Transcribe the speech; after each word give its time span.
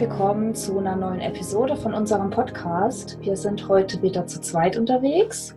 willkommen 0.00 0.54
zu 0.54 0.78
einer 0.78 0.96
neuen 0.96 1.20
Episode 1.20 1.76
von 1.76 1.92
unserem 1.92 2.30
Podcast. 2.30 3.18
Wir 3.20 3.36
sind 3.36 3.68
heute 3.68 4.00
wieder 4.00 4.26
zu 4.26 4.40
zweit 4.40 4.78
unterwegs. 4.78 5.54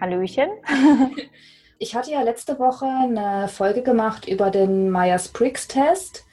Hallöchen. 0.00 0.48
Ich 1.78 1.94
hatte 1.96 2.12
ja 2.12 2.22
letzte 2.22 2.58
Woche 2.60 2.86
eine 2.86 3.48
Folge 3.48 3.82
gemacht 3.82 4.28
über 4.28 4.50
den 4.50 4.90
Myers-Briggs-Test 4.90 6.24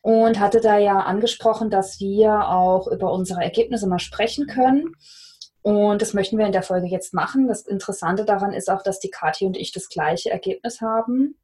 und 0.00 0.40
hatte 0.40 0.60
da 0.60 0.76
ja 0.76 0.98
angesprochen, 0.98 1.70
dass 1.70 2.00
wir 2.00 2.48
auch 2.48 2.88
über 2.88 3.12
unsere 3.12 3.42
Ergebnisse 3.42 3.86
mal 3.86 4.00
sprechen 4.00 4.46
können. 4.48 4.96
Und 5.62 6.02
das 6.02 6.14
möchten 6.14 6.36
wir 6.36 6.46
in 6.46 6.52
der 6.52 6.64
Folge 6.64 6.88
jetzt 6.88 7.14
machen. 7.14 7.46
Das 7.46 7.62
Interessante 7.62 8.24
daran 8.24 8.52
ist 8.52 8.68
auch, 8.68 8.82
dass 8.82 8.98
die 8.98 9.10
Kathi 9.10 9.46
und 9.46 9.56
ich 9.56 9.70
das 9.70 9.88
gleiche 9.88 10.30
Ergebnis 10.30 10.80
haben. 10.80 11.36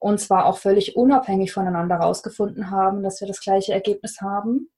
Und 0.00 0.18
zwar 0.18 0.46
auch 0.46 0.58
völlig 0.58 0.96
unabhängig 0.96 1.52
voneinander 1.52 1.98
herausgefunden 1.98 2.72
haben, 2.72 3.04
dass 3.04 3.20
wir 3.20 3.28
das 3.28 3.40
gleiche 3.40 3.72
Ergebnis 3.72 4.20
haben. 4.20 4.68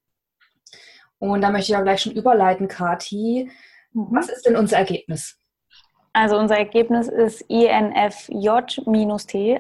Und 1.19 1.41
da 1.41 1.51
möchte 1.51 1.73
ich 1.73 1.79
auch 1.79 1.85
gleich 1.85 2.03
schon 2.03 2.13
überleiten, 2.13 2.69
Kathi. 2.69 3.51
Mhm. 3.93 4.09
Was 4.11 4.29
ist 4.29 4.45
denn 4.45 4.57
unser 4.57 4.77
Ergebnis? 4.79 5.39
Also 6.15 6.37
unser 6.37 6.59
Ergebnis 6.59 7.09
ist 7.09 7.41
INFJ-T, 7.49 8.41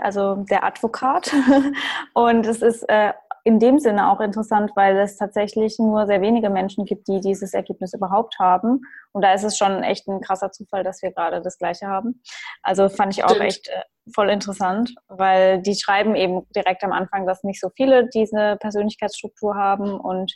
also 0.01 0.45
der 0.51 0.65
Advokat. 0.65 1.33
Und 2.13 2.47
es 2.47 2.61
ist 2.61 2.83
äh, 2.91 3.15
in 3.45 3.59
dem 3.59 3.79
Sinne 3.79 4.11
auch 4.11 4.21
interessant, 4.21 4.71
weil 4.77 4.97
es 4.98 5.17
tatsächlich 5.17 5.79
nur 5.79 6.07
sehr 6.07 6.21
wenige 6.21 6.48
Menschen 6.48 6.85
gibt, 6.85 7.09
die 7.09 7.21
dieses 7.21 7.55
Ergebnis 7.55 7.93
überhaupt 7.93 8.39
haben. 8.39 8.83
Und 9.12 9.23
da 9.23 9.33
ist 9.34 9.43
es 9.43 9.59
schon 9.59 9.83
echt 9.83 10.07
ein 10.07 10.21
krasser 10.21 10.53
Zufall, 10.53 10.84
dass 10.84 11.03
wir 11.03 11.12
gerade 11.12 11.43
das 11.43 11.59
gleiche 11.59 11.89
haben. 11.89 12.23
Also 12.62 12.89
fand 12.89 13.12
ich 13.12 13.25
auch 13.25 13.31
Stimmt. 13.31 13.45
echt 13.45 13.69
äh, 13.69 13.83
voll 14.15 14.31
interessant, 14.31 14.95
weil 15.09 15.61
die 15.61 15.75
schreiben 15.75 16.15
eben 16.15 16.47
direkt 16.55 16.84
am 16.84 16.93
Anfang, 16.93 17.27
dass 17.27 17.43
nicht 17.43 17.61
so 17.61 17.71
viele 17.77 18.09
diese 18.09 18.57
Persönlichkeitsstruktur 18.61 19.56
haben. 19.56 19.99
Und 19.99 20.33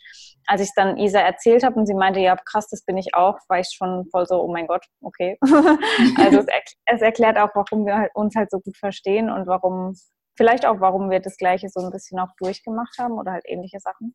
als 0.46 0.60
ich 0.60 0.70
dann 0.74 0.96
Isa 0.96 1.20
erzählt 1.20 1.62
habe 1.62 1.78
und 1.78 1.86
sie 1.86 1.94
meinte, 1.94 2.18
ja 2.18 2.36
krass, 2.36 2.68
das 2.68 2.84
bin 2.84 2.96
ich 2.96 3.14
auch, 3.14 3.38
war 3.48 3.60
ich 3.60 3.68
schon 3.72 4.06
voll 4.10 4.26
so, 4.26 4.42
oh 4.42 4.52
mein 4.52 4.66
Gott, 4.66 4.84
okay. 5.00 5.38
also 5.42 6.40
es, 6.40 6.46
erklärt, 6.46 6.74
es 6.86 7.02
erklärt 7.02 7.38
auch, 7.38 7.50
warum 7.54 7.86
wir 7.86 7.96
halt 7.98 8.10
uns 8.14 8.34
halt 8.34 8.50
so 8.50 8.58
gut 8.58 8.76
verstehen 8.76 9.30
und 9.30 9.46
warum 9.46 9.94
vielleicht 10.36 10.66
auch, 10.66 10.80
warum 10.80 11.10
wir 11.10 11.20
das 11.20 11.36
Gleiche 11.36 11.68
so 11.68 11.80
ein 11.80 11.90
bisschen 11.90 12.18
auch 12.18 12.30
durchgemacht 12.38 12.98
haben 12.98 13.14
oder 13.14 13.32
halt 13.32 13.44
ähnliche 13.46 13.80
Sachen. 13.80 14.14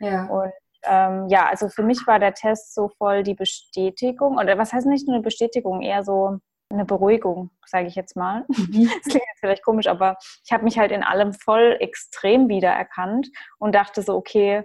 Ja. 0.00 0.26
Und 0.26 0.52
ähm, 0.84 1.28
ja, 1.28 1.46
also 1.48 1.68
für 1.68 1.82
mich 1.82 2.06
war 2.06 2.18
der 2.18 2.34
Test 2.34 2.74
so 2.74 2.88
voll 2.88 3.22
die 3.22 3.34
Bestätigung, 3.34 4.38
oder 4.38 4.58
was 4.58 4.72
heißt 4.72 4.86
nicht 4.86 5.06
nur 5.06 5.14
eine 5.16 5.22
Bestätigung, 5.22 5.80
eher 5.80 6.02
so 6.02 6.38
eine 6.70 6.84
Beruhigung, 6.84 7.50
sage 7.66 7.86
ich 7.86 7.94
jetzt 7.94 8.16
mal. 8.16 8.44
Mhm. 8.48 8.90
Das 9.04 9.04
klingt 9.04 9.26
jetzt 9.28 9.40
vielleicht 9.40 9.64
komisch, 9.64 9.86
aber 9.86 10.16
ich 10.44 10.52
habe 10.52 10.64
mich 10.64 10.78
halt 10.78 10.90
in 10.90 11.02
allem 11.02 11.32
voll 11.32 11.76
extrem 11.80 12.48
wiedererkannt 12.48 13.28
und 13.58 13.74
dachte 13.74 14.02
so, 14.02 14.16
okay, 14.16 14.64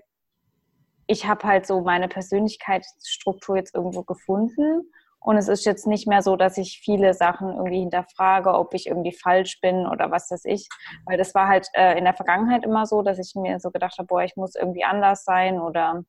ich 1.05 1.25
habe 1.25 1.47
halt 1.47 1.65
so 1.65 1.81
meine 1.81 2.07
Persönlichkeitsstruktur 2.07 3.57
jetzt 3.57 3.75
irgendwo 3.75 4.03
gefunden 4.03 4.91
und 5.27 5.35
es 5.35 5.49
ist 5.49 5.65
jetzt 5.65 5.87
nicht 5.87 6.07
mehr 6.07 6.21
so, 6.21 6.37
dass 6.37 6.57
ich 6.57 6.79
viele 6.81 7.13
Sachen 7.13 7.49
irgendwie 7.49 7.81
hinterfrage, 7.81 8.53
ob 8.53 8.73
ich 8.73 8.87
irgendwie 8.87 9.11
falsch 9.11 9.59
bin 9.59 9.85
oder 9.85 10.09
was 10.09 10.31
weiß 10.31 10.45
ich. 10.45 10.69
Weil 11.05 11.17
das 11.17 11.35
war 11.35 11.49
halt 11.49 11.67
äh, 11.73 11.97
in 11.97 12.05
der 12.05 12.13
Vergangenheit 12.13 12.63
immer 12.63 12.85
so, 12.85 13.01
dass 13.01 13.19
ich 13.19 13.35
mir 13.35 13.59
so 13.59 13.69
gedacht 13.69 13.97
habe, 13.97 14.07
boah, 14.07 14.23
ich 14.23 14.37
muss 14.37 14.55
irgendwie 14.55 14.85
anders 14.85 15.25
sein 15.25 15.59
oder 15.59 16.05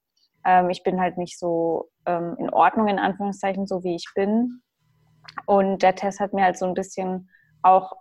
ähm, 0.47 0.71
ich 0.71 0.85
bin 0.85 1.01
halt 1.01 1.19
nicht 1.19 1.37
so 1.37 1.91
ähm, 2.07 2.37
in 2.39 2.49
Ordnung, 2.51 2.87
in 2.87 3.01
Anführungszeichen, 3.01 3.67
so 3.67 3.83
wie 3.83 3.97
ich 3.97 4.07
bin. 4.15 4.63
Und 5.47 5.83
der 5.83 5.97
Test 5.97 6.21
hat 6.21 6.33
mir 6.33 6.45
halt 6.45 6.57
so 6.57 6.67
ein 6.67 6.75
bisschen 6.75 7.29
auch 7.65 7.95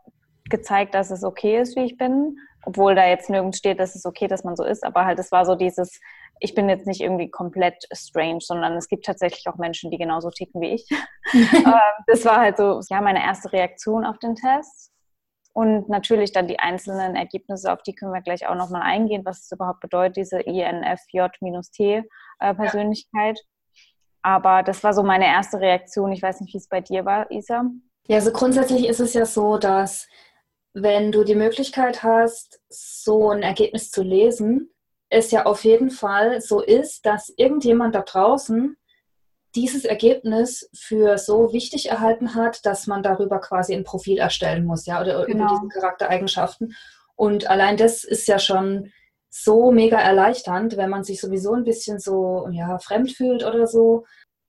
gezeigt, 0.52 0.94
dass 0.94 1.10
es 1.10 1.24
okay 1.24 1.60
ist, 1.60 1.76
wie 1.76 1.86
ich 1.86 1.98
bin, 1.98 2.38
obwohl 2.64 2.94
da 2.94 3.08
jetzt 3.08 3.32
nirgends 3.32 3.58
steht, 3.58 3.80
dass 3.80 3.96
es 3.96 4.06
okay, 4.06 4.28
dass 4.28 4.44
man 4.44 4.56
so 4.56 4.64
ist. 4.64 4.86
Aber 4.86 5.06
halt, 5.06 5.18
es 5.18 5.32
war 5.32 5.46
so 5.46 5.56
dieses, 5.56 6.00
ich 6.40 6.56
bin 6.56 6.70
jetzt 6.70 6.88
nicht 6.88 7.02
irgendwie 7.02 7.30
komplett 7.30 7.84
strange, 7.92 8.40
sondern 8.42 8.74
es 8.74 8.88
gibt 8.88 9.06
tatsächlich 9.06 9.48
auch 9.48 9.58
Menschen, 9.58 9.92
die 9.92 9.98
genauso 9.98 10.30
ticken 10.30 10.62
wie 10.62 10.76
ich. 10.76 10.88
Ähm, 11.34 11.74
das 12.08 12.24
war 12.26 12.38
halt 12.38 12.58
so, 12.58 12.82
ja, 12.90 13.02
meine 13.02 13.22
erste 13.22 13.52
Reaktion 13.52 14.06
auf 14.06 14.18
den 14.20 14.36
Test. 14.36 14.94
Und 15.54 15.90
natürlich 15.90 16.32
dann 16.32 16.48
die 16.48 16.60
einzelnen 16.60 17.16
Ergebnisse, 17.16 17.74
auf 17.74 17.82
die 17.82 17.96
können 17.96 18.14
wir 18.14 18.22
gleich 18.22 18.48
auch 18.48 18.54
nochmal 18.54 18.84
eingehen, 18.84 19.26
was 19.26 19.40
es 19.40 19.52
überhaupt 19.52 19.80
bedeutet, 19.80 20.18
diese 20.18 20.40
INFJ-T-Persönlichkeit. 20.40 23.40
Äh. 23.40 23.44
Aber 24.22 24.62
das 24.62 24.84
war 24.84 24.94
so 24.94 25.02
meine 25.02 25.26
erste 25.26 25.60
Reaktion. 25.60 26.12
Ich 26.12 26.22
weiß 26.22 26.42
nicht, 26.42 26.54
wie 26.54 26.60
es 26.60 26.68
bei 26.68 26.82
dir 26.82 27.06
war, 27.06 27.32
Isa. 27.32 27.64
Ja, 28.08 28.18
also 28.18 28.32
grundsätzlich 28.32 28.88
ist 28.88 29.00
es 29.00 29.16
ja 29.16 29.26
so, 29.26 29.58
dass 29.58 30.08
wenn 30.74 31.12
du 31.12 31.24
die 31.24 31.34
Möglichkeit 31.34 32.04
hast, 32.04 32.62
so 32.70 33.32
ein 33.32 33.42
Ergebnis 33.42 33.90
zu 33.90 34.04
lesen, 34.04 34.70
es 35.10 35.32
ja 35.32 35.46
auf 35.46 35.64
jeden 35.64 35.90
Fall 35.90 36.42
so 36.42 36.62
ist, 36.62 37.06
dass 37.06 37.34
irgendjemand 37.38 37.96
da 37.96 38.02
draußen 38.02 38.78
dieses 39.56 39.86
Ergebnis 39.86 40.70
für 40.76 41.18
so 41.18 41.52
wichtig 41.54 41.90
erhalten 41.90 42.36
hat, 42.36 42.66
dass 42.66 42.86
man 42.86 43.02
darüber 43.02 43.40
quasi 43.40 43.74
ein 43.74 43.84
Profil 43.84 44.18
erstellen 44.18 44.66
muss, 44.66 44.86
ja, 44.86 45.02
oder 45.02 45.26
genau. 45.26 45.46
über 45.46 45.60
diese 45.62 45.80
Charaktereigenschaften. 45.80 46.76
Und 47.16 47.50
allein 47.50 47.78
das 47.78 48.04
ist 48.04 48.28
ja 48.28 48.38
schon 48.38 48.92
so 49.30 49.72
mega 49.72 50.00
erleichternd, 50.00 50.78
wenn 50.78 50.90
man 50.90 51.04
sich 51.04 51.20
sowieso 51.20 51.54
ein 51.54 51.64
bisschen 51.64 52.00
so 52.00 52.48
ja, 52.52 52.78
fremd 52.80 53.12
fühlt 53.12 53.44
oder 53.44 53.68
so, 53.68 54.06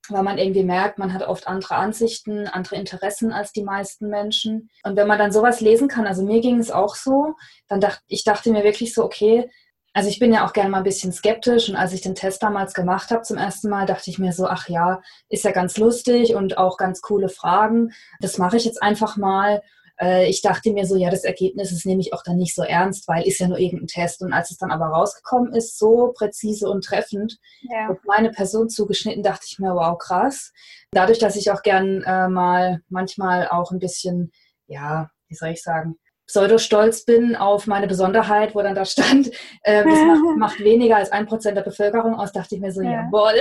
weil 0.09 0.23
man 0.23 0.39
irgendwie 0.39 0.65
merkt, 0.65 0.99
man 0.99 1.13
hat 1.13 1.23
oft 1.23 1.47
andere 1.47 1.77
Ansichten, 1.77 2.47
andere 2.47 2.77
Interessen 2.77 3.33
als 3.33 3.53
die 3.53 3.65
meisten 3.65 4.09
Menschen. 4.09 4.71
Und 4.83 4.97
wenn 4.97 5.09
man 5.09 5.19
dann 5.19 5.33
sowas 5.33 5.61
lesen 5.61 5.89
kann, 5.89 6.07
also 6.07 6.23
mir 6.23 6.41
ging 6.41 6.59
es 6.59 6.71
auch 6.71 6.95
so, 6.95 7.35
dann 7.69 7.81
dachte 7.81 8.03
ich 8.09 8.25
dachte 8.25 8.51
mir 8.51 8.65
wirklich 8.65 8.95
so, 8.95 9.05
okay, 9.05 9.51
also 9.99 10.11
ich 10.11 10.21
bin 10.21 10.33
ja 10.33 10.47
auch 10.47 10.53
gerne 10.53 10.71
mal 10.71 10.79
ein 10.79 10.85
bisschen 10.85 11.11
skeptisch 11.11 11.69
und 11.69 11.75
als 11.75 11.93
ich 11.93 12.01
den 12.01 12.15
Test 12.15 12.41
damals 12.45 12.73
gemacht 12.73 13.11
habe 13.11 13.23
zum 13.23 13.37
ersten 13.37 13.69
Mal, 13.69 13.85
dachte 13.85 14.11
ich 14.11 14.21
mir 14.21 14.33
so, 14.33 14.47
ach 14.47 14.69
ja, 14.69 15.03
ist 15.29 15.43
ja 15.43 15.51
ganz 15.51 15.77
lustig 15.77 16.37
und 16.37 16.57
auch 16.57 16.77
ganz 16.77 17.01
coole 17.01 17.29
Fragen. 17.29 17.91
Das 18.21 18.39
mache 18.39 18.59
ich 18.59 18.65
jetzt 18.65 18.81
einfach 18.81 19.17
mal 19.17 19.61
äh, 20.01 20.29
ich 20.31 20.41
dachte 20.41 20.71
mir 20.71 20.87
so, 20.87 20.95
ja, 20.95 21.11
das 21.11 21.25
Ergebnis 21.25 21.73
ist 21.73 21.85
nämlich 21.85 22.13
auch 22.13 22.23
dann 22.23 22.37
nicht 22.37 22.55
so 22.55 22.63
ernst, 22.63 23.09
weil 23.09 23.27
ist 23.27 23.41
ja 23.41 23.49
nur 23.49 23.59
irgendein 23.59 23.89
Test. 23.89 24.23
Und 24.23 24.33
als 24.33 24.53
es 24.53 24.57
dann 24.57 24.71
aber 24.71 24.87
rausgekommen 24.87 25.53
ist, 25.53 25.77
so 25.77 26.13
präzise 26.17 26.71
und 26.71 26.85
treffend, 26.85 27.41
ja. 27.63 27.89
auf 27.89 27.99
meine 28.07 28.31
Person 28.31 28.69
zugeschnitten, 28.69 29.25
dachte 29.25 29.47
ich 29.49 29.59
mir, 29.59 29.75
wow, 29.75 29.99
krass. 29.99 30.53
Dadurch, 30.93 31.19
dass 31.19 31.35
ich 31.35 31.51
auch 31.51 31.63
gern 31.63 32.05
äh, 32.05 32.29
mal 32.29 32.83
manchmal 32.89 33.49
auch 33.49 33.73
ein 33.73 33.81
bisschen, 33.81 34.31
ja, 34.69 35.11
wie 35.27 35.35
soll 35.35 35.49
ich 35.49 35.65
sagen, 35.65 35.99
pseudo-stolz 36.29 37.05
bin 37.05 37.35
auf 37.35 37.67
meine 37.67 37.87
Besonderheit, 37.87 38.55
wo 38.55 38.63
dann 38.63 38.75
da 38.75 38.85
stand, 38.85 39.31
äh, 39.63 39.83
das 39.83 39.99
macht, 40.05 40.21
macht, 40.37 40.61
weniger 40.61 40.97
als 40.97 41.11
ein 41.11 41.27
Prozent 41.27 41.57
der 41.57 41.63
Bevölkerung 41.63 42.15
aus, 42.15 42.33
dachte 42.33 42.55
ich 42.55 42.61
mir 42.61 42.71
so, 42.71 42.83
ja. 42.83 43.03
jawohl. 43.05 43.33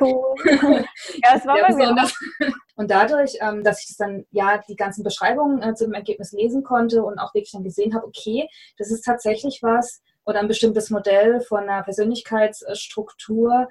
Cool. 0.00 0.34
ja, 1.22 1.36
es 1.36 1.46
war 1.46 1.58
ja, 1.58 1.66
besonders. 1.68 2.14
Und 2.76 2.90
dadurch, 2.90 3.36
ähm, 3.40 3.62
dass 3.62 3.80
ich 3.80 3.88
das 3.88 3.96
dann, 3.98 4.24
ja, 4.30 4.58
die 4.68 4.76
ganzen 4.76 5.04
Beschreibungen 5.04 5.62
äh, 5.62 5.74
zu 5.74 5.84
dem 5.84 5.94
Ergebnis 5.94 6.32
lesen 6.32 6.64
konnte 6.64 7.04
und 7.04 7.18
auch 7.18 7.34
wirklich 7.34 7.52
dann 7.52 7.64
gesehen 7.64 7.94
habe, 7.94 8.06
okay, 8.06 8.48
das 8.78 8.90
ist 8.90 9.04
tatsächlich 9.04 9.62
was 9.62 10.02
oder 10.24 10.40
ein 10.40 10.48
bestimmtes 10.48 10.90
Modell 10.90 11.40
von 11.42 11.64
einer 11.64 11.82
Persönlichkeitsstruktur, 11.82 13.68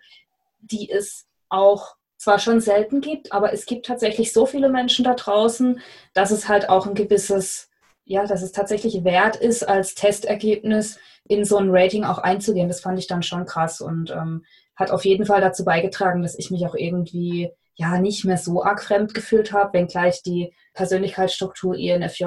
die 0.59 0.89
es 0.89 1.25
auch 1.49 1.95
zwar 2.17 2.37
schon 2.37 2.61
selten 2.61 3.01
gibt, 3.01 3.31
aber 3.31 3.51
es 3.51 3.65
gibt 3.65 3.87
tatsächlich 3.87 4.31
so 4.31 4.45
viele 4.45 4.69
Menschen 4.69 5.03
da 5.03 5.15
draußen, 5.15 5.81
dass 6.13 6.29
es 6.29 6.47
halt 6.47 6.69
auch 6.69 6.85
ein 6.85 6.93
gewisses 6.93 7.70
ja, 8.11 8.25
dass 8.25 8.41
es 8.41 8.51
tatsächlich 8.51 9.05
wert 9.05 9.37
ist, 9.37 9.63
als 9.63 9.95
Testergebnis 9.95 10.99
in 11.29 11.45
so 11.45 11.57
ein 11.57 11.69
Rating 11.69 12.03
auch 12.03 12.17
einzugehen. 12.17 12.67
Das 12.67 12.81
fand 12.81 12.99
ich 12.99 13.07
dann 13.07 13.23
schon 13.23 13.45
krass 13.45 13.79
und 13.79 14.11
ähm, 14.11 14.43
hat 14.75 14.91
auf 14.91 15.05
jeden 15.05 15.25
Fall 15.25 15.39
dazu 15.39 15.63
beigetragen, 15.63 16.21
dass 16.21 16.37
ich 16.37 16.51
mich 16.51 16.65
auch 16.65 16.75
irgendwie 16.75 17.51
ja 17.75 17.99
nicht 17.99 18.25
mehr 18.25 18.37
so 18.37 18.63
arg 18.63 18.83
fremd 18.83 19.13
gefühlt 19.13 19.53
habe, 19.53 19.73
wenngleich 19.73 20.23
die 20.23 20.53
Persönlichkeitsstruktur 20.73 21.75
INFJ 21.75 22.25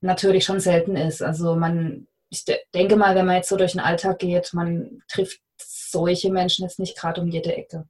natürlich 0.00 0.44
schon 0.44 0.58
selten 0.58 0.96
ist. 0.96 1.22
Also 1.22 1.54
man, 1.54 2.08
ich 2.30 2.44
denke 2.74 2.96
mal, 2.96 3.14
wenn 3.14 3.26
man 3.26 3.36
jetzt 3.36 3.48
so 3.48 3.56
durch 3.56 3.72
den 3.72 3.80
Alltag 3.80 4.18
geht, 4.18 4.52
man 4.54 5.02
trifft 5.06 5.40
solche 5.56 6.32
Menschen 6.32 6.64
jetzt 6.64 6.80
nicht 6.80 6.98
gerade 6.98 7.20
um 7.20 7.28
jede 7.28 7.54
Ecke. 7.56 7.86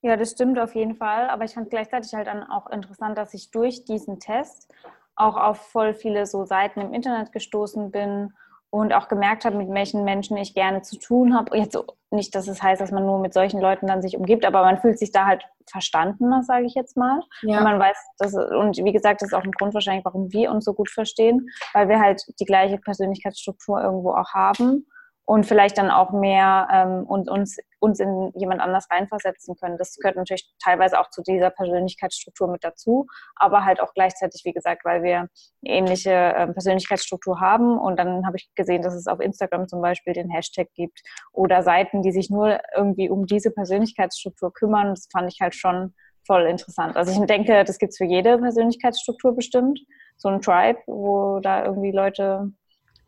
Ja, 0.00 0.16
das 0.16 0.32
stimmt 0.32 0.58
auf 0.58 0.74
jeden 0.74 0.96
Fall. 0.96 1.30
Aber 1.30 1.44
ich 1.44 1.54
fand 1.54 1.70
gleichzeitig 1.70 2.12
halt 2.14 2.26
dann 2.26 2.42
auch 2.42 2.68
interessant, 2.68 3.16
dass 3.16 3.32
ich 3.32 3.52
durch 3.52 3.84
diesen 3.84 4.18
Test 4.18 4.68
auch 5.16 5.36
auf 5.36 5.58
voll 5.58 5.94
viele 5.94 6.26
so 6.26 6.44
Seiten 6.44 6.80
im 6.80 6.92
Internet 6.92 7.32
gestoßen 7.32 7.90
bin 7.90 8.32
und 8.70 8.94
auch 8.94 9.08
gemerkt 9.08 9.44
habe, 9.44 9.56
mit 9.56 9.68
welchen 9.68 10.02
Menschen 10.04 10.36
ich 10.38 10.54
gerne 10.54 10.80
zu 10.80 10.98
tun 10.98 11.36
habe. 11.36 11.56
Jetzt 11.58 11.76
nicht, 12.10 12.34
dass 12.34 12.48
es 12.48 12.62
heißt, 12.62 12.80
dass 12.80 12.90
man 12.90 13.04
nur 13.04 13.18
mit 13.18 13.34
solchen 13.34 13.60
Leuten 13.60 13.86
dann 13.86 14.00
sich 14.00 14.16
umgibt, 14.16 14.46
aber 14.46 14.62
man 14.62 14.78
fühlt 14.78 14.98
sich 14.98 15.12
da 15.12 15.26
halt 15.26 15.44
verstandener, 15.70 16.42
sage 16.42 16.64
ich 16.64 16.74
jetzt 16.74 16.96
mal. 16.96 17.20
Ja. 17.42 17.58
Und 17.58 17.64
man 17.64 17.78
weiß, 17.78 17.96
dass, 18.18 18.34
und 18.34 18.78
wie 18.78 18.92
gesagt, 18.92 19.20
das 19.20 19.28
ist 19.28 19.34
auch 19.34 19.44
ein 19.44 19.52
Grund 19.52 19.74
wahrscheinlich, 19.74 20.04
warum 20.04 20.32
wir 20.32 20.50
uns 20.50 20.64
so 20.64 20.72
gut 20.72 20.90
verstehen, 20.90 21.48
weil 21.74 21.88
wir 21.88 22.00
halt 22.00 22.22
die 22.40 22.44
gleiche 22.46 22.78
Persönlichkeitsstruktur 22.78 23.82
irgendwo 23.82 24.12
auch 24.12 24.32
haben 24.32 24.86
und 25.24 25.46
vielleicht 25.46 25.78
dann 25.78 25.90
auch 25.90 26.10
mehr 26.10 26.68
ähm, 26.72 27.04
und 27.04 27.28
uns, 27.28 27.58
uns 27.78 28.00
in 28.00 28.32
jemand 28.34 28.60
anders 28.60 28.88
reinversetzen 28.90 29.54
können. 29.56 29.78
Das 29.78 29.96
gehört 29.96 30.16
natürlich 30.16 30.52
teilweise 30.62 30.98
auch 30.98 31.10
zu 31.10 31.22
dieser 31.22 31.50
Persönlichkeitsstruktur 31.50 32.48
mit 32.48 32.64
dazu, 32.64 33.06
aber 33.36 33.64
halt 33.64 33.80
auch 33.80 33.94
gleichzeitig, 33.94 34.42
wie 34.44 34.52
gesagt, 34.52 34.84
weil 34.84 35.02
wir 35.02 35.18
eine 35.18 35.28
ähnliche 35.62 36.10
äh, 36.10 36.46
Persönlichkeitsstruktur 36.48 37.40
haben. 37.40 37.78
Und 37.78 37.98
dann 37.98 38.26
habe 38.26 38.36
ich 38.36 38.50
gesehen, 38.54 38.82
dass 38.82 38.94
es 38.94 39.06
auf 39.06 39.20
Instagram 39.20 39.68
zum 39.68 39.80
Beispiel 39.80 40.12
den 40.12 40.30
Hashtag 40.30 40.68
gibt 40.74 41.00
oder 41.32 41.62
Seiten, 41.62 42.02
die 42.02 42.12
sich 42.12 42.28
nur 42.28 42.58
irgendwie 42.76 43.08
um 43.08 43.26
diese 43.26 43.52
Persönlichkeitsstruktur 43.52 44.52
kümmern. 44.52 44.90
Das 44.90 45.08
fand 45.10 45.32
ich 45.32 45.40
halt 45.40 45.54
schon 45.54 45.94
voll 46.26 46.42
interessant. 46.42 46.96
Also 46.96 47.12
ich 47.12 47.26
denke, 47.26 47.64
das 47.64 47.78
gibt 47.78 47.90
es 47.90 47.98
für 47.98 48.04
jede 48.04 48.38
Persönlichkeitsstruktur 48.38 49.34
bestimmt. 49.34 49.80
So 50.16 50.28
ein 50.28 50.40
Tribe, 50.40 50.78
wo 50.86 51.40
da 51.40 51.64
irgendwie 51.64 51.90
Leute 51.90 52.52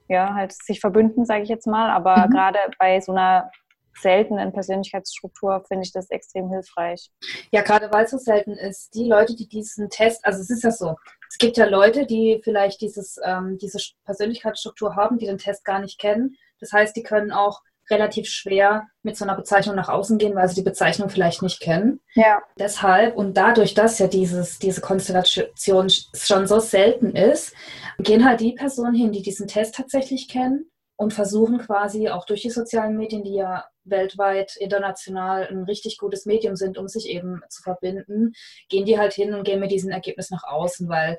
ja, 0.09 0.35
halt 0.35 0.53
sich 0.53 0.81
verbünden, 0.81 1.25
sage 1.25 1.43
ich 1.43 1.49
jetzt 1.49 1.67
mal. 1.67 1.91
Aber 1.91 2.27
mhm. 2.27 2.31
gerade 2.31 2.59
bei 2.79 3.01
so 3.01 3.13
einer 3.13 3.51
seltenen 4.01 4.53
Persönlichkeitsstruktur 4.53 5.65
finde 5.69 5.85
ich 5.85 5.93
das 5.93 6.11
extrem 6.11 6.51
hilfreich. 6.51 7.11
Ja, 7.53 7.63
gerade 7.63 7.91
weil 7.93 8.05
es 8.05 8.11
so 8.11 8.19
selten 8.19 8.53
ist. 8.53 8.95
Die 8.95 9.09
Leute, 9.09 9.37
die 9.37 9.49
diesen 9.49 9.89
Test, 9.89 10.25
also 10.25 10.41
es 10.41 10.51
ist 10.51 10.65
ja 10.65 10.71
so, 10.71 10.97
es 11.29 11.39
gibt 11.39 11.57
ja 11.57 11.67
Leute, 11.67 12.07
die 12.07 12.41
vielleicht 12.43 12.81
dieses, 12.81 13.19
ähm, 13.25 13.59
diese 13.59 13.79
Persönlichkeitsstruktur 14.05 14.97
haben, 14.97 15.19
die 15.19 15.27
den 15.27 15.39
Test 15.39 15.65
gar 15.65 15.79
nicht 15.79 15.99
kennen. 16.01 16.37
Das 16.61 16.73
heißt, 16.73 16.97
die 16.97 17.03
können 17.03 17.33
auch 17.33 17.61
relativ 17.91 18.29
schwer 18.29 18.87
mit 19.03 19.17
so 19.17 19.25
einer 19.25 19.37
Bezeichnung 19.37 19.77
nach 19.77 19.89
außen 19.89 20.19
gehen, 20.19 20.35
weil 20.35 20.49
sie 20.49 20.55
die 20.55 20.63
Bezeichnung 20.63 21.09
vielleicht 21.09 21.43
nicht 21.43 21.61
kennen. 21.61 22.01
Ja. 22.15 22.43
Deshalb 22.59 23.17
und 23.17 23.37
dadurch, 23.37 23.75
dass 23.75 23.99
ja 23.99 24.07
dieses, 24.07 24.59
diese 24.59 24.81
Konstellation 24.81 25.89
schon 25.89 26.47
so 26.47 26.61
selten 26.61 27.15
ist, 27.15 27.55
gehen 27.99 28.25
halt 28.25 28.41
die 28.41 28.53
Personen 28.53 28.95
hin, 28.95 29.13
die 29.13 29.23
diesen 29.23 29.49
Test 29.49 29.75
tatsächlich 29.75 30.29
kennen 30.29 30.71
und 30.97 31.13
versuchen 31.13 31.59
quasi 31.59 32.09
auch 32.09 32.25
durch 32.25 32.43
die 32.43 32.51
sozialen 32.51 32.97
Medien, 32.97 33.25
die 33.25 33.35
ja 33.35 33.65
weltweit, 33.85 34.57
international 34.57 35.47
ein 35.49 35.65
richtig 35.65 35.99
gutes 35.99 36.25
Medium 36.25 36.57
sind, 36.57 36.79
um 36.79 36.89
sich 36.89 37.09
eben 37.09 37.43
zu 37.49 37.63
verbinden, 37.63 38.33
gehen 38.69 38.87
die 38.87 38.99
halt 38.99 39.13
hin 39.13 39.35
und 39.35 39.45
gehen 39.45 39.61
mit 39.61 39.71
diesem 39.71 39.91
Ergebnis 39.91 40.31
nach 40.31 40.45
außen, 40.45 40.89
weil 40.89 41.19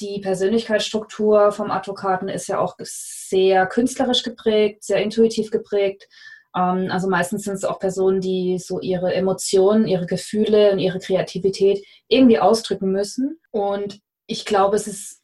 die 0.00 0.20
Persönlichkeitsstruktur 0.20 1.52
vom 1.52 1.70
Advokaten 1.70 2.28
ist 2.28 2.48
ja 2.48 2.58
auch 2.58 2.76
sehr 2.78 3.66
künstlerisch 3.66 4.22
geprägt, 4.22 4.84
sehr 4.84 5.02
intuitiv 5.02 5.50
geprägt. 5.50 6.08
Ähm, 6.56 6.88
also 6.90 7.08
meistens 7.08 7.44
sind 7.44 7.54
es 7.54 7.64
auch 7.64 7.78
Personen, 7.78 8.20
die 8.20 8.58
so 8.58 8.80
ihre 8.80 9.14
Emotionen, 9.14 9.86
ihre 9.86 10.06
Gefühle 10.06 10.72
und 10.72 10.78
ihre 10.78 10.98
Kreativität 10.98 11.84
irgendwie 12.08 12.38
ausdrücken 12.38 12.90
müssen. 12.90 13.38
Und 13.50 14.00
ich 14.26 14.44
glaube, 14.44 14.76
es 14.76 14.86
ist, 14.86 15.22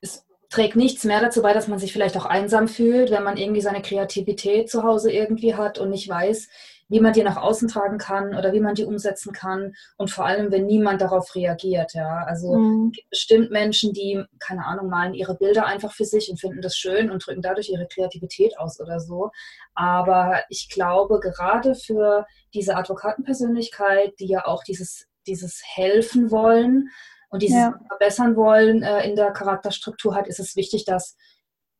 es 0.00 0.24
trägt 0.48 0.76
nichts 0.76 1.04
mehr 1.04 1.20
dazu 1.20 1.42
bei, 1.42 1.52
dass 1.52 1.68
man 1.68 1.78
sich 1.78 1.92
vielleicht 1.92 2.16
auch 2.16 2.26
einsam 2.26 2.68
fühlt, 2.68 3.10
wenn 3.10 3.22
man 3.22 3.36
irgendwie 3.36 3.60
seine 3.60 3.82
Kreativität 3.82 4.70
zu 4.70 4.82
Hause 4.82 5.12
irgendwie 5.12 5.54
hat 5.54 5.78
und 5.78 5.90
nicht 5.90 6.08
weiß, 6.08 6.48
wie 6.88 7.00
man 7.00 7.12
die 7.12 7.22
nach 7.22 7.36
außen 7.36 7.68
tragen 7.68 7.98
kann 7.98 8.34
oder 8.34 8.52
wie 8.52 8.60
man 8.60 8.74
die 8.74 8.84
umsetzen 8.84 9.32
kann 9.32 9.74
und 9.96 10.10
vor 10.10 10.24
allem, 10.24 10.52
wenn 10.52 10.66
niemand 10.66 11.00
darauf 11.00 11.34
reagiert. 11.34 11.94
Ja, 11.94 12.24
also 12.26 12.54
mhm. 12.54 12.90
es 12.90 12.96
gibt 12.96 13.10
bestimmt 13.10 13.50
Menschen, 13.50 13.92
die 13.92 14.22
keine 14.38 14.64
Ahnung 14.64 14.88
malen 14.88 15.14
ihre 15.14 15.36
Bilder 15.36 15.66
einfach 15.66 15.92
für 15.92 16.04
sich 16.04 16.30
und 16.30 16.40
finden 16.40 16.62
das 16.62 16.76
schön 16.76 17.10
und 17.10 17.26
drücken 17.26 17.42
dadurch 17.42 17.68
ihre 17.70 17.88
Kreativität 17.88 18.58
aus 18.58 18.80
oder 18.80 19.00
so. 19.00 19.30
Aber 19.74 20.44
ich 20.48 20.68
glaube 20.68 21.18
gerade 21.20 21.74
für 21.74 22.26
diese 22.54 22.76
Advokatenpersönlichkeit, 22.76 24.14
die 24.20 24.28
ja 24.28 24.46
auch 24.46 24.62
dieses 24.62 25.06
dieses 25.26 25.60
helfen 25.64 26.30
wollen 26.30 26.90
und 27.30 27.42
dieses 27.42 27.56
ja. 27.56 27.80
verbessern 27.88 28.36
wollen 28.36 28.84
äh, 28.84 29.08
in 29.08 29.16
der 29.16 29.32
Charakterstruktur 29.32 30.14
hat, 30.14 30.28
ist 30.28 30.38
es 30.38 30.54
wichtig, 30.54 30.84
dass 30.84 31.16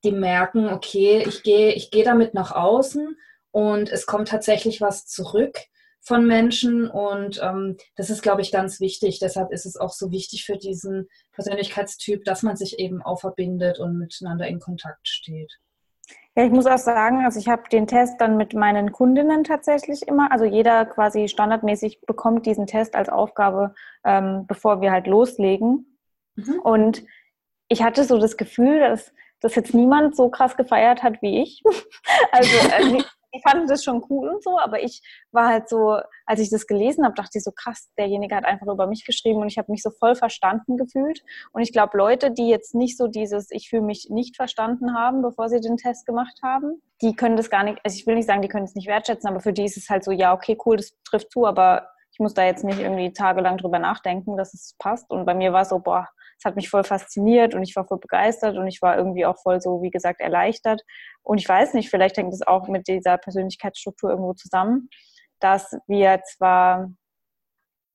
die 0.03 0.11
merken, 0.11 0.69
okay, 0.69 1.23
ich 1.25 1.45
gehe 1.45 1.73
ich 1.73 1.93
gehe 1.93 2.05
damit 2.05 2.35
nach 2.35 2.51
außen 2.51 3.17
und 3.51 3.91
es 3.91 4.07
kommt 4.07 4.29
tatsächlich 4.29 4.81
was 4.81 5.07
zurück 5.07 5.59
von 6.07 6.25
Menschen 6.25 6.89
und 6.89 7.41
ähm, 7.43 7.77
das 7.97 8.11
ist, 8.11 8.23
glaube 8.23 8.41
ich, 8.41 8.53
ganz 8.53 8.79
wichtig. 8.79 9.19
Deshalb 9.19 9.51
ist 9.51 9.67
es 9.67 9.77
auch 9.77 9.91
so 9.91 10.13
wichtig 10.13 10.45
für 10.45 10.57
diesen 10.57 11.09
Persönlichkeitstyp, 11.33 12.25
dass 12.25 12.45
man 12.45 12.57
sich 12.57 12.79
eben 12.79 13.03
auch 13.03 13.21
verbindet 13.21 13.81
und 13.81 13.99
miteinander 13.99 14.47
in 14.47 14.61
Kontakt 14.61 15.09
steht. 15.09 15.59
Ja, 16.37 16.45
ich 16.45 16.53
muss 16.53 16.67
auch 16.67 16.79
sagen, 16.79 17.25
also 17.25 17.41
ich 17.41 17.49
habe 17.49 17.69
den 17.73 17.89
Test 17.89 18.21
dann 18.21 18.37
mit 18.37 18.55
meinen 18.55 18.93
Kundinnen 18.93 19.43
tatsächlich 19.43 20.07
immer, 20.07 20.31
also 20.31 20.45
jeder 20.45 20.85
quasi 20.85 21.29
standardmäßig 21.29 22.03
bekommt 22.03 22.47
diesen 22.47 22.67
Test 22.67 22.95
als 22.95 23.09
Aufgabe, 23.09 23.75
ähm, 24.05 24.45
bevor 24.47 24.81
wir 24.81 24.93
halt 24.93 25.07
loslegen. 25.07 25.99
Mhm. 26.37 26.61
Und 26.63 27.03
ich 27.69 27.83
hatte 27.83 28.05
so 28.05 28.19
das 28.19 28.37
Gefühl, 28.37 28.79
dass 28.79 29.13
das 29.41 29.55
jetzt 29.55 29.75
niemand 29.75 30.15
so 30.15 30.29
krass 30.29 30.57
gefeiert 30.57 31.03
hat 31.03 31.21
wie 31.23 31.43
ich. 31.43 31.63
also 32.33 32.57
äh, 32.69 33.03
die 33.37 33.43
fanden 33.43 33.67
das 33.67 33.85
schon 33.85 34.05
cool 34.09 34.29
und 34.29 34.43
so, 34.43 34.59
aber 34.59 34.83
ich 34.83 35.03
war 35.31 35.49
halt 35.49 35.69
so, 35.69 35.99
als 36.25 36.41
ich 36.41 36.51
das 36.51 36.67
gelesen 36.67 37.05
habe, 37.05 37.15
dachte 37.15 37.39
ich 37.39 37.45
so 37.45 37.53
krass, 37.53 37.91
derjenige 37.99 38.35
hat 38.35 38.45
einfach 38.45 38.67
über 38.67 38.87
mich 38.87 39.05
geschrieben 39.05 39.41
und 39.41 39.49
ich 39.49 39.59
habe 39.59 39.71
mich 39.71 39.83
so 39.83 39.91
voll 39.91 40.15
verstanden 40.15 40.77
gefühlt. 40.77 41.23
Und 41.53 41.63
ich 41.63 41.73
glaube, 41.73 41.97
Leute, 41.99 42.31
die 42.31 42.49
jetzt 42.49 42.75
nicht 42.75 42.97
so 42.97 43.07
dieses, 43.07 43.51
ich 43.51 43.69
fühle 43.69 43.83
mich 43.83 44.09
nicht 44.11 44.37
verstanden 44.37 44.95
haben, 44.95 45.23
bevor 45.23 45.49
sie 45.49 45.61
den 45.61 45.77
Test 45.77 46.07
gemacht 46.07 46.39
haben, 46.43 46.83
die 47.03 47.15
können 47.15 47.37
das 47.37 47.51
gar 47.51 47.65
nicht, 47.65 47.79
also 47.85 47.95
ich 47.97 48.07
will 48.07 48.15
nicht 48.15 48.27
sagen, 48.27 48.43
die 48.43 48.49
können 48.49 48.65
es 48.65 48.75
nicht 48.75 48.89
wertschätzen, 48.89 49.29
aber 49.29 49.41
für 49.41 49.53
die 49.53 49.65
ist 49.65 49.77
es 49.77 49.91
halt 49.91 50.05
so, 50.05 50.13
ja, 50.13 50.33
okay, 50.33 50.57
cool, 50.65 50.77
das 50.77 50.95
trifft 51.05 51.31
zu, 51.33 51.47
aber 51.47 51.89
ich 52.13 52.21
muss 52.21 52.33
da 52.33 52.45
jetzt 52.45 52.65
nicht 52.65 52.79
irgendwie 52.79 53.13
tagelang 53.13 53.59
drüber 53.59 53.79
nachdenken, 53.79 54.39
dass 54.39 54.55
es 54.55 54.75
passt. 54.79 55.11
Und 55.11 55.27
bei 55.27 55.35
mir 55.35 55.53
war 55.53 55.63
es 55.63 55.69
so, 55.69 55.81
boah, 55.81 56.09
es 56.39 56.45
hat 56.45 56.57
mich 56.57 56.69
voll 56.69 56.85
fasziniert 56.85 57.55
und 57.55 57.63
ich 57.63 57.75
war 57.77 57.87
voll 57.87 57.99
begeistert 57.99 58.57
und 58.57 58.67
ich 58.67 58.83
war 58.83 58.97
irgendwie 58.97 59.27
auch 59.27 59.39
voll 59.43 59.61
so, 59.61 59.83
wie 59.83 59.91
gesagt, 59.91 60.21
erleichtert. 60.21 60.83
Und 61.23 61.39
ich 61.39 61.49
weiß 61.49 61.75
nicht, 61.75 61.91
vielleicht 61.91 62.17
hängt 62.17 62.33
es 62.33 62.47
auch 62.47 62.69
mit 62.69 62.89
dieser 62.89 63.19
Persönlichkeitsstruktur 63.19 64.11
irgendwo 64.11 64.35
zusammen, 64.35 64.89
dass 65.41 65.77
wir 65.87 66.23
zwar 66.25 66.91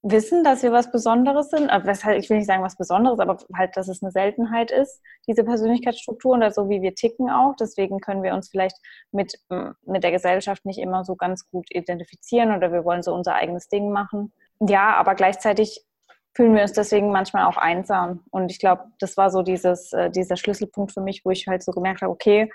wissen, 0.03 0.43
dass 0.43 0.63
wir 0.63 0.71
was 0.71 0.91
Besonderes 0.91 1.49
sind, 1.49 1.69
ich 2.17 2.29
will 2.29 2.37
nicht 2.37 2.47
sagen 2.47 2.63
was 2.63 2.75
Besonderes, 2.75 3.19
aber 3.19 3.37
halt, 3.55 3.77
dass 3.77 3.87
es 3.87 4.01
eine 4.01 4.11
Seltenheit 4.11 4.71
ist, 4.71 4.99
diese 5.27 5.43
Persönlichkeitsstruktur 5.43 6.35
oder 6.35 6.51
so 6.51 6.69
wie 6.69 6.81
wir 6.81 6.95
ticken 6.95 7.29
auch. 7.29 7.55
Deswegen 7.59 7.99
können 7.99 8.23
wir 8.23 8.33
uns 8.33 8.49
vielleicht 8.49 8.77
mit, 9.11 9.39
mit 9.85 10.03
der 10.03 10.11
Gesellschaft 10.11 10.65
nicht 10.65 10.79
immer 10.79 11.05
so 11.05 11.15
ganz 11.15 11.47
gut 11.49 11.67
identifizieren 11.69 12.55
oder 12.55 12.71
wir 12.71 12.83
wollen 12.83 13.03
so 13.03 13.13
unser 13.13 13.35
eigenes 13.35 13.67
Ding 13.67 13.91
machen. 13.91 14.33
Ja, 14.59 14.95
aber 14.95 15.15
gleichzeitig 15.15 15.85
fühlen 16.33 16.55
wir 16.55 16.61
uns 16.61 16.73
deswegen 16.73 17.11
manchmal 17.11 17.45
auch 17.45 17.57
einsam. 17.57 18.23
Und 18.31 18.51
ich 18.51 18.59
glaube, 18.59 18.85
das 18.99 19.17
war 19.17 19.29
so 19.29 19.41
dieses, 19.41 19.91
äh, 19.93 20.09
dieser 20.09 20.37
Schlüsselpunkt 20.37 20.91
für 20.93 21.01
mich, 21.01 21.25
wo 21.25 21.31
ich 21.31 21.47
halt 21.47 21.63
so 21.63 21.71
gemerkt 21.71 22.01
habe, 22.01 22.11
okay, 22.11 22.49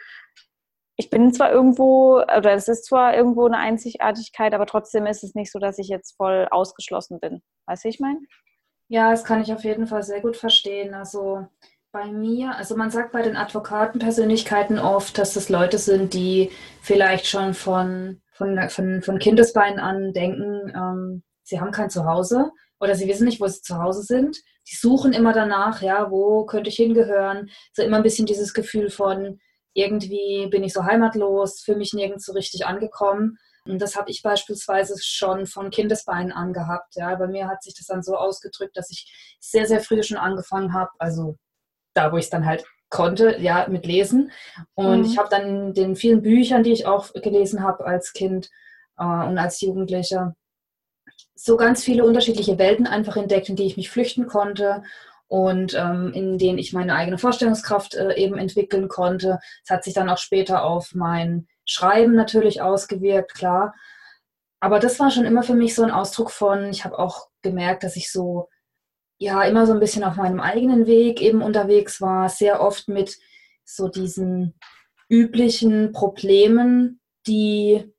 ich 0.98 1.10
bin 1.10 1.32
zwar 1.32 1.52
irgendwo, 1.52 2.22
oder 2.22 2.54
es 2.54 2.68
ist 2.68 2.86
zwar 2.86 3.14
irgendwo 3.14 3.44
eine 3.44 3.58
Einzigartigkeit, 3.58 4.54
aber 4.54 4.64
trotzdem 4.64 5.06
ist 5.06 5.22
es 5.22 5.34
nicht 5.34 5.52
so, 5.52 5.58
dass 5.58 5.78
ich 5.78 5.88
jetzt 5.88 6.16
voll 6.16 6.48
ausgeschlossen 6.50 7.20
bin. 7.20 7.42
Weißt 7.66 7.84
du, 7.84 7.88
ich 7.88 8.00
meine? 8.00 8.18
Ja, 8.88 9.10
das 9.10 9.24
kann 9.24 9.42
ich 9.42 9.52
auf 9.52 9.64
jeden 9.64 9.86
Fall 9.86 10.02
sehr 10.02 10.22
gut 10.22 10.38
verstehen. 10.38 10.94
Also 10.94 11.46
bei 11.92 12.06
mir, 12.06 12.56
also 12.56 12.76
man 12.76 12.90
sagt 12.90 13.12
bei 13.12 13.20
den 13.20 13.36
Advokatenpersönlichkeiten 13.36 14.78
oft, 14.78 15.18
dass 15.18 15.34
das 15.34 15.50
Leute 15.50 15.76
sind, 15.76 16.14
die 16.14 16.50
vielleicht 16.80 17.26
schon 17.26 17.52
von, 17.52 18.22
von, 18.32 18.58
von, 18.70 19.02
von 19.02 19.18
Kindesbeinen 19.18 19.80
an 19.80 20.14
denken, 20.14 20.72
ähm, 20.74 21.22
sie 21.42 21.60
haben 21.60 21.72
kein 21.72 21.90
Zuhause 21.90 22.52
oder 22.80 22.94
sie 22.94 23.08
wissen 23.08 23.24
nicht, 23.24 23.40
wo 23.40 23.46
sie 23.46 23.62
zu 23.62 23.78
Hause 23.78 24.02
sind. 24.02 24.38
Sie 24.64 24.76
suchen 24.76 25.12
immer 25.12 25.32
danach, 25.32 25.82
ja, 25.82 26.10
wo 26.10 26.44
könnte 26.44 26.70
ich 26.70 26.76
hingehören? 26.76 27.50
So 27.72 27.82
immer 27.82 27.98
ein 27.98 28.02
bisschen 28.02 28.26
dieses 28.26 28.52
Gefühl 28.52 28.90
von, 28.90 29.38
irgendwie 29.74 30.48
bin 30.50 30.64
ich 30.64 30.72
so 30.72 30.84
heimatlos, 30.84 31.60
fühle 31.60 31.78
mich 31.78 31.92
nirgends 31.92 32.26
so 32.26 32.32
richtig 32.32 32.66
angekommen. 32.66 33.38
Und 33.66 33.80
das 33.80 33.96
habe 33.96 34.10
ich 34.10 34.22
beispielsweise 34.22 34.94
schon 35.02 35.46
von 35.46 35.70
Kindesbeinen 35.70 36.32
angehabt. 36.32 36.94
Ja, 36.96 37.14
bei 37.16 37.26
mir 37.26 37.48
hat 37.48 37.62
sich 37.62 37.74
das 37.74 37.86
dann 37.86 38.02
so 38.02 38.16
ausgedrückt, 38.16 38.76
dass 38.76 38.90
ich 38.90 39.36
sehr, 39.40 39.66
sehr 39.66 39.80
früh 39.80 40.02
schon 40.02 40.16
angefangen 40.16 40.72
habe, 40.72 40.90
also 40.98 41.36
da, 41.94 42.12
wo 42.12 42.16
ich 42.16 42.24
es 42.24 42.30
dann 42.30 42.46
halt 42.46 42.64
konnte, 42.88 43.38
ja, 43.38 43.66
mit 43.68 43.86
Lesen. 43.86 44.30
Und 44.74 45.00
mhm. 45.00 45.04
ich 45.04 45.18
habe 45.18 45.28
dann 45.28 45.42
in 45.42 45.74
den 45.74 45.96
vielen 45.96 46.22
Büchern, 46.22 46.62
die 46.62 46.72
ich 46.72 46.86
auch 46.86 47.12
gelesen 47.12 47.62
habe 47.62 47.84
als 47.84 48.12
Kind 48.12 48.48
äh, 48.98 49.04
und 49.04 49.38
als 49.38 49.60
Jugendlicher, 49.60 50.34
so 51.36 51.56
ganz 51.56 51.84
viele 51.84 52.04
unterschiedliche 52.04 52.58
Welten 52.58 52.86
einfach 52.86 53.16
entdeckt, 53.16 53.48
in 53.48 53.56
die 53.56 53.66
ich 53.66 53.76
mich 53.76 53.90
flüchten 53.90 54.26
konnte 54.26 54.82
und 55.28 55.74
ähm, 55.74 56.12
in 56.14 56.38
denen 56.38 56.58
ich 56.58 56.72
meine 56.72 56.94
eigene 56.94 57.18
Vorstellungskraft 57.18 57.94
äh, 57.94 58.14
eben 58.14 58.38
entwickeln 58.38 58.88
konnte. 58.88 59.38
Es 59.62 59.70
hat 59.70 59.84
sich 59.84 59.92
dann 59.92 60.08
auch 60.08 60.18
später 60.18 60.64
auf 60.64 60.94
mein 60.94 61.46
Schreiben 61.66 62.14
natürlich 62.14 62.62
ausgewirkt, 62.62 63.34
klar. 63.34 63.74
Aber 64.60 64.78
das 64.78 64.98
war 64.98 65.10
schon 65.10 65.26
immer 65.26 65.42
für 65.42 65.54
mich 65.54 65.74
so 65.74 65.82
ein 65.82 65.90
Ausdruck 65.90 66.30
von, 66.30 66.70
ich 66.70 66.84
habe 66.84 66.98
auch 66.98 67.28
gemerkt, 67.42 67.84
dass 67.84 67.96
ich 67.96 68.10
so, 68.10 68.48
ja, 69.18 69.42
immer 69.42 69.66
so 69.66 69.74
ein 69.74 69.80
bisschen 69.80 70.04
auf 70.04 70.16
meinem 70.16 70.40
eigenen 70.40 70.86
Weg 70.86 71.20
eben 71.20 71.42
unterwegs 71.42 72.00
war, 72.00 72.30
sehr 72.30 72.60
oft 72.60 72.88
mit 72.88 73.18
so 73.64 73.88
diesen 73.88 74.54
üblichen 75.08 75.92
Problemen, 75.92 77.00
die 77.26 77.92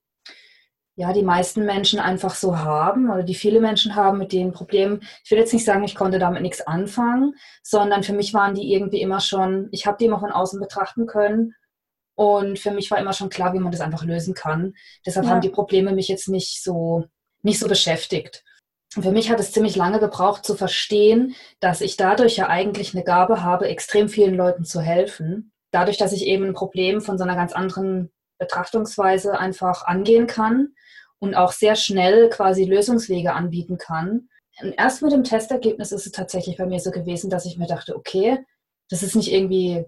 ja, 0.99 1.13
die 1.13 1.23
meisten 1.23 1.63
Menschen 1.63 1.99
einfach 1.99 2.33
so 2.33 2.57
haben 2.57 3.11
oder 3.11 3.21
die 3.21 3.35
viele 3.35 3.61
Menschen 3.61 3.95
haben 3.95 4.17
mit 4.17 4.33
den 4.33 4.51
Problemen. 4.51 5.01
Ich 5.23 5.29
will 5.29 5.37
jetzt 5.37 5.53
nicht 5.53 5.63
sagen, 5.63 5.83
ich 5.83 5.93
konnte 5.95 6.17
damit 6.17 6.41
nichts 6.41 6.65
anfangen, 6.65 7.35
sondern 7.61 8.01
für 8.01 8.13
mich 8.13 8.33
waren 8.33 8.55
die 8.55 8.73
irgendwie 8.73 9.01
immer 9.01 9.19
schon, 9.19 9.69
ich 9.71 9.85
habe 9.85 9.97
die 9.99 10.05
immer 10.05 10.19
von 10.19 10.31
außen 10.31 10.59
betrachten 10.59 11.05
können 11.05 11.53
Und 12.15 12.57
für 12.57 12.71
mich 12.71 12.89
war 12.89 12.97
immer 12.97 13.13
schon 13.13 13.29
klar, 13.29 13.53
wie 13.53 13.59
man 13.59 13.71
das 13.71 13.81
einfach 13.81 14.03
lösen 14.03 14.33
kann. 14.33 14.73
Deshalb 15.05 15.27
ja. 15.27 15.33
haben 15.33 15.41
die 15.41 15.49
Probleme 15.49 15.91
mich 15.91 16.07
jetzt 16.07 16.29
nicht 16.29 16.63
so, 16.63 17.05
nicht 17.43 17.59
so 17.59 17.67
beschäftigt. 17.67 18.43
Und 18.95 19.03
für 19.03 19.11
mich 19.11 19.29
hat 19.29 19.39
es 19.39 19.51
ziemlich 19.51 19.75
lange 19.75 19.99
gebraucht 19.99 20.43
zu 20.43 20.55
verstehen, 20.55 21.35
dass 21.59 21.81
ich 21.81 21.95
dadurch 21.95 22.37
ja 22.37 22.47
eigentlich 22.49 22.95
eine 22.95 23.03
Gabe 23.03 23.43
habe, 23.43 23.67
extrem 23.67 24.09
vielen 24.09 24.33
Leuten 24.33 24.65
zu 24.65 24.81
helfen. 24.81 25.51
Dadurch, 25.71 25.97
dass 25.97 26.11
ich 26.11 26.25
eben 26.25 26.45
ein 26.45 26.53
Problem 26.55 27.01
von 27.01 27.19
so 27.19 27.23
einer 27.23 27.35
ganz 27.35 27.53
anderen 27.53 28.11
Betrachtungsweise 28.39 29.37
einfach 29.37 29.85
angehen 29.85 30.25
kann 30.25 30.73
und 31.19 31.35
auch 31.35 31.51
sehr 31.51 31.75
schnell 31.75 32.29
quasi 32.29 32.65
Lösungswege 32.65 33.33
anbieten 33.33 33.77
kann. 33.77 34.29
Und 34.61 34.73
erst 34.77 35.01
mit 35.01 35.11
dem 35.11 35.23
Testergebnis 35.23 35.91
ist 35.91 36.05
es 36.05 36.11
tatsächlich 36.11 36.57
bei 36.57 36.65
mir 36.65 36.79
so 36.79 36.91
gewesen, 36.91 37.29
dass 37.29 37.45
ich 37.45 37.57
mir 37.57 37.67
dachte, 37.67 37.95
okay, 37.95 38.39
das 38.89 39.03
ist 39.03 39.15
nicht 39.15 39.31
irgendwie 39.31 39.85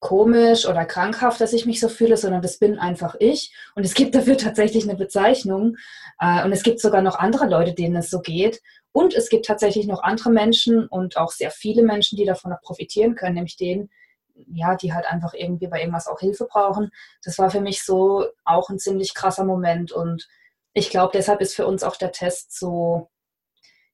komisch 0.00 0.66
oder 0.66 0.86
krankhaft, 0.86 1.40
dass 1.40 1.52
ich 1.52 1.66
mich 1.66 1.78
so 1.78 1.88
fühle, 1.88 2.16
sondern 2.16 2.40
das 2.40 2.58
bin 2.58 2.78
einfach 2.78 3.14
ich. 3.18 3.54
Und 3.74 3.84
es 3.84 3.94
gibt 3.94 4.14
dafür 4.14 4.36
tatsächlich 4.38 4.84
eine 4.84 4.96
Bezeichnung. 4.96 5.76
Äh, 6.18 6.44
und 6.44 6.52
es 6.52 6.62
gibt 6.62 6.80
sogar 6.80 7.02
noch 7.02 7.16
andere 7.16 7.46
Leute, 7.46 7.74
denen 7.74 7.96
es 7.96 8.10
so 8.10 8.20
geht. 8.20 8.60
Und 8.92 9.14
es 9.14 9.28
gibt 9.28 9.46
tatsächlich 9.46 9.86
noch 9.86 10.02
andere 10.02 10.30
Menschen 10.30 10.86
und 10.88 11.16
auch 11.16 11.30
sehr 11.30 11.50
viele 11.50 11.82
Menschen, 11.82 12.16
die 12.16 12.24
davon 12.24 12.50
noch 12.50 12.62
profitieren 12.62 13.14
können, 13.14 13.34
nämlich 13.34 13.56
denen, 13.56 13.90
ja, 14.52 14.74
die 14.74 14.92
halt 14.92 15.06
einfach 15.06 15.34
irgendwie 15.34 15.68
bei 15.68 15.80
irgendwas 15.80 16.08
auch 16.08 16.18
Hilfe 16.18 16.46
brauchen. 16.50 16.90
Das 17.22 17.38
war 17.38 17.50
für 17.50 17.60
mich 17.60 17.84
so 17.84 18.26
auch 18.44 18.70
ein 18.70 18.78
ziemlich 18.78 19.14
krasser 19.14 19.44
Moment. 19.44 19.92
Und 19.92 20.26
ich 20.72 20.90
glaube, 20.90 21.12
deshalb 21.14 21.40
ist 21.40 21.54
für 21.54 21.66
uns 21.66 21.82
auch 21.82 21.96
der 21.96 22.12
Test 22.12 22.58
so 22.58 23.10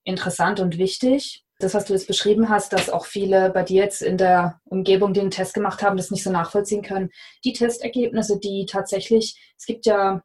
interessant 0.04 0.60
und 0.60 0.78
wichtig, 0.78 1.44
das, 1.58 1.74
was 1.74 1.86
du 1.86 1.94
jetzt 1.94 2.06
beschrieben 2.06 2.50
hast, 2.50 2.72
dass 2.72 2.90
auch 2.90 3.06
viele 3.06 3.50
bei 3.50 3.62
dir 3.62 3.82
jetzt 3.82 4.02
in 4.02 4.18
der 4.18 4.60
Umgebung, 4.64 5.14
die 5.14 5.20
den 5.20 5.30
Test 5.30 5.54
gemacht 5.54 5.82
haben, 5.82 5.96
das 5.96 6.10
nicht 6.10 6.22
so 6.22 6.30
nachvollziehen 6.30 6.82
können. 6.82 7.10
Die 7.44 7.54
Testergebnisse, 7.54 8.38
die 8.38 8.66
tatsächlich, 8.66 9.40
es 9.56 9.64
gibt 9.64 9.86
ja, 9.86 10.22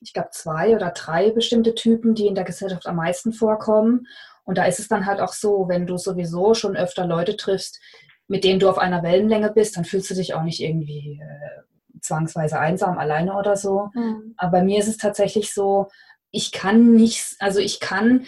ich 0.00 0.12
glaube, 0.12 0.28
zwei 0.30 0.76
oder 0.76 0.90
drei 0.90 1.30
bestimmte 1.30 1.74
Typen, 1.74 2.14
die 2.14 2.26
in 2.26 2.36
der 2.36 2.44
Gesellschaft 2.44 2.86
am 2.86 2.96
meisten 2.96 3.32
vorkommen. 3.32 4.06
Und 4.44 4.58
da 4.58 4.64
ist 4.66 4.78
es 4.78 4.86
dann 4.86 5.06
halt 5.06 5.20
auch 5.20 5.32
so, 5.32 5.66
wenn 5.68 5.86
du 5.86 5.96
sowieso 5.96 6.54
schon 6.54 6.76
öfter 6.76 7.04
Leute 7.04 7.36
triffst, 7.36 7.80
mit 8.28 8.44
denen 8.44 8.60
du 8.60 8.68
auf 8.68 8.78
einer 8.78 9.02
Wellenlänge 9.02 9.50
bist, 9.50 9.76
dann 9.76 9.84
fühlst 9.84 10.10
du 10.10 10.14
dich 10.14 10.34
auch 10.34 10.42
nicht 10.42 10.60
irgendwie 10.60 11.20
äh, 11.20 11.62
zwangsweise 12.04 12.58
einsam 12.58 12.98
alleine 12.98 13.36
oder 13.36 13.56
so. 13.56 13.90
Mhm. 13.94 14.34
Aber 14.36 14.58
bei 14.58 14.64
mir 14.64 14.78
ist 14.78 14.88
es 14.88 14.96
tatsächlich 14.96 15.52
so, 15.52 15.88
ich 16.30 16.52
kann 16.52 16.92
nicht, 16.92 17.36
also 17.38 17.60
ich 17.60 17.80
kann 17.80 18.26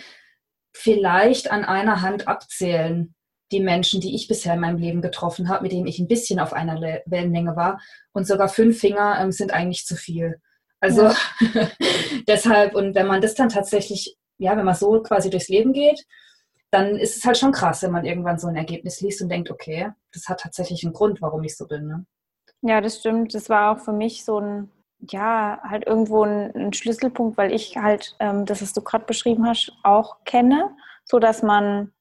vielleicht 0.73 1.51
an 1.51 1.65
einer 1.65 2.03
Hand 2.03 2.29
abzählen, 2.29 3.15
die 3.53 3.61
Menschen, 3.61 4.01
die 4.01 4.15
ich 4.15 4.29
bisher 4.29 4.55
in 4.55 4.61
meinem 4.61 4.79
Leben 4.79 5.03
getroffen 5.03 5.49
habe, 5.49 5.63
mit 5.63 5.73
denen 5.73 5.87
ich 5.87 5.99
ein 5.99 6.09
bisschen 6.09 6.41
auf 6.41 6.53
einer 6.53 6.81
Wellenlänge 7.07 7.57
war. 7.57 7.81
Und 8.13 8.27
sogar 8.27 8.49
fünf 8.49 8.79
Finger 8.79 9.19
ähm, 9.21 9.31
sind 9.31 9.53
eigentlich 9.53 9.85
zu 9.85 9.97
viel. 9.97 10.41
Also 10.81 11.05
ja. 11.05 11.15
deshalb, 12.29 12.75
und 12.75 12.95
wenn 12.95 13.07
man 13.07 13.21
das 13.21 13.35
dann 13.35 13.49
tatsächlich, 13.49 14.17
ja, 14.39 14.57
wenn 14.57 14.65
man 14.65 14.75
so 14.75 15.01
quasi 15.03 15.31
durchs 15.31 15.49
Leben 15.49 15.73
geht, 15.73 16.05
dann 16.71 16.97
ist 16.97 17.17
es 17.17 17.25
halt 17.25 17.39
schon 17.39 17.53
krass, 17.53 17.83
wenn 17.83 17.93
man 17.93 18.05
irgendwann 18.05 18.39
so 18.39 18.49
ein 18.49 18.57
Ergebnis 18.57 19.01
liest 19.01 19.23
und 19.23 19.29
denkt, 19.29 19.51
okay, 19.51 19.91
das 20.13 20.29
hat 20.29 20.41
tatsächlich 20.41 20.85
einen 20.85 20.93
Grund, 20.93 21.23
warum 21.23 21.45
ich 21.45 21.57
so 21.57 21.67
bin. 21.67 21.87
Ne? 21.87 22.07
Ja, 22.67 22.81
das 22.81 22.99
stimmt. 22.99 23.33
Das 23.35 23.49
war 23.49 23.73
auch 23.73 23.81
für 23.85 23.93
mich 23.93 24.25
so 24.25 24.41
ein 24.41 24.71
ja, 24.99 25.61
halt 25.63 25.87
irgendwo 25.87 26.25
ein, 26.25 26.55
ein 26.57 26.73
Schlüsselpunkt, 26.73 27.37
weil 27.37 27.53
ich 27.53 27.77
halt 27.77 28.17
ähm, 28.19 28.47
das, 28.47 28.63
was 28.63 28.73
du 28.73 28.81
gerade 28.83 29.05
beschrieben 29.05 29.47
hast, 29.47 29.73
auch 29.83 30.25
kenne, 30.25 30.75
so 31.05 31.19
dass 31.19 31.43
man 31.43 31.93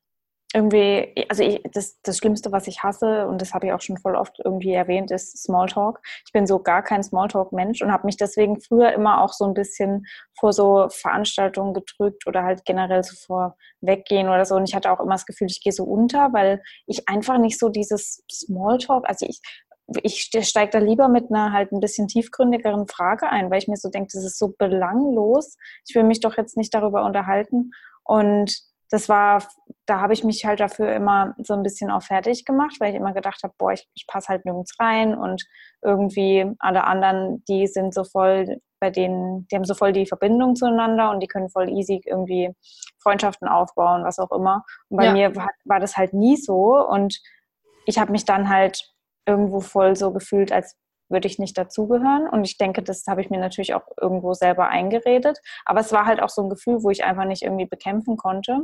irgendwie, 0.53 1.13
also 1.27 1.43
ich, 1.43 1.61
das, 1.73 2.01
das 2.01 2.17
Schlimmste, 2.17 2.53
was 2.53 2.67
ich 2.67 2.81
hasse, 2.81 3.27
und 3.27 3.41
das 3.41 3.53
habe 3.53 3.67
ich 3.67 3.73
auch 3.73 3.81
schon 3.81 3.97
voll 3.97 4.15
oft 4.15 4.39
irgendwie 4.43 4.71
erwähnt, 4.71 5.11
ist 5.11 5.37
Smalltalk. 5.43 5.99
Ich 6.25 6.31
bin 6.31 6.47
so 6.47 6.59
gar 6.59 6.81
kein 6.81 7.03
Smalltalk-Mensch 7.03 7.81
und 7.81 7.91
habe 7.91 8.05
mich 8.05 8.15
deswegen 8.15 8.61
früher 8.61 8.93
immer 8.93 9.21
auch 9.21 9.33
so 9.33 9.43
ein 9.45 9.53
bisschen 9.53 10.05
vor 10.39 10.53
so 10.53 10.87
Veranstaltungen 10.89 11.73
gedrückt 11.73 12.25
oder 12.25 12.43
halt 12.43 12.63
generell 12.63 13.03
so 13.03 13.15
vor 13.17 13.57
Weggehen 13.81 14.29
oder 14.29 14.45
so. 14.45 14.55
Und 14.55 14.69
ich 14.69 14.75
hatte 14.75 14.91
auch 14.91 15.01
immer 15.01 15.15
das 15.15 15.25
Gefühl, 15.25 15.47
ich 15.47 15.61
gehe 15.61 15.73
so 15.73 15.83
unter, 15.83 16.31
weil 16.31 16.63
ich 16.87 17.09
einfach 17.09 17.37
nicht 17.37 17.59
so 17.59 17.67
dieses 17.67 18.23
Smalltalk, 18.31 19.09
also 19.09 19.25
ich 19.25 19.41
ich 20.03 20.29
steige 20.41 20.71
da 20.71 20.79
lieber 20.79 21.07
mit 21.07 21.29
einer 21.29 21.51
halt 21.51 21.71
ein 21.71 21.79
bisschen 21.79 22.07
tiefgründigeren 22.07 22.87
Frage 22.87 23.29
ein, 23.29 23.51
weil 23.51 23.59
ich 23.59 23.67
mir 23.67 23.77
so 23.77 23.89
denke, 23.89 24.09
das 24.13 24.23
ist 24.23 24.39
so 24.39 24.53
belanglos. 24.57 25.57
Ich 25.87 25.95
will 25.95 26.03
mich 26.03 26.19
doch 26.19 26.37
jetzt 26.37 26.57
nicht 26.57 26.73
darüber 26.73 27.05
unterhalten. 27.05 27.71
Und 28.03 28.55
das 28.89 29.09
war, 29.09 29.43
da 29.85 29.99
habe 29.99 30.13
ich 30.13 30.23
mich 30.23 30.45
halt 30.45 30.59
dafür 30.59 30.93
immer 30.93 31.35
so 31.43 31.53
ein 31.53 31.63
bisschen 31.63 31.91
auch 31.91 32.03
fertig 32.03 32.45
gemacht, 32.45 32.75
weil 32.79 32.91
ich 32.91 32.95
immer 32.95 33.13
gedacht 33.13 33.41
habe, 33.43 33.53
boah, 33.57 33.73
ich, 33.73 33.87
ich 33.95 34.05
passe 34.07 34.29
halt 34.29 34.45
nirgends 34.45 34.79
rein 34.79 35.15
und 35.15 35.43
irgendwie 35.81 36.45
alle 36.59 36.83
anderen, 36.83 37.43
die 37.47 37.67
sind 37.67 37.93
so 37.93 38.03
voll, 38.03 38.61
bei 38.79 38.91
denen, 38.91 39.47
die 39.47 39.55
haben 39.55 39.65
so 39.65 39.73
voll 39.73 39.91
die 39.91 40.05
Verbindung 40.05 40.55
zueinander 40.55 41.09
und 41.09 41.21
die 41.21 41.27
können 41.27 41.49
voll 41.49 41.69
easy 41.69 42.01
irgendwie 42.05 42.51
Freundschaften 42.99 43.47
aufbauen, 43.47 44.03
was 44.03 44.19
auch 44.19 44.31
immer. 44.31 44.63
Und 44.89 44.97
bei 44.97 45.05
ja. 45.05 45.13
mir 45.13 45.35
war, 45.35 45.49
war 45.65 45.79
das 45.79 45.97
halt 45.97 46.13
nie 46.13 46.37
so 46.37 46.87
und 46.87 47.19
ich 47.85 47.97
habe 47.97 48.11
mich 48.11 48.25
dann 48.25 48.49
halt 48.49 48.94
irgendwo 49.25 49.59
voll 49.59 49.95
so 49.95 50.11
gefühlt, 50.11 50.51
als 50.51 50.75
würde 51.09 51.27
ich 51.27 51.39
nicht 51.39 51.57
dazugehören. 51.57 52.27
Und 52.27 52.45
ich 52.45 52.57
denke, 52.57 52.81
das 52.81 53.05
habe 53.07 53.21
ich 53.21 53.29
mir 53.29 53.39
natürlich 53.39 53.73
auch 53.73 53.85
irgendwo 54.01 54.33
selber 54.33 54.69
eingeredet. 54.69 55.39
Aber 55.65 55.79
es 55.79 55.91
war 55.91 56.05
halt 56.05 56.21
auch 56.21 56.29
so 56.29 56.43
ein 56.43 56.49
Gefühl, 56.49 56.83
wo 56.83 56.89
ich 56.89 57.03
einfach 57.03 57.25
nicht 57.25 57.43
irgendwie 57.43 57.65
bekämpfen 57.65 58.17
konnte. 58.17 58.61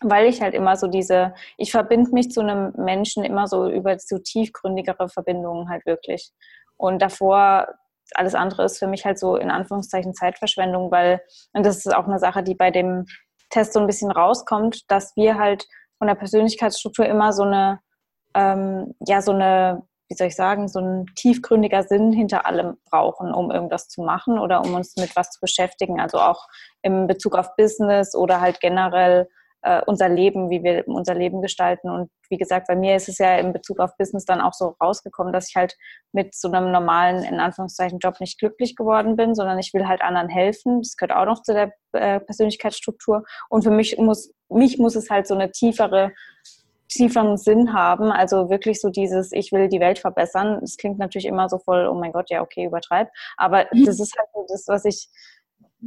Weil 0.00 0.26
ich 0.26 0.42
halt 0.42 0.54
immer 0.54 0.76
so 0.76 0.88
diese, 0.88 1.34
ich 1.56 1.70
verbinde 1.70 2.10
mich 2.12 2.30
zu 2.30 2.40
einem 2.40 2.72
Menschen 2.76 3.24
immer 3.24 3.46
so 3.46 3.70
über 3.70 3.96
so 3.98 4.18
tiefgründigere 4.18 5.08
Verbindungen 5.08 5.68
halt 5.68 5.86
wirklich. 5.86 6.32
Und 6.76 7.00
davor, 7.00 7.68
alles 8.14 8.34
andere 8.34 8.64
ist 8.64 8.78
für 8.78 8.88
mich 8.88 9.04
halt 9.04 9.18
so 9.18 9.36
in 9.36 9.50
Anführungszeichen 9.50 10.14
Zeitverschwendung, 10.14 10.90
weil, 10.90 11.22
und 11.52 11.64
das 11.64 11.86
ist 11.86 11.94
auch 11.94 12.06
eine 12.06 12.18
Sache, 12.18 12.42
die 12.42 12.56
bei 12.56 12.72
dem 12.72 13.06
Test 13.50 13.74
so 13.74 13.80
ein 13.80 13.86
bisschen 13.86 14.10
rauskommt, 14.10 14.90
dass 14.90 15.14
wir 15.14 15.38
halt 15.38 15.66
von 15.98 16.08
der 16.08 16.16
Persönlichkeitsstruktur 16.16 17.06
immer 17.06 17.32
so 17.32 17.44
eine 17.44 17.78
ähm, 18.34 18.94
ja 19.06 19.22
so 19.22 19.32
eine, 19.32 19.82
wie 20.08 20.14
soll 20.14 20.28
ich 20.28 20.36
sagen, 20.36 20.68
so 20.68 20.80
ein 20.80 21.06
tiefgründiger 21.16 21.84
Sinn 21.84 22.12
hinter 22.12 22.46
allem 22.46 22.76
brauchen, 22.90 23.32
um 23.32 23.50
irgendwas 23.50 23.88
zu 23.88 24.02
machen 24.02 24.38
oder 24.38 24.62
um 24.62 24.74
uns 24.74 24.96
mit 24.96 25.14
was 25.16 25.30
zu 25.30 25.40
beschäftigen. 25.40 26.00
Also 26.00 26.18
auch 26.18 26.46
im 26.82 27.06
Bezug 27.06 27.36
auf 27.36 27.56
Business 27.56 28.14
oder 28.14 28.40
halt 28.40 28.60
generell 28.60 29.28
äh, 29.62 29.80
unser 29.86 30.08
Leben, 30.08 30.50
wie 30.50 30.62
wir 30.62 30.86
unser 30.86 31.14
Leben 31.14 31.40
gestalten. 31.40 31.88
Und 31.88 32.10
wie 32.28 32.36
gesagt, 32.36 32.66
bei 32.66 32.76
mir 32.76 32.96
ist 32.96 33.08
es 33.08 33.18
ja 33.18 33.36
in 33.36 33.52
Bezug 33.52 33.78
auf 33.78 33.96
Business 33.96 34.24
dann 34.24 34.40
auch 34.40 34.52
so 34.52 34.74
rausgekommen, 34.82 35.32
dass 35.32 35.48
ich 35.48 35.56
halt 35.56 35.76
mit 36.12 36.34
so 36.34 36.50
einem 36.50 36.72
normalen, 36.72 37.22
in 37.22 37.40
Anführungszeichen, 37.40 38.00
Job 38.00 38.20
nicht 38.20 38.38
glücklich 38.38 38.76
geworden 38.76 39.16
bin, 39.16 39.34
sondern 39.34 39.58
ich 39.58 39.72
will 39.72 39.86
halt 39.86 40.02
anderen 40.02 40.28
helfen. 40.28 40.82
Das 40.82 40.96
gehört 40.96 41.16
auch 41.16 41.26
noch 41.26 41.42
zu 41.42 41.54
der 41.54 41.72
äh, 41.92 42.20
Persönlichkeitsstruktur. 42.20 43.24
Und 43.48 43.62
für 43.62 43.70
mich 43.70 43.96
muss, 43.98 44.32
mich 44.48 44.78
muss 44.78 44.96
es 44.96 45.10
halt 45.10 45.26
so 45.26 45.34
eine 45.34 45.52
tiefere 45.52 46.12
tieferen 46.94 47.36
Sinn 47.36 47.72
haben. 47.72 48.10
Also 48.10 48.50
wirklich 48.50 48.80
so 48.80 48.90
dieses, 48.90 49.32
ich 49.32 49.52
will 49.52 49.68
die 49.68 49.80
Welt 49.80 49.98
verbessern. 49.98 50.58
Das 50.60 50.76
klingt 50.76 50.98
natürlich 50.98 51.26
immer 51.26 51.48
so 51.48 51.58
voll, 51.58 51.86
oh 51.86 51.94
mein 51.94 52.12
Gott, 52.12 52.30
ja, 52.30 52.42
okay, 52.42 52.64
übertreib. 52.66 53.08
Aber 53.36 53.66
mhm. 53.72 53.84
das 53.84 54.00
ist 54.00 54.16
halt 54.16 54.28
so 54.34 54.46
das, 54.48 54.68
was 54.68 54.84
ich, 54.84 55.08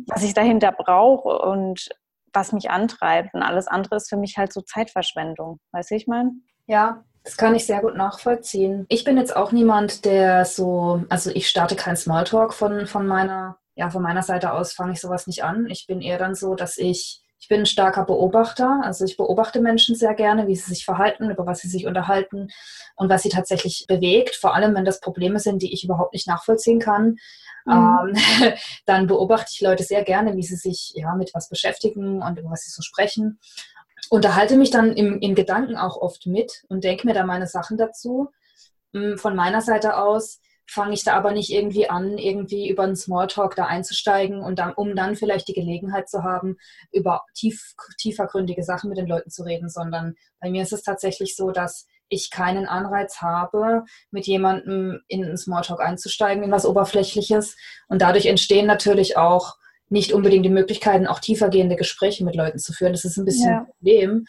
was 0.07 0.23
ich 0.23 0.33
dahinter 0.33 0.71
brauche 0.71 1.39
und 1.39 1.89
was 2.33 2.51
mich 2.51 2.69
antreibt. 2.69 3.33
Und 3.33 3.43
alles 3.43 3.67
andere 3.67 3.95
ist 3.95 4.09
für 4.09 4.17
mich 4.17 4.37
halt 4.37 4.53
so 4.53 4.61
Zeitverschwendung. 4.61 5.59
Weißt 5.71 5.91
du, 5.91 5.95
ich 5.95 6.07
meine? 6.07 6.31
Ja, 6.67 7.03
das 7.23 7.37
kann 7.37 7.55
ich 7.55 7.65
sehr 7.65 7.81
gut 7.81 7.95
nachvollziehen. 7.95 8.85
Ich 8.87 9.03
bin 9.03 9.17
jetzt 9.17 9.35
auch 9.35 9.51
niemand, 9.51 10.05
der 10.05 10.45
so, 10.45 11.03
also 11.09 11.31
ich 11.31 11.47
starte 11.47 11.75
kein 11.75 11.97
Smalltalk 11.97 12.53
von, 12.53 12.85
von 12.85 13.07
meiner, 13.07 13.57
ja, 13.75 13.89
von 13.89 14.03
meiner 14.03 14.21
Seite 14.21 14.53
aus 14.53 14.73
fange 14.73 14.93
ich 14.93 15.01
sowas 15.01 15.25
nicht 15.25 15.43
an. 15.43 15.65
Ich 15.67 15.87
bin 15.87 16.01
eher 16.01 16.19
dann 16.19 16.35
so, 16.35 16.53
dass 16.53 16.77
ich 16.77 17.24
ich 17.39 17.47
bin 17.47 17.61
ein 17.61 17.65
starker 17.65 18.05
Beobachter, 18.05 18.81
also 18.83 19.05
ich 19.05 19.17
beobachte 19.17 19.61
Menschen 19.61 19.95
sehr 19.95 20.13
gerne, 20.13 20.47
wie 20.47 20.55
sie 20.55 20.69
sich 20.69 20.85
verhalten, 20.85 21.29
über 21.29 21.45
was 21.45 21.59
sie 21.59 21.67
sich 21.67 21.85
unterhalten 21.85 22.49
und 22.95 23.09
was 23.09 23.23
sie 23.23 23.29
tatsächlich 23.29 23.85
bewegt, 23.87 24.35
vor 24.35 24.55
allem 24.55 24.73
wenn 24.75 24.85
das 24.85 24.99
Probleme 24.99 25.39
sind, 25.39 25.61
die 25.61 25.73
ich 25.73 25.83
überhaupt 25.83 26.13
nicht 26.13 26.27
nachvollziehen 26.27 26.79
kann. 26.79 27.17
Mhm. 27.65 28.15
Ähm, 28.15 28.53
dann 28.85 29.07
beobachte 29.07 29.51
ich 29.53 29.61
Leute 29.61 29.83
sehr 29.83 30.03
gerne, 30.03 30.35
wie 30.35 30.43
sie 30.43 30.55
sich 30.55 30.93
ja, 30.95 31.13
mit 31.15 31.31
was 31.33 31.49
beschäftigen 31.49 32.21
und 32.21 32.39
über 32.39 32.49
was 32.49 32.61
sie 32.61 32.71
so 32.71 32.81
sprechen. 32.81 33.39
Unterhalte 34.09 34.55
mich 34.55 34.71
dann 34.71 34.93
im, 34.93 35.19
in 35.19 35.35
Gedanken 35.35 35.75
auch 35.77 35.97
oft 35.97 36.25
mit 36.27 36.63
und 36.69 36.83
denke 36.83 37.07
mir 37.07 37.13
da 37.13 37.25
meine 37.25 37.47
Sachen 37.47 37.77
dazu. 37.77 38.29
Hm, 38.93 39.17
von 39.17 39.35
meiner 39.35 39.61
Seite 39.61 39.97
aus 39.97 40.39
fange 40.67 40.93
ich 40.93 41.03
da 41.03 41.13
aber 41.13 41.31
nicht 41.31 41.51
irgendwie 41.51 41.89
an, 41.89 42.17
irgendwie 42.17 42.69
über 42.69 42.83
einen 42.83 42.95
Smalltalk 42.95 43.55
da 43.55 43.65
einzusteigen 43.65 44.41
und 44.41 44.59
dann, 44.59 44.73
um 44.73 44.95
dann 44.95 45.15
vielleicht 45.15 45.47
die 45.47 45.53
Gelegenheit 45.53 46.09
zu 46.09 46.23
haben, 46.23 46.57
über 46.91 47.23
tief, 47.33 47.73
tiefergründige 47.97 48.63
Sachen 48.63 48.89
mit 48.89 48.97
den 48.97 49.07
Leuten 49.07 49.29
zu 49.29 49.43
reden, 49.43 49.69
sondern 49.69 50.15
bei 50.39 50.49
mir 50.49 50.63
ist 50.63 50.73
es 50.73 50.83
tatsächlich 50.83 51.35
so, 51.35 51.51
dass 51.51 51.87
ich 52.09 52.29
keinen 52.29 52.67
Anreiz 52.67 53.21
habe, 53.21 53.83
mit 54.11 54.27
jemandem 54.27 55.01
in 55.07 55.23
einen 55.23 55.37
Smalltalk 55.37 55.81
einzusteigen, 55.81 56.43
in 56.43 56.51
was 56.51 56.65
Oberflächliches. 56.65 57.55
Und 57.87 58.01
dadurch 58.01 58.27
entstehen 58.27 58.67
natürlich 58.67 59.17
auch 59.17 59.55
nicht 59.89 60.13
unbedingt 60.13 60.45
die 60.45 60.49
Möglichkeiten, 60.49 61.07
auch 61.07 61.19
tiefergehende 61.19 61.75
Gespräche 61.75 62.23
mit 62.23 62.35
Leuten 62.35 62.59
zu 62.59 62.73
führen. 62.73 62.93
Das 62.93 63.05
ist 63.05 63.17
ein 63.17 63.25
bisschen 63.25 63.51
ja. 63.51 63.59
ein 63.59 63.65
Problem. 63.65 64.25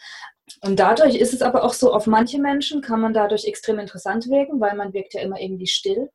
Und 0.63 0.79
dadurch 0.79 1.15
ist 1.15 1.33
es 1.33 1.41
aber 1.41 1.63
auch 1.63 1.73
so, 1.73 1.93
auf 1.93 2.07
manche 2.07 2.39
Menschen 2.39 2.81
kann 2.81 3.01
man 3.01 3.13
dadurch 3.13 3.45
extrem 3.45 3.79
interessant 3.79 4.27
wirken, 4.29 4.61
weil 4.61 4.75
man 4.75 4.93
wirkt 4.93 5.13
ja 5.13 5.21
immer 5.21 5.39
irgendwie 5.39 5.67
still. 5.67 6.09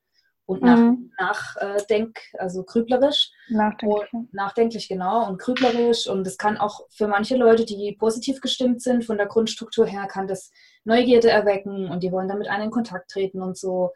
Und 0.47 0.63
nach, 0.63 0.79
mhm. 0.79 1.13
nachdenk, 1.19 2.19
also 2.39 2.65
grüblerisch. 2.65 3.31
Nachdenklich. 3.49 4.13
Und 4.13 4.35
nachdenklich, 4.35 4.89
genau, 4.89 5.29
und 5.29 5.41
grüblerisch. 5.41 6.09
Und 6.09 6.27
es 6.27 6.37
kann 6.37 6.57
auch 6.57 6.81
für 6.91 7.07
manche 7.07 7.37
Leute, 7.37 7.65
die 7.65 7.97
positiv 7.99 8.41
gestimmt 8.41 8.83
sind, 8.83 9.05
von 9.05 9.19
der 9.19 9.27
Grundstruktur 9.27 9.87
her, 9.87 10.07
kann 10.07 10.27
das 10.27 10.51
Neugierde 10.85 11.31
erwecken 11.31 11.89
und 11.91 12.03
die 12.03 12.11
wollen 12.11 12.29
damit 12.29 12.49
einen 12.49 12.65
in 12.65 12.71
Kontakt 12.71 13.11
treten 13.11 13.41
und 13.41 13.57
so. 13.57 13.93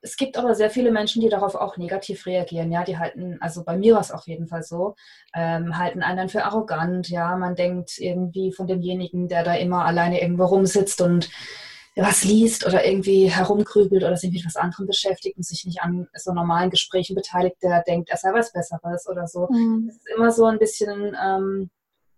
Es 0.00 0.16
gibt 0.16 0.36
aber 0.36 0.54
sehr 0.54 0.68
viele 0.68 0.92
Menschen, 0.92 1.22
die 1.22 1.30
darauf 1.30 1.54
auch 1.54 1.78
negativ 1.78 2.26
reagieren. 2.26 2.70
Ja, 2.70 2.84
die 2.84 2.98
halten, 2.98 3.38
also 3.40 3.64
bei 3.64 3.76
mir 3.76 3.94
war 3.94 4.02
es 4.02 4.12
auf 4.12 4.26
jeden 4.26 4.46
Fall 4.46 4.62
so, 4.62 4.94
ähm, 5.34 5.78
halten 5.78 6.02
einen 6.02 6.18
dann 6.18 6.28
für 6.28 6.44
arrogant. 6.44 7.08
Ja, 7.08 7.36
man 7.36 7.56
denkt 7.56 7.98
irgendwie 7.98 8.52
von 8.52 8.66
demjenigen, 8.66 9.28
der 9.28 9.44
da 9.44 9.54
immer 9.54 9.86
alleine 9.86 10.20
irgendwo 10.20 10.44
rumsitzt 10.44 11.00
und 11.00 11.30
was 11.96 12.24
liest 12.24 12.66
oder 12.66 12.84
irgendwie 12.84 13.30
herumgrübelt 13.30 14.02
oder 14.02 14.16
sich 14.16 14.32
mit 14.32 14.44
was 14.44 14.56
anderem 14.56 14.86
beschäftigt 14.86 15.36
und 15.36 15.46
sich 15.46 15.64
nicht 15.64 15.80
an 15.80 16.08
so 16.14 16.32
normalen 16.32 16.70
Gesprächen 16.70 17.14
beteiligt, 17.14 17.56
der 17.62 17.82
denkt, 17.82 18.10
er 18.10 18.16
sei 18.16 18.32
was 18.32 18.52
Besseres 18.52 19.08
oder 19.08 19.28
so. 19.28 19.48
Mhm. 19.48 19.86
Das 19.86 19.96
ist 19.96 20.08
immer 20.16 20.32
so 20.32 20.46
ein 20.46 20.58
bisschen 20.58 21.16
ähm, 21.22 21.70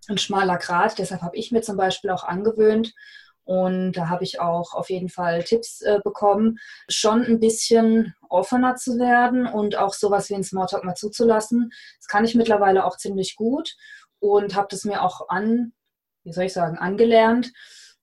ein 0.08 0.18
schmaler 0.18 0.56
Grad. 0.56 0.98
Deshalb 0.98 1.20
habe 1.20 1.36
ich 1.36 1.52
mir 1.52 1.60
zum 1.60 1.76
Beispiel 1.76 2.10
auch 2.10 2.24
angewöhnt, 2.24 2.94
und 3.46 3.92
da 3.92 4.08
habe 4.08 4.24
ich 4.24 4.40
auch 4.40 4.74
auf 4.74 4.90
jeden 4.90 5.08
Fall 5.08 5.44
Tipps 5.44 5.80
äh, 5.82 6.00
bekommen, 6.02 6.58
schon 6.88 7.24
ein 7.24 7.38
bisschen 7.38 8.12
offener 8.28 8.74
zu 8.74 8.98
werden 8.98 9.46
und 9.46 9.76
auch 9.76 9.94
sowas 9.94 10.28
wie 10.28 10.34
ein 10.34 10.42
Smalltalk 10.42 10.82
mal 10.82 10.96
zuzulassen. 10.96 11.70
Das 12.00 12.08
kann 12.08 12.24
ich 12.24 12.34
mittlerweile 12.34 12.84
auch 12.84 12.96
ziemlich 12.96 13.36
gut 13.36 13.76
und 14.18 14.56
habe 14.56 14.66
das 14.68 14.84
mir 14.84 15.00
auch 15.00 15.28
an, 15.28 15.72
wie 16.24 16.32
soll 16.32 16.46
ich 16.46 16.52
sagen, 16.52 16.76
angelernt. 16.76 17.52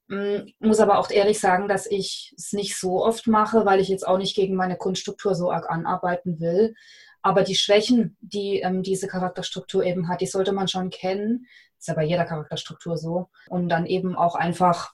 Mm, 0.07 0.49
muss 0.59 0.79
aber 0.79 0.99
auch 0.99 1.09
ehrlich 1.09 1.39
sagen, 1.39 1.67
dass 1.67 1.85
ich 1.85 2.33
es 2.37 2.53
nicht 2.53 2.77
so 2.77 3.03
oft 3.03 3.27
mache, 3.27 3.65
weil 3.65 3.79
ich 3.79 3.87
jetzt 3.87 4.07
auch 4.07 4.17
nicht 4.17 4.35
gegen 4.35 4.55
meine 4.55 4.77
Kunststruktur 4.77 5.35
so 5.35 5.51
arg 5.51 5.69
anarbeiten 5.69 6.39
will. 6.39 6.75
Aber 7.21 7.43
die 7.43 7.55
Schwächen, 7.55 8.17
die 8.21 8.59
ähm, 8.59 8.83
diese 8.83 9.07
Charakterstruktur 9.07 9.83
eben 9.83 10.09
hat, 10.09 10.21
die 10.21 10.27
sollte 10.27 10.51
man 10.51 10.67
schon 10.67 10.89
kennen. 10.89 11.47
Ist 11.79 11.87
ja 11.87 11.93
bei 11.93 12.03
jeder 12.03 12.25
Charakterstruktur 12.25 12.97
so. 12.97 13.29
Und 13.49 13.69
dann 13.69 13.85
eben 13.85 14.15
auch 14.15 14.35
einfach, 14.35 14.93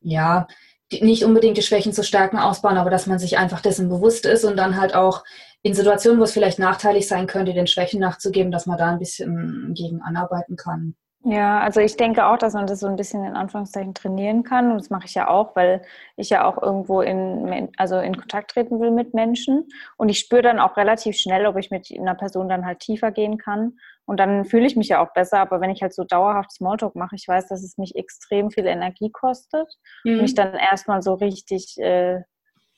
ja, 0.00 0.48
die, 0.92 1.02
nicht 1.04 1.24
unbedingt 1.24 1.56
die 1.56 1.62
Schwächen 1.62 1.92
zu 1.92 2.02
stärken 2.02 2.38
ausbauen, 2.38 2.76
aber 2.76 2.90
dass 2.90 3.06
man 3.06 3.18
sich 3.18 3.38
einfach 3.38 3.60
dessen 3.60 3.88
bewusst 3.88 4.26
ist 4.26 4.44
und 4.44 4.56
dann 4.56 4.76
halt 4.76 4.94
auch 4.94 5.24
in 5.62 5.74
Situationen, 5.74 6.20
wo 6.20 6.24
es 6.24 6.32
vielleicht 6.32 6.58
nachteilig 6.58 7.08
sein 7.08 7.26
könnte, 7.26 7.54
den 7.54 7.66
Schwächen 7.66 8.00
nachzugeben, 8.00 8.52
dass 8.52 8.66
man 8.66 8.76
da 8.76 8.90
ein 8.90 8.98
bisschen 8.98 9.72
gegen 9.74 10.02
anarbeiten 10.02 10.56
kann. 10.56 10.94
Ja, 11.26 11.58
also 11.60 11.80
ich 11.80 11.96
denke 11.96 12.26
auch, 12.26 12.36
dass 12.36 12.52
man 12.52 12.66
das 12.66 12.80
so 12.80 12.86
ein 12.86 12.96
bisschen 12.96 13.24
in 13.24 13.34
Anführungszeichen 13.34 13.94
trainieren 13.94 14.42
kann. 14.42 14.70
Und 14.70 14.76
das 14.76 14.90
mache 14.90 15.06
ich 15.06 15.14
ja 15.14 15.28
auch, 15.28 15.56
weil 15.56 15.80
ich 16.16 16.28
ja 16.28 16.44
auch 16.44 16.62
irgendwo 16.62 17.00
in, 17.00 17.70
also 17.78 17.98
in 17.98 18.14
Kontakt 18.14 18.50
treten 18.50 18.78
will 18.78 18.90
mit 18.90 19.14
Menschen. 19.14 19.66
Und 19.96 20.10
ich 20.10 20.18
spüre 20.18 20.42
dann 20.42 20.60
auch 20.60 20.76
relativ 20.76 21.16
schnell, 21.16 21.46
ob 21.46 21.56
ich 21.56 21.70
mit 21.70 21.88
einer 21.90 22.14
Person 22.14 22.50
dann 22.50 22.66
halt 22.66 22.80
tiefer 22.80 23.10
gehen 23.10 23.38
kann. 23.38 23.78
Und 24.04 24.20
dann 24.20 24.44
fühle 24.44 24.66
ich 24.66 24.76
mich 24.76 24.88
ja 24.88 25.02
auch 25.02 25.14
besser. 25.14 25.38
Aber 25.38 25.62
wenn 25.62 25.70
ich 25.70 25.80
halt 25.80 25.94
so 25.94 26.04
dauerhaft 26.04 26.52
Smalltalk 26.52 26.94
mache, 26.94 27.16
ich 27.16 27.26
weiß, 27.26 27.48
dass 27.48 27.62
es 27.62 27.78
mich 27.78 27.96
extrem 27.96 28.50
viel 28.50 28.66
Energie 28.66 29.10
kostet. 29.10 29.72
Mhm. 30.04 30.18
Und 30.18 30.24
ich 30.26 30.34
dann 30.34 30.52
erstmal 30.52 31.00
so 31.00 31.14
richtig 31.14 31.78
äh, 31.78 32.20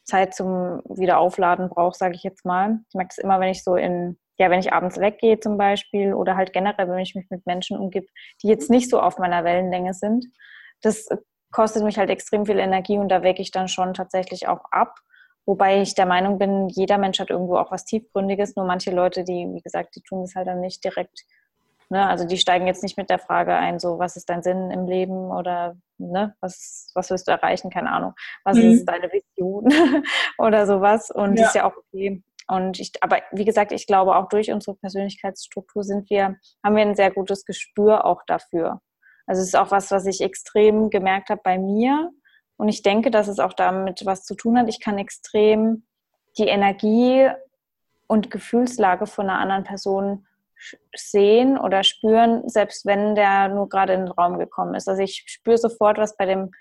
Zeit 0.05 0.37
zum 0.37 0.83
Wiederaufladen 0.89 1.69
brauche, 1.69 1.97
sage 1.97 2.15
ich 2.15 2.23
jetzt 2.23 2.45
mal. 2.45 2.79
Ich 2.91 2.95
merke 2.95 3.09
das 3.09 3.19
immer, 3.19 3.41
wenn 3.41 3.49
ich 3.49 3.65
so 3.65 3.75
in 3.75 4.17
ja, 4.39 4.51
wenn 4.51 4.61
ich 4.61 4.73
abends 4.73 4.99
weggehe 4.99 5.41
zum 5.41 5.57
Beispiel 5.57 6.15
oder 6.15 6.37
halt 6.37 6.53
generell, 6.53 6.89
wenn 6.89 6.99
ich 6.99 7.15
mich 7.15 7.29
mit 7.31 7.47
Menschen 7.47 7.79
umgebe, 7.79 8.07
die 8.43 8.49
jetzt 8.49 8.71
nicht 8.71 8.91
so 8.91 9.01
auf 9.01 9.19
meiner 9.19 9.45
Wellenlänge 9.45 9.95
sind, 9.95 10.27
das 10.83 11.09
kostet 11.51 11.85
mich 11.85 11.99
halt 11.99 12.11
extrem 12.11 12.45
viel 12.47 12.59
Energie 12.59 12.99
und 12.99 13.09
da 13.09 13.23
wecke 13.23 13.41
ich 13.41 13.51
dann 13.51 13.69
schon 13.69 13.95
tatsächlich 13.95 14.49
auch 14.49 14.65
ab. 14.71 14.99
Wobei 15.47 15.81
ich 15.81 15.95
der 15.95 16.07
Meinung 16.07 16.39
bin, 16.39 16.69
jeder 16.69 16.99
Mensch 16.99 17.21
hat 17.21 17.31
irgendwo 17.31 17.57
auch 17.57 17.71
was 17.71 17.85
Tiefgründiges, 17.85 18.57
nur 18.57 18.67
manche 18.67 18.91
Leute, 18.91 19.25
die, 19.25 19.49
wie 19.53 19.63
gesagt, 19.63 19.95
die 19.95 20.03
tun 20.03 20.25
es 20.25 20.35
halt 20.35 20.49
dann 20.49 20.61
nicht 20.61 20.83
direkt. 20.85 21.25
Ne? 21.89 22.05
Also 22.05 22.27
die 22.27 22.37
steigen 22.37 22.67
jetzt 22.67 22.83
nicht 22.83 22.99
mit 22.99 23.11
der 23.11 23.21
Frage 23.21 23.55
ein, 23.55 23.79
so, 23.79 23.99
was 23.99 24.17
ist 24.17 24.29
dein 24.29 24.43
Sinn 24.43 24.73
im 24.73 24.87
Leben 24.87 25.31
oder 25.31 25.77
ne, 25.99 26.35
was, 26.41 26.91
was 26.95 27.11
willst 27.11 27.29
du 27.29 27.33
erreichen, 27.33 27.71
keine 27.71 27.93
Ahnung, 27.93 28.15
was 28.45 28.57
mhm. 28.57 28.73
ist 28.73 28.85
deine 28.87 29.09
Vision 29.13 29.73
oder 30.39 30.67
sowas. 30.67 31.13
Und 31.13 31.37
ja. 31.37 31.43
das 31.43 31.47
ist 31.49 31.55
ja 31.55 31.71
auch 31.71 31.77
okay. 31.77 32.23
Und 32.49 32.79
ich, 32.79 32.93
aber 33.01 33.19
wie 33.33 33.45
gesagt, 33.45 33.73
ich 33.73 33.87
glaube 33.87 34.17
auch 34.17 34.29
durch 34.29 34.53
unsere 34.53 34.77
Persönlichkeitsstruktur 34.77 35.83
sind 35.83 36.09
wir, 36.11 36.37
haben 36.63 36.77
wir 36.77 36.83
ein 36.83 36.95
sehr 36.95 37.11
gutes 37.11 37.45
Gespür 37.45 38.05
auch 38.05 38.23
dafür. 38.27 38.81
Also 39.27 39.43
es 39.43 39.49
ist 39.49 39.57
auch 39.57 39.73
was, 39.73 39.91
was 39.91 40.07
ich 40.07 40.21
extrem 40.21 40.91
gemerkt 40.91 41.31
habe 41.31 41.41
bei 41.43 41.59
mir. 41.59 42.13
Und 42.57 42.69
ich 42.69 42.83
denke, 42.83 43.11
dass 43.11 43.29
es 43.29 43.41
auch 43.41 43.53
damit 43.53 44.07
was 44.07 44.25
zu 44.25 44.35
tun 44.35 44.59
hat. 44.59 44.69
Ich 44.69 44.81
kann 44.81 44.99
extrem 44.99 45.85
die 46.39 46.47
Energie 46.47 47.29
und 48.07 48.31
Gefühlslage 48.31 49.07
von 49.07 49.29
einer 49.29 49.41
anderen 49.41 49.65
Person 49.65 50.27
sehen 50.95 51.59
oder 51.59 51.83
spüren, 51.83 52.49
selbst 52.49 52.87
wenn 52.87 53.15
der 53.15 53.49
nur 53.49 53.69
gerade 53.69 53.93
in 53.93 54.07
den 54.07 54.13
Raum 54.13 54.39
gekommen 54.39 54.75
ist. 54.75 54.89
Also 54.89 55.03
ich 55.03 55.25
spüre 55.27 55.59
sofort, 55.59 55.99
was 55.99 56.17
bei 56.17 56.25
dem 56.25 56.53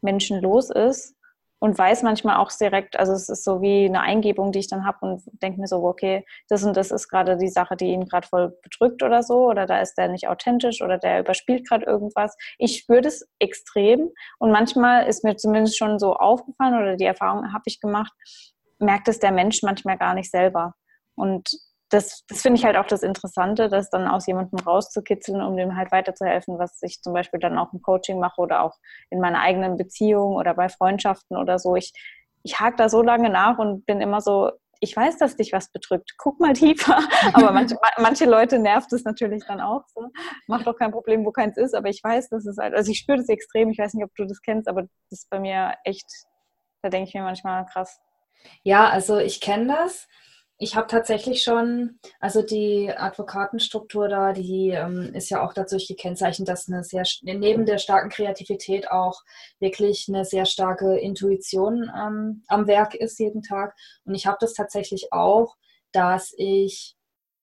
Menschen 0.00 0.40
los 0.40 0.70
ist 0.70 1.16
und 1.62 1.78
weiß 1.78 2.02
manchmal 2.02 2.38
auch 2.38 2.50
direkt, 2.50 2.98
also 2.98 3.12
es 3.12 3.28
ist 3.28 3.44
so 3.44 3.62
wie 3.62 3.84
eine 3.84 4.00
Eingebung, 4.00 4.50
die 4.50 4.58
ich 4.58 4.66
dann 4.66 4.84
habe 4.84 4.98
und 5.02 5.22
denke 5.40 5.60
mir 5.60 5.68
so, 5.68 5.84
okay, 5.84 6.26
das 6.48 6.64
und 6.64 6.76
das 6.76 6.90
ist 6.90 7.06
gerade 7.08 7.36
die 7.36 7.50
Sache, 7.50 7.76
die 7.76 7.92
ihn 7.92 8.06
gerade 8.06 8.26
voll 8.26 8.58
bedrückt 8.64 9.00
oder 9.04 9.22
so, 9.22 9.46
oder 9.48 9.64
da 9.66 9.78
ist 9.78 9.94
der 9.94 10.08
nicht 10.08 10.26
authentisch 10.26 10.82
oder 10.82 10.98
der 10.98 11.20
überspielt 11.20 11.68
gerade 11.68 11.86
irgendwas. 11.86 12.36
Ich 12.58 12.78
spüre 12.78 13.00
das 13.00 13.24
extrem 13.38 14.10
und 14.40 14.50
manchmal 14.50 15.06
ist 15.06 15.22
mir 15.22 15.36
zumindest 15.36 15.78
schon 15.78 16.00
so 16.00 16.14
aufgefallen 16.14 16.74
oder 16.74 16.96
die 16.96 17.04
Erfahrung 17.04 17.52
habe 17.52 17.62
ich 17.66 17.78
gemacht, 17.78 18.12
merkt 18.80 19.06
es 19.06 19.20
der 19.20 19.30
Mensch 19.30 19.62
manchmal 19.62 19.98
gar 19.98 20.14
nicht 20.14 20.32
selber. 20.32 20.74
Und 21.14 21.48
das, 21.92 22.24
das 22.26 22.40
finde 22.40 22.58
ich 22.58 22.64
halt 22.64 22.76
auch 22.76 22.86
das 22.86 23.02
Interessante, 23.02 23.68
das 23.68 23.90
dann 23.90 24.08
aus 24.08 24.26
jemandem 24.26 24.58
rauszukitzeln, 24.60 25.42
um 25.42 25.56
dem 25.58 25.76
halt 25.76 25.92
weiterzuhelfen, 25.92 26.58
was 26.58 26.82
ich 26.82 27.02
zum 27.02 27.12
Beispiel 27.12 27.38
dann 27.38 27.58
auch 27.58 27.72
im 27.74 27.82
Coaching 27.82 28.18
mache 28.18 28.40
oder 28.40 28.62
auch 28.62 28.78
in 29.10 29.20
meiner 29.20 29.40
eigenen 29.40 29.76
Beziehung 29.76 30.36
oder 30.36 30.54
bei 30.54 30.70
Freundschaften 30.70 31.36
oder 31.36 31.58
so. 31.58 31.76
Ich, 31.76 31.92
ich 32.44 32.58
hake 32.58 32.76
da 32.76 32.88
so 32.88 33.02
lange 33.02 33.28
nach 33.28 33.58
und 33.58 33.84
bin 33.84 34.00
immer 34.00 34.22
so, 34.22 34.52
ich 34.80 34.96
weiß, 34.96 35.18
dass 35.18 35.36
dich 35.36 35.52
was 35.52 35.70
bedrückt. 35.70 36.14
Guck 36.16 36.40
mal 36.40 36.54
tiefer. 36.54 36.98
Aber 37.34 37.52
manche, 37.52 37.76
manche 37.98 38.24
Leute 38.24 38.58
nervt 38.58 38.90
es 38.94 39.04
natürlich 39.04 39.44
dann 39.46 39.60
auch 39.60 39.84
so. 39.94 40.08
Macht 40.46 40.66
doch 40.66 40.76
kein 40.76 40.92
Problem, 40.92 41.26
wo 41.26 41.30
keins 41.30 41.58
ist. 41.58 41.74
Aber 41.74 41.88
ich 41.88 42.02
weiß, 42.02 42.30
dass 42.30 42.46
es 42.46 42.56
halt, 42.56 42.74
also 42.74 42.90
ich 42.90 42.98
spüre 42.98 43.18
das 43.18 43.28
extrem. 43.28 43.68
Ich 43.70 43.78
weiß 43.78 43.92
nicht, 43.94 44.04
ob 44.04 44.14
du 44.16 44.24
das 44.24 44.40
kennst, 44.40 44.66
aber 44.66 44.82
das 44.82 44.90
ist 45.10 45.30
bei 45.30 45.38
mir 45.38 45.74
echt, 45.84 46.06
da 46.80 46.88
denke 46.88 47.08
ich 47.08 47.14
mir 47.14 47.22
manchmal 47.22 47.66
krass. 47.66 48.00
Ja, 48.62 48.88
also 48.88 49.18
ich 49.18 49.40
kenne 49.40 49.66
das. 49.68 50.08
Ich 50.62 50.76
habe 50.76 50.86
tatsächlich 50.86 51.42
schon, 51.42 51.98
also 52.20 52.40
die 52.40 52.88
Advokatenstruktur 52.88 54.06
da, 54.06 54.32
die 54.32 54.68
ähm, 54.68 55.12
ist 55.12 55.28
ja 55.28 55.44
auch 55.44 55.54
dadurch 55.54 55.88
gekennzeichnet, 55.88 56.46
dass 56.46 56.68
eine 56.68 56.84
sehr, 56.84 57.02
neben 57.22 57.66
der 57.66 57.78
starken 57.78 58.10
Kreativität 58.10 58.88
auch 58.88 59.22
wirklich 59.58 60.06
eine 60.08 60.24
sehr 60.24 60.46
starke 60.46 60.96
Intuition 61.00 61.90
ähm, 61.92 62.44
am 62.46 62.68
Werk 62.68 62.94
ist 62.94 63.18
jeden 63.18 63.42
Tag. 63.42 63.74
Und 64.04 64.14
ich 64.14 64.28
habe 64.28 64.36
das 64.38 64.54
tatsächlich 64.54 65.12
auch, 65.12 65.56
dass 65.90 66.32
ich 66.36 66.94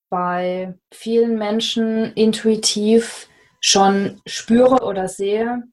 bei 0.09 0.79
vielen 0.93 1.37
Menschen 1.37 2.13
intuitiv 2.13 3.27
schon 3.59 4.21
spüre 4.25 4.85
oder 4.85 5.09
sehe, 5.09 5.63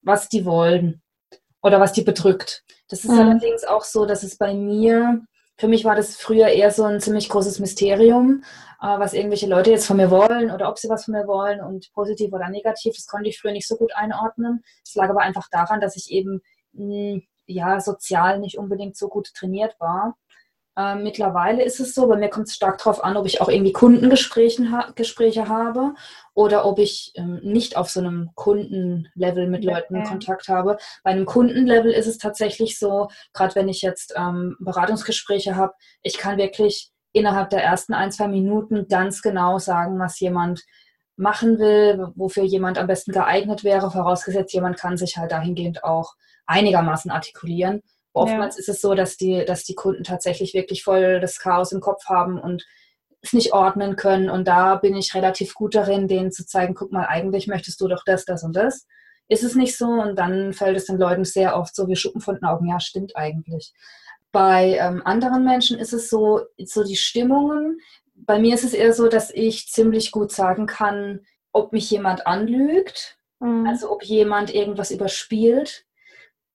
was 0.00 0.30
die 0.30 0.46
wollen 0.46 1.02
oder 1.60 1.78
was 1.78 1.92
die 1.92 2.04
bedrückt. 2.04 2.64
Das 2.88 3.04
ist 3.04 3.10
mhm. 3.10 3.20
allerdings 3.20 3.64
auch 3.64 3.84
so, 3.84 4.06
dass 4.06 4.22
es 4.22 4.38
bei 4.38 4.54
mir 4.54 5.26
für 5.58 5.68
mich 5.68 5.84
war 5.84 5.94
das 5.94 6.16
früher 6.16 6.48
eher 6.48 6.70
so 6.70 6.84
ein 6.84 7.00
ziemlich 7.00 7.28
großes 7.28 7.58
Mysterium, 7.60 8.42
äh, 8.80 8.98
was 8.98 9.14
irgendwelche 9.14 9.46
Leute 9.46 9.70
jetzt 9.70 9.86
von 9.86 9.96
mir 9.96 10.10
wollen 10.10 10.50
oder 10.50 10.68
ob 10.68 10.78
sie 10.78 10.88
was 10.88 11.06
von 11.06 11.12
mir 11.12 11.26
wollen 11.26 11.60
und 11.60 11.92
positiv 11.94 12.32
oder 12.32 12.48
negativ. 12.50 12.94
Das 12.94 13.06
konnte 13.06 13.28
ich 13.28 13.40
früher 13.40 13.52
nicht 13.52 13.66
so 13.68 13.76
gut 13.76 13.94
einordnen. 13.94 14.62
Es 14.84 14.94
lag 14.94 15.08
aber 15.08 15.20
einfach 15.20 15.48
daran, 15.50 15.80
dass 15.80 15.96
ich 15.96 16.10
eben 16.10 16.42
mh, 16.72 17.20
ja 17.46 17.80
sozial 17.80 18.38
nicht 18.40 18.58
unbedingt 18.58 18.96
so 18.96 19.08
gut 19.08 19.32
trainiert 19.34 19.76
war. 19.78 20.16
Ähm, 20.78 21.02
mittlerweile 21.02 21.64
ist 21.64 21.80
es 21.80 21.94
so, 21.94 22.06
bei 22.06 22.16
mir 22.16 22.28
kommt 22.28 22.48
es 22.48 22.54
stark 22.54 22.78
darauf 22.78 23.02
an, 23.02 23.16
ob 23.16 23.24
ich 23.26 23.40
auch 23.40 23.48
irgendwie 23.48 23.72
Kundengespräche 23.72 24.70
ha 24.70 24.92
Gespräche 24.94 25.48
habe 25.48 25.94
oder 26.34 26.66
ob 26.66 26.78
ich 26.78 27.12
ähm, 27.14 27.40
nicht 27.42 27.76
auf 27.76 27.88
so 27.88 28.00
einem 28.00 28.30
Kundenlevel 28.34 29.48
mit 29.48 29.64
Leuten 29.64 29.96
okay. 29.96 30.08
Kontakt 30.08 30.48
habe. 30.48 30.76
Bei 31.02 31.10
einem 31.10 31.24
Kundenlevel 31.24 31.92
ist 31.92 32.06
es 32.06 32.18
tatsächlich 32.18 32.78
so, 32.78 33.08
gerade 33.32 33.54
wenn 33.54 33.70
ich 33.70 33.80
jetzt 33.80 34.12
ähm, 34.16 34.56
Beratungsgespräche 34.60 35.56
habe, 35.56 35.72
ich 36.02 36.18
kann 36.18 36.36
wirklich 36.36 36.90
innerhalb 37.12 37.48
der 37.48 37.64
ersten 37.64 37.94
ein, 37.94 38.12
zwei 38.12 38.28
Minuten 38.28 38.86
ganz 38.88 39.22
genau 39.22 39.58
sagen, 39.58 39.98
was 39.98 40.20
jemand 40.20 40.62
machen 41.16 41.58
will, 41.58 42.12
wofür 42.14 42.44
jemand 42.44 42.76
am 42.76 42.86
besten 42.86 43.12
geeignet 43.12 43.64
wäre, 43.64 43.90
vorausgesetzt, 43.90 44.52
jemand 44.52 44.76
kann 44.76 44.98
sich 44.98 45.16
halt 45.16 45.32
dahingehend 45.32 45.82
auch 45.82 46.14
einigermaßen 46.44 47.10
artikulieren. 47.10 47.82
Oftmals 48.16 48.56
ja. 48.56 48.60
ist 48.60 48.68
es 48.68 48.80
so, 48.80 48.94
dass 48.94 49.18
die, 49.18 49.44
dass 49.44 49.64
die 49.64 49.74
Kunden 49.74 50.02
tatsächlich 50.02 50.54
wirklich 50.54 50.82
voll 50.82 51.20
das 51.20 51.38
Chaos 51.38 51.72
im 51.72 51.80
Kopf 51.80 52.06
haben 52.06 52.40
und 52.40 52.64
es 53.20 53.34
nicht 53.34 53.52
ordnen 53.52 53.96
können. 53.96 54.30
Und 54.30 54.48
da 54.48 54.76
bin 54.76 54.96
ich 54.96 55.14
relativ 55.14 55.54
gut 55.54 55.74
darin, 55.74 56.08
denen 56.08 56.32
zu 56.32 56.46
zeigen, 56.46 56.74
guck 56.74 56.92
mal, 56.92 57.06
eigentlich 57.06 57.46
möchtest 57.46 57.78
du 57.80 57.88
doch 57.88 58.04
das, 58.06 58.24
das 58.24 58.42
und 58.42 58.56
das. 58.56 58.86
Ist 59.28 59.44
es 59.44 59.54
nicht 59.54 59.76
so? 59.76 59.86
Und 59.86 60.16
dann 60.16 60.54
fällt 60.54 60.78
es 60.78 60.86
den 60.86 60.96
Leuten 60.96 61.24
sehr 61.24 61.56
oft 61.56 61.74
so 61.74 61.88
wie 61.88 61.96
Schuppen 61.96 62.22
von 62.22 62.36
den 62.36 62.44
Augen. 62.44 62.66
Ja, 62.68 62.80
stimmt 62.80 63.14
eigentlich. 63.16 63.74
Bei 64.32 64.78
ähm, 64.80 65.02
anderen 65.04 65.44
Menschen 65.44 65.78
ist 65.78 65.92
es 65.92 66.08
so, 66.08 66.40
so 66.64 66.84
die 66.84 66.96
Stimmungen. 66.96 67.78
Bei 68.14 68.38
mir 68.38 68.54
ist 68.54 68.64
es 68.64 68.72
eher 68.72 68.94
so, 68.94 69.08
dass 69.08 69.30
ich 69.30 69.66
ziemlich 69.66 70.10
gut 70.10 70.32
sagen 70.32 70.66
kann, 70.66 71.20
ob 71.52 71.72
mich 71.74 71.90
jemand 71.90 72.26
anlügt, 72.26 73.18
mhm. 73.40 73.66
also 73.66 73.90
ob 73.90 74.04
jemand 74.04 74.54
irgendwas 74.54 74.90
überspielt. 74.90 75.84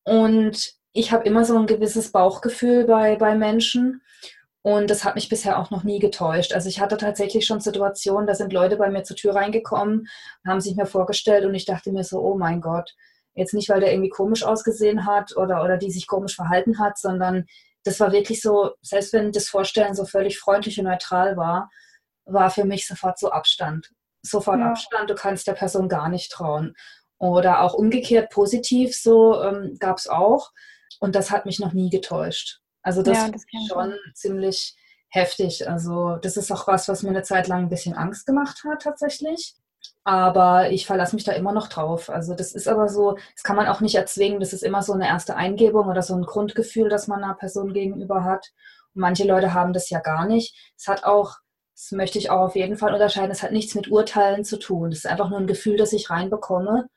Und 0.04 0.81
ich 0.93 1.12
habe 1.12 1.25
immer 1.25 1.45
so 1.45 1.58
ein 1.58 1.67
gewisses 1.67 2.12
Bauchgefühl 2.12 2.86
bei, 2.86 3.15
bei 3.15 3.36
Menschen. 3.36 4.01
Und 4.63 4.89
das 4.91 5.04
hat 5.04 5.15
mich 5.15 5.27
bisher 5.27 5.58
auch 5.58 5.71
noch 5.71 5.84
nie 5.84 5.99
getäuscht. 5.99 6.54
Also 6.54 6.69
ich 6.69 6.80
hatte 6.80 6.97
tatsächlich 6.97 7.45
schon 7.45 7.62
Situationen, 7.62 8.27
da 8.27 8.36
sind 8.36 8.54
Leute 8.54 8.77
bei 8.77 8.91
mir 8.91 9.04
zur 9.04 9.15
Tür 9.15 9.36
reingekommen, 9.36 10.08
haben 10.45 10.62
sich 10.62 10.75
mir 10.75 10.86
vorgestellt 10.86 11.45
und 11.45 11.56
ich 11.56 11.65
dachte 11.65 11.91
mir 11.91 12.04
so, 12.04 12.19
oh 12.19 12.38
mein 12.38 12.62
Gott, 12.62 12.93
jetzt 13.34 13.54
nicht, 13.56 13.69
weil 13.69 13.80
der 13.80 13.91
irgendwie 13.91 14.10
komisch 14.10 14.43
ausgesehen 14.43 15.08
hat 15.08 15.36
oder, 15.36 15.63
oder 15.63 15.77
die 15.77 15.89
sich 15.89 16.06
komisch 16.06 16.36
verhalten 16.36 16.77
hat, 16.77 16.99
sondern 16.99 17.45
das 17.84 17.99
war 17.99 18.12
wirklich 18.12 18.41
so, 18.41 18.71
selbst 18.84 19.13
wenn 19.13 19.32
das 19.32 19.49
Vorstellen 19.49 19.95
so 19.95 20.06
völlig 20.06 20.38
freundlich 20.38 20.77
und 20.77 20.86
neutral 20.86 21.38
war, 21.38 21.71
war 22.25 22.51
für 22.51 22.65
mich 22.65 22.86
sofort 22.86 23.17
so 23.17 23.32
Abstand. 23.32 23.89
Sofort 24.21 24.60
ja. 24.60 24.69
Abstand, 24.69 25.10
du 25.10 25.15
kannst 25.15 25.47
der 25.47 25.54
Person 25.54 25.89
gar 25.89 26.10
nicht 26.10 26.32
trauen. 26.32 26.75
Oder 27.17 27.62
auch 27.62 27.73
umgekehrt 27.73 28.32
positiv, 28.32 28.95
so 28.95 29.41
ähm, 29.41 29.77
gab 29.80 29.97
es 29.97 30.08
auch. 30.08 30.51
Und 31.02 31.16
das 31.16 31.32
hat 31.32 31.48
mich 31.48 31.60
noch 31.60 31.74
nie 31.74 31.90
getäuscht. 31.90 32.62
Also 32.84 33.02
das, 33.02 33.18
ja, 33.18 33.30
das 33.30 33.42
ist 33.42 33.68
schon 33.68 33.96
ziemlich 34.14 34.76
heftig. 35.10 35.68
Also 35.68 36.18
das 36.18 36.38
ist 36.38 36.52
auch 36.52 36.68
was, 36.68 36.88
was 36.88 37.02
mir 37.02 37.10
eine 37.10 37.24
Zeit 37.24 37.48
lang 37.48 37.64
ein 37.64 37.70
bisschen 37.70 37.96
Angst 37.96 38.28
gemacht 38.28 38.64
hat 38.64 38.84
tatsächlich. 38.84 39.56
Aber 40.04 40.70
ich 40.70 40.86
verlasse 40.86 41.16
mich 41.16 41.24
da 41.24 41.32
immer 41.32 41.54
noch 41.54 41.70
drauf. 41.70 42.12
Also 42.12 42.36
das 42.36 42.54
ist 42.54 42.68
aber 42.68 42.88
so, 42.88 43.18
das 43.34 43.44
kann 43.44 43.56
man 43.56 43.68
auch 43.68 43.82
nicht 43.82 43.96
erzwingen. 43.96 44.40
Das 44.40 44.54
ist 44.54 44.64
immer 44.64 44.84
so 44.84 44.94
eine 44.94 45.08
erste 45.08 45.36
Eingebung 45.36 45.88
oder 45.88 46.04
so 46.04 46.14
ein 46.16 46.22
Grundgefühl, 46.22 46.88
das 46.88 47.08
man 47.08 47.24
einer 47.24 47.34
Person 47.34 47.74
gegenüber 47.74 48.24
hat. 48.24 48.52
Und 48.94 49.02
manche 49.02 49.26
Leute 49.26 49.56
haben 49.56 49.74
das 49.74 49.90
ja 49.90 50.00
gar 50.02 50.28
nicht. 50.28 50.56
Es 50.78 50.88
hat 50.88 51.04
auch, 51.04 51.38
das 51.74 51.92
möchte 51.92 52.20
ich 52.20 52.30
auch 52.30 52.42
auf 52.42 52.56
jeden 52.56 52.78
Fall 52.78 52.94
unterscheiden, 52.94 53.32
es 53.32 53.42
hat 53.42 53.54
nichts 53.54 53.74
mit 53.74 53.90
Urteilen 53.90 54.44
zu 54.44 54.60
tun. 54.60 54.92
Es 54.92 55.00
ist 55.00 55.08
einfach 55.08 55.32
nur 55.32 55.40
ein 55.40 55.48
Gefühl, 55.48 55.78
das 55.78 55.94
ich 55.94 56.12
reinbekomme. 56.12 56.88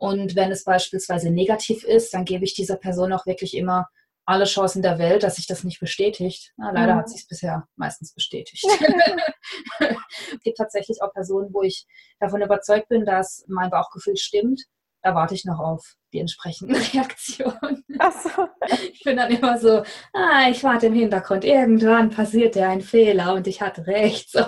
Und 0.00 0.34
wenn 0.34 0.50
es 0.50 0.64
beispielsweise 0.64 1.30
negativ 1.30 1.84
ist, 1.84 2.14
dann 2.14 2.24
gebe 2.24 2.42
ich 2.42 2.54
dieser 2.54 2.76
Person 2.76 3.12
auch 3.12 3.26
wirklich 3.26 3.54
immer 3.54 3.86
alle 4.24 4.46
Chancen 4.46 4.80
der 4.80 4.98
Welt, 4.98 5.22
dass 5.22 5.36
sich 5.36 5.46
das 5.46 5.62
nicht 5.62 5.78
bestätigt. 5.78 6.54
Na, 6.56 6.70
leider 6.70 6.94
mhm. 6.94 6.98
hat 7.00 7.10
sich 7.10 7.20
es 7.20 7.26
bisher 7.26 7.68
meistens 7.76 8.14
bestätigt. 8.14 8.64
es 9.78 10.40
gibt 10.42 10.56
tatsächlich 10.56 11.02
auch 11.02 11.12
Personen, 11.12 11.52
wo 11.52 11.62
ich 11.62 11.86
davon 12.18 12.40
überzeugt 12.40 12.88
bin, 12.88 13.04
dass 13.04 13.44
mein 13.46 13.68
Bauchgefühl 13.68 14.16
stimmt. 14.16 14.62
Da 15.02 15.14
warte 15.14 15.34
ich 15.34 15.44
noch 15.44 15.58
auf 15.58 15.94
die 16.12 16.20
entsprechenden 16.20 16.76
Reaktionen. 16.92 17.84
Ach 17.98 18.12
so. 18.12 18.30
Ich 18.92 19.04
bin 19.04 19.16
dann 19.16 19.30
immer 19.30 19.56
so, 19.56 19.82
ah, 20.12 20.48
ich 20.50 20.62
warte 20.62 20.86
im 20.88 20.94
Hintergrund. 20.94 21.44
Irgendwann 21.44 22.10
passiert 22.10 22.54
ja 22.54 22.68
ein 22.68 22.82
Fehler 22.82 23.32
und 23.32 23.46
ich 23.46 23.62
hatte 23.62 23.86
recht. 23.86 24.30
So. 24.30 24.40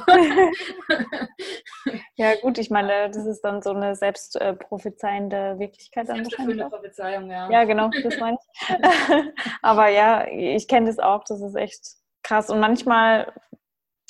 ja, 2.17 2.35
gut, 2.43 2.59
ich 2.59 2.69
meine, 2.69 3.09
das 3.11 3.25
ist 3.25 3.41
dann 3.41 3.63
so 3.63 3.71
eine 3.71 3.97
selbstprophezeiende 3.97 5.59
Wirklichkeit. 5.59 6.09
Dann 6.09 6.23
wahrscheinlich 6.23 6.61
Prophezeiung, 6.69 7.31
ja. 7.31 7.51
Ja, 7.51 7.65
genau, 7.65 7.89
das 8.03 8.19
meine 8.19 8.37
ich. 8.37 8.63
Aber 9.63 9.89
ja, 9.89 10.27
ich 10.29 10.69
kenne 10.69 10.87
das 10.87 10.99
auch, 10.99 11.25
das 11.25 11.41
ist 11.41 11.57
echt 11.57 11.81
krass. 12.23 12.51
Und 12.51 12.61
manchmal 12.61 13.33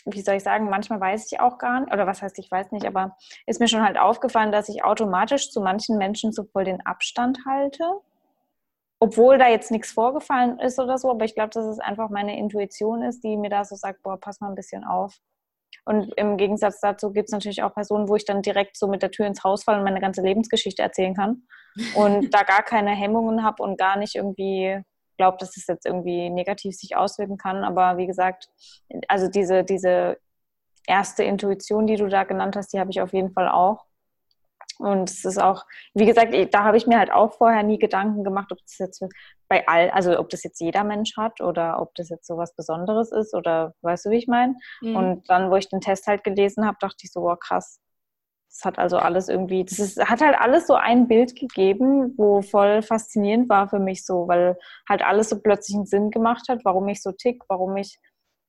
wie 0.05 0.21
soll 0.21 0.37
ich 0.37 0.43
sagen, 0.43 0.69
manchmal 0.69 1.01
weiß 1.01 1.31
ich 1.31 1.41
auch 1.41 1.59
gar 1.59 1.81
nicht, 1.81 1.93
oder 1.93 2.07
was 2.07 2.23
heißt, 2.23 2.39
ich 2.39 2.51
weiß 2.51 2.73
nicht, 2.73 2.87
aber 2.87 3.17
ist 3.47 3.61
mir 3.61 3.69
schon 3.69 3.85
halt 3.85 3.99
aufgefallen, 3.99 4.53
dass 4.53 4.69
ich 4.69 4.85
automatisch 4.85 5.51
zu 5.51 5.61
manchen 5.61 5.99
Menschen 5.99 6.33
so 6.33 6.45
voll 6.45 6.65
den 6.65 6.85
Abstand 6.85 7.41
halte. 7.47 7.85
Obwohl 8.99 9.39
da 9.39 9.49
jetzt 9.49 9.71
nichts 9.73 9.91
vorgefallen 9.91 10.61
ist 10.61 10.79
oder 10.79 10.97
so, 10.97 11.11
aber 11.11 11.25
ich 11.25 11.35
glaube, 11.35 11.51
dass 11.51 11.67
es 11.67 11.81
einfach 11.81 12.09
meine 12.09 12.39
Intuition 12.39 13.03
ist, 13.03 13.25
die 13.25 13.37
mir 13.37 13.51
da 13.51 13.65
so 13.65 13.75
sagt, 13.75 14.03
boah, 14.03 14.19
pass 14.19 14.41
mal 14.41 14.49
ein 14.49 14.55
bisschen 14.55 14.85
auf. 14.85 15.19
Und 15.85 16.13
im 16.17 16.37
Gegensatz 16.37 16.81
dazu 16.81 17.13
gibt 17.13 17.29
es 17.29 17.33
natürlich 17.33 17.63
auch 17.63 17.75
Personen, 17.75 18.09
wo 18.09 18.15
ich 18.15 18.25
dann 18.25 18.43
direkt 18.43 18.77
so 18.77 18.87
mit 18.87 19.03
der 19.03 19.11
Tür 19.11 19.27
ins 19.27 19.43
Haus 19.43 19.65
falle 19.65 19.79
und 19.79 19.85
meine 19.85 20.01
ganze 20.01 20.23
Lebensgeschichte 20.23 20.83
erzählen 20.83 21.15
kann. 21.15 21.43
Und 21.97 22.33
da 22.33 22.43
gar 22.43 22.63
keine 22.63 22.91
Hemmungen 22.91 23.43
habe 23.43 23.63
und 23.63 23.77
gar 23.79 23.97
nicht 23.97 24.15
irgendwie 24.15 24.81
glaube, 25.23 25.39
dass 25.39 25.57
es 25.57 25.69
jetzt 25.69 25.87
irgendwie 25.87 26.31
negativ 26.31 26.75
sich 26.75 26.97
auswirken 26.97 27.37
kann. 27.37 27.63
Aber 27.63 27.97
wie 27.97 28.09
gesagt, 28.09 28.49
also 29.07 29.29
diese, 29.29 29.63
diese 29.63 30.19
erste 30.85 31.23
Intuition, 31.23 31.87
die 31.87 31.95
du 31.95 32.09
da 32.09 32.25
genannt 32.25 32.57
hast, 32.57 32.73
die 32.73 32.81
habe 32.81 32.91
ich 32.91 33.01
auf 33.01 33.13
jeden 33.13 33.31
Fall 33.31 33.49
auch. 33.49 33.87
Und 34.79 35.11
es 35.11 35.25
ist 35.25 35.39
auch, 35.39 35.65
wie 35.95 36.07
gesagt, 36.07 36.35
da 36.53 36.65
habe 36.65 36.77
ich 36.77 36.89
mir 36.89 36.99
halt 36.99 37.13
auch 37.13 37.35
vorher 37.35 37.63
nie 37.63 37.79
Gedanken 37.79 38.25
gemacht, 38.25 38.51
ob 38.51 38.59
das 38.59 38.79
jetzt 38.79 39.05
bei 39.49 39.69
all, 39.69 39.91
also 39.91 40.19
ob 40.19 40.29
das 40.31 40.43
jetzt 40.43 40.61
jeder 40.61 40.83
Mensch 40.83 41.17
hat 41.17 41.41
oder 41.41 41.81
ob 41.81 41.95
das 41.95 42.09
jetzt 42.09 42.27
so 42.27 42.37
was 42.37 42.57
Besonderes 42.57 43.13
ist 43.13 43.33
oder 43.33 43.75
weißt 43.83 44.07
du, 44.07 44.11
wie 44.11 44.17
ich 44.17 44.27
meine? 44.27 44.57
Mhm. 44.81 44.97
Und 44.97 45.31
dann, 45.31 45.53
wo 45.53 45.57
ich 45.57 45.69
den 45.69 45.81
Test 45.81 46.09
halt 46.09 46.25
gelesen 46.25 46.67
habe, 46.67 46.79
dachte 46.81 47.05
ich 47.05 47.13
so, 47.13 47.23
wow, 47.23 47.39
krass, 47.39 47.81
es 48.53 48.65
hat 48.65 48.79
also 48.79 48.99
alles 48.99 49.29
irgendwie, 49.29 49.65
das 49.65 49.79
ist, 49.79 49.99
hat 49.99 50.21
halt 50.21 50.37
alles 50.39 50.67
so 50.67 50.75
ein 50.75 51.09
Bild 51.09 51.35
gegeben, 51.35 52.15
wo 52.19 52.43
voll 52.43 52.83
faszinierend 52.83 53.49
war 53.49 53.69
für 53.69 53.79
mich 53.79 54.05
so, 54.05 54.29
weil 54.29 54.59
halt 54.87 55.03
alles 55.03 55.31
so 55.31 55.41
plötzlich 55.41 55.75
einen 55.75 55.87
Sinn 55.87 56.11
gemacht 56.11 56.49
hat, 56.49 56.61
warum 56.65 56.87
ich 56.89 57.03
so 57.03 57.13
tick, 57.13 57.43
warum 57.49 57.77
ich 57.79 57.99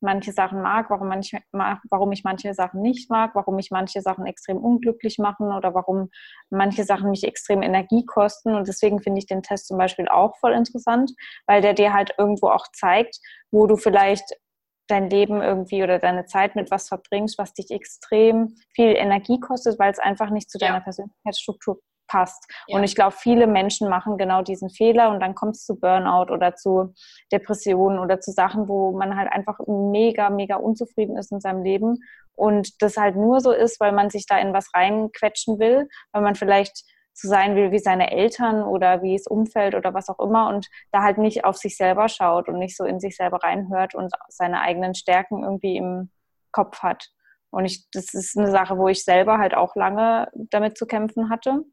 manche 0.01 0.33
Sachen 0.33 0.61
mag, 0.61 0.89
warum, 0.89 1.07
manche, 1.07 1.39
warum 1.53 2.11
ich 2.11 2.25
manche 2.25 2.53
Sachen 2.53 2.81
nicht 2.81 3.09
mag, 3.09 3.31
warum 3.33 3.55
mich 3.55 3.71
manche 3.71 4.01
Sachen 4.01 4.25
extrem 4.25 4.57
unglücklich 4.57 5.17
machen 5.17 5.53
oder 5.53 5.73
warum 5.73 6.09
manche 6.49 6.83
Sachen 6.83 7.09
mich 7.09 7.23
extrem 7.23 7.61
Energie 7.61 8.05
kosten. 8.05 8.53
Und 8.53 8.67
deswegen 8.67 9.01
finde 9.01 9.19
ich 9.19 9.25
den 9.25 9.41
Test 9.41 9.67
zum 9.67 9.77
Beispiel 9.77 10.09
auch 10.09 10.35
voll 10.39 10.51
interessant, 10.51 11.13
weil 11.47 11.61
der 11.61 11.73
dir 11.73 11.93
halt 11.93 12.13
irgendwo 12.17 12.49
auch 12.49 12.67
zeigt, 12.73 13.19
wo 13.51 13.65
du 13.65 13.77
vielleicht 13.77 14.35
dein 14.87 15.09
Leben 15.09 15.41
irgendwie 15.41 15.83
oder 15.83 15.99
deine 15.99 16.25
Zeit 16.25 16.55
mit 16.55 16.71
was 16.71 16.87
verbringst, 16.87 17.37
was 17.37 17.53
dich 17.53 17.71
extrem 17.71 18.55
viel 18.73 18.95
Energie 18.95 19.39
kostet, 19.39 19.79
weil 19.79 19.91
es 19.91 19.99
einfach 19.99 20.29
nicht 20.29 20.49
zu 20.49 20.57
deiner 20.57 20.77
ja. 20.77 20.81
Persönlichkeitsstruktur 20.81 21.79
passt. 22.07 22.45
Ja. 22.67 22.77
Und 22.77 22.83
ich 22.83 22.95
glaube, 22.95 23.15
viele 23.17 23.47
Menschen 23.47 23.89
machen 23.89 24.17
genau 24.17 24.41
diesen 24.41 24.69
Fehler 24.69 25.09
und 25.09 25.19
dann 25.19 25.35
kommt 25.35 25.55
es 25.55 25.65
zu 25.65 25.79
Burnout 25.79 26.31
oder 26.31 26.55
zu 26.55 26.93
Depressionen 27.31 27.99
oder 27.99 28.19
zu 28.19 28.31
Sachen, 28.31 28.67
wo 28.67 28.91
man 28.91 29.17
halt 29.17 29.31
einfach 29.31 29.57
mega, 29.67 30.29
mega 30.29 30.57
unzufrieden 30.57 31.17
ist 31.17 31.31
in 31.31 31.39
seinem 31.39 31.63
Leben 31.63 31.99
und 32.35 32.81
das 32.81 32.97
halt 32.97 33.15
nur 33.15 33.39
so 33.39 33.51
ist, 33.51 33.79
weil 33.79 33.93
man 33.93 34.09
sich 34.09 34.25
da 34.27 34.37
in 34.37 34.53
was 34.53 34.69
reinquetschen 34.73 35.59
will, 35.59 35.87
weil 36.11 36.21
man 36.21 36.35
vielleicht 36.35 36.83
zu 37.13 37.27
sein 37.27 37.55
will 37.55 37.71
wie 37.71 37.79
seine 37.79 38.11
Eltern 38.11 38.63
oder 38.63 39.01
wie 39.01 39.15
das 39.15 39.27
Umfeld 39.27 39.75
oder 39.75 39.93
was 39.93 40.09
auch 40.09 40.19
immer 40.19 40.49
und 40.49 40.67
da 40.91 41.03
halt 41.03 41.17
nicht 41.17 41.45
auf 41.45 41.57
sich 41.57 41.77
selber 41.77 42.09
schaut 42.09 42.47
und 42.47 42.57
nicht 42.57 42.75
so 42.75 42.85
in 42.85 42.99
sich 42.99 43.15
selber 43.15 43.37
reinhört 43.43 43.95
und 43.95 44.11
seine 44.29 44.61
eigenen 44.61 44.95
Stärken 44.95 45.43
irgendwie 45.43 45.77
im 45.77 46.09
Kopf 46.51 46.79
hat. 46.79 47.09
Und 47.51 47.65
ich, 47.65 47.89
das 47.91 48.13
ist 48.13 48.37
eine 48.37 48.49
Sache, 48.49 48.77
wo 48.77 48.87
ich 48.87 49.03
selber 49.03 49.37
halt 49.37 49.53
auch 49.53 49.75
lange 49.75 50.27
damit 50.33 50.77
zu 50.77 50.87
kämpfen 50.87 51.29
hatte, 51.29 51.63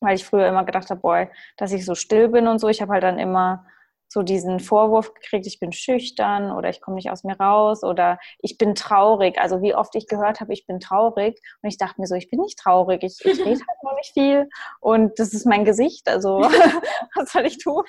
weil 0.00 0.16
ich 0.16 0.24
früher 0.24 0.46
immer 0.46 0.64
gedacht 0.64 0.90
habe, 0.90 1.00
boy, 1.00 1.28
dass 1.56 1.72
ich 1.72 1.86
so 1.86 1.94
still 1.94 2.28
bin 2.28 2.46
und 2.46 2.58
so. 2.58 2.68
Ich 2.68 2.82
habe 2.82 2.92
halt 2.92 3.02
dann 3.02 3.18
immer 3.18 3.66
so 4.08 4.22
diesen 4.22 4.58
Vorwurf 4.58 5.12
gekriegt, 5.12 5.46
ich 5.46 5.60
bin 5.60 5.72
schüchtern 5.72 6.50
oder 6.50 6.70
ich 6.70 6.80
komme 6.80 6.96
nicht 6.96 7.10
aus 7.10 7.24
mir 7.24 7.38
raus 7.38 7.84
oder 7.84 8.18
ich 8.38 8.56
bin 8.56 8.74
traurig. 8.74 9.38
Also 9.38 9.60
wie 9.60 9.74
oft 9.74 9.94
ich 9.94 10.06
gehört 10.06 10.40
habe, 10.40 10.52
ich 10.52 10.66
bin 10.66 10.80
traurig 10.80 11.40
und 11.62 11.68
ich 11.68 11.76
dachte 11.76 12.00
mir 12.00 12.06
so, 12.06 12.14
ich 12.14 12.30
bin 12.30 12.40
nicht 12.40 12.58
traurig, 12.58 13.02
ich, 13.02 13.18
ich 13.24 13.38
rede 13.38 13.60
halt 13.66 13.82
nur 13.82 13.94
nicht 13.94 14.12
viel 14.12 14.48
und 14.80 15.18
das 15.18 15.34
ist 15.34 15.46
mein 15.46 15.64
Gesicht. 15.64 16.08
Also 16.08 16.40
was 17.14 17.32
soll 17.32 17.46
ich 17.46 17.58
tun? 17.58 17.84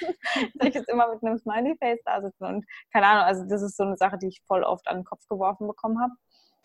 Soll 0.60 0.68
ich 0.68 0.76
jetzt 0.76 0.90
immer 0.90 1.08
mit 1.14 1.24
einem 1.24 1.38
Smiley-Face 1.38 2.02
da 2.04 2.22
sitzen 2.22 2.46
und 2.46 2.66
keine 2.92 3.08
Ahnung, 3.08 3.24
also 3.24 3.46
das 3.48 3.62
ist 3.62 3.78
so 3.78 3.84
eine 3.84 3.96
Sache, 3.96 4.18
die 4.18 4.28
ich 4.28 4.42
voll 4.46 4.64
oft 4.64 4.88
an 4.88 4.98
den 4.98 5.06
Kopf 5.06 5.26
geworfen 5.30 5.68
bekommen 5.68 6.02
habe 6.02 6.14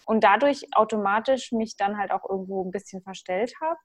und 0.07 0.25
dadurch 0.25 0.67
automatisch 0.75 1.53
mich 1.53 1.77
dann 1.77 1.97
halt 1.97 2.11
auch 2.11 2.29
irgendwo 2.29 2.65
ein 2.65 2.73
bisschen 2.73 3.03
verstellt 3.03 3.53
habe, 3.61 3.79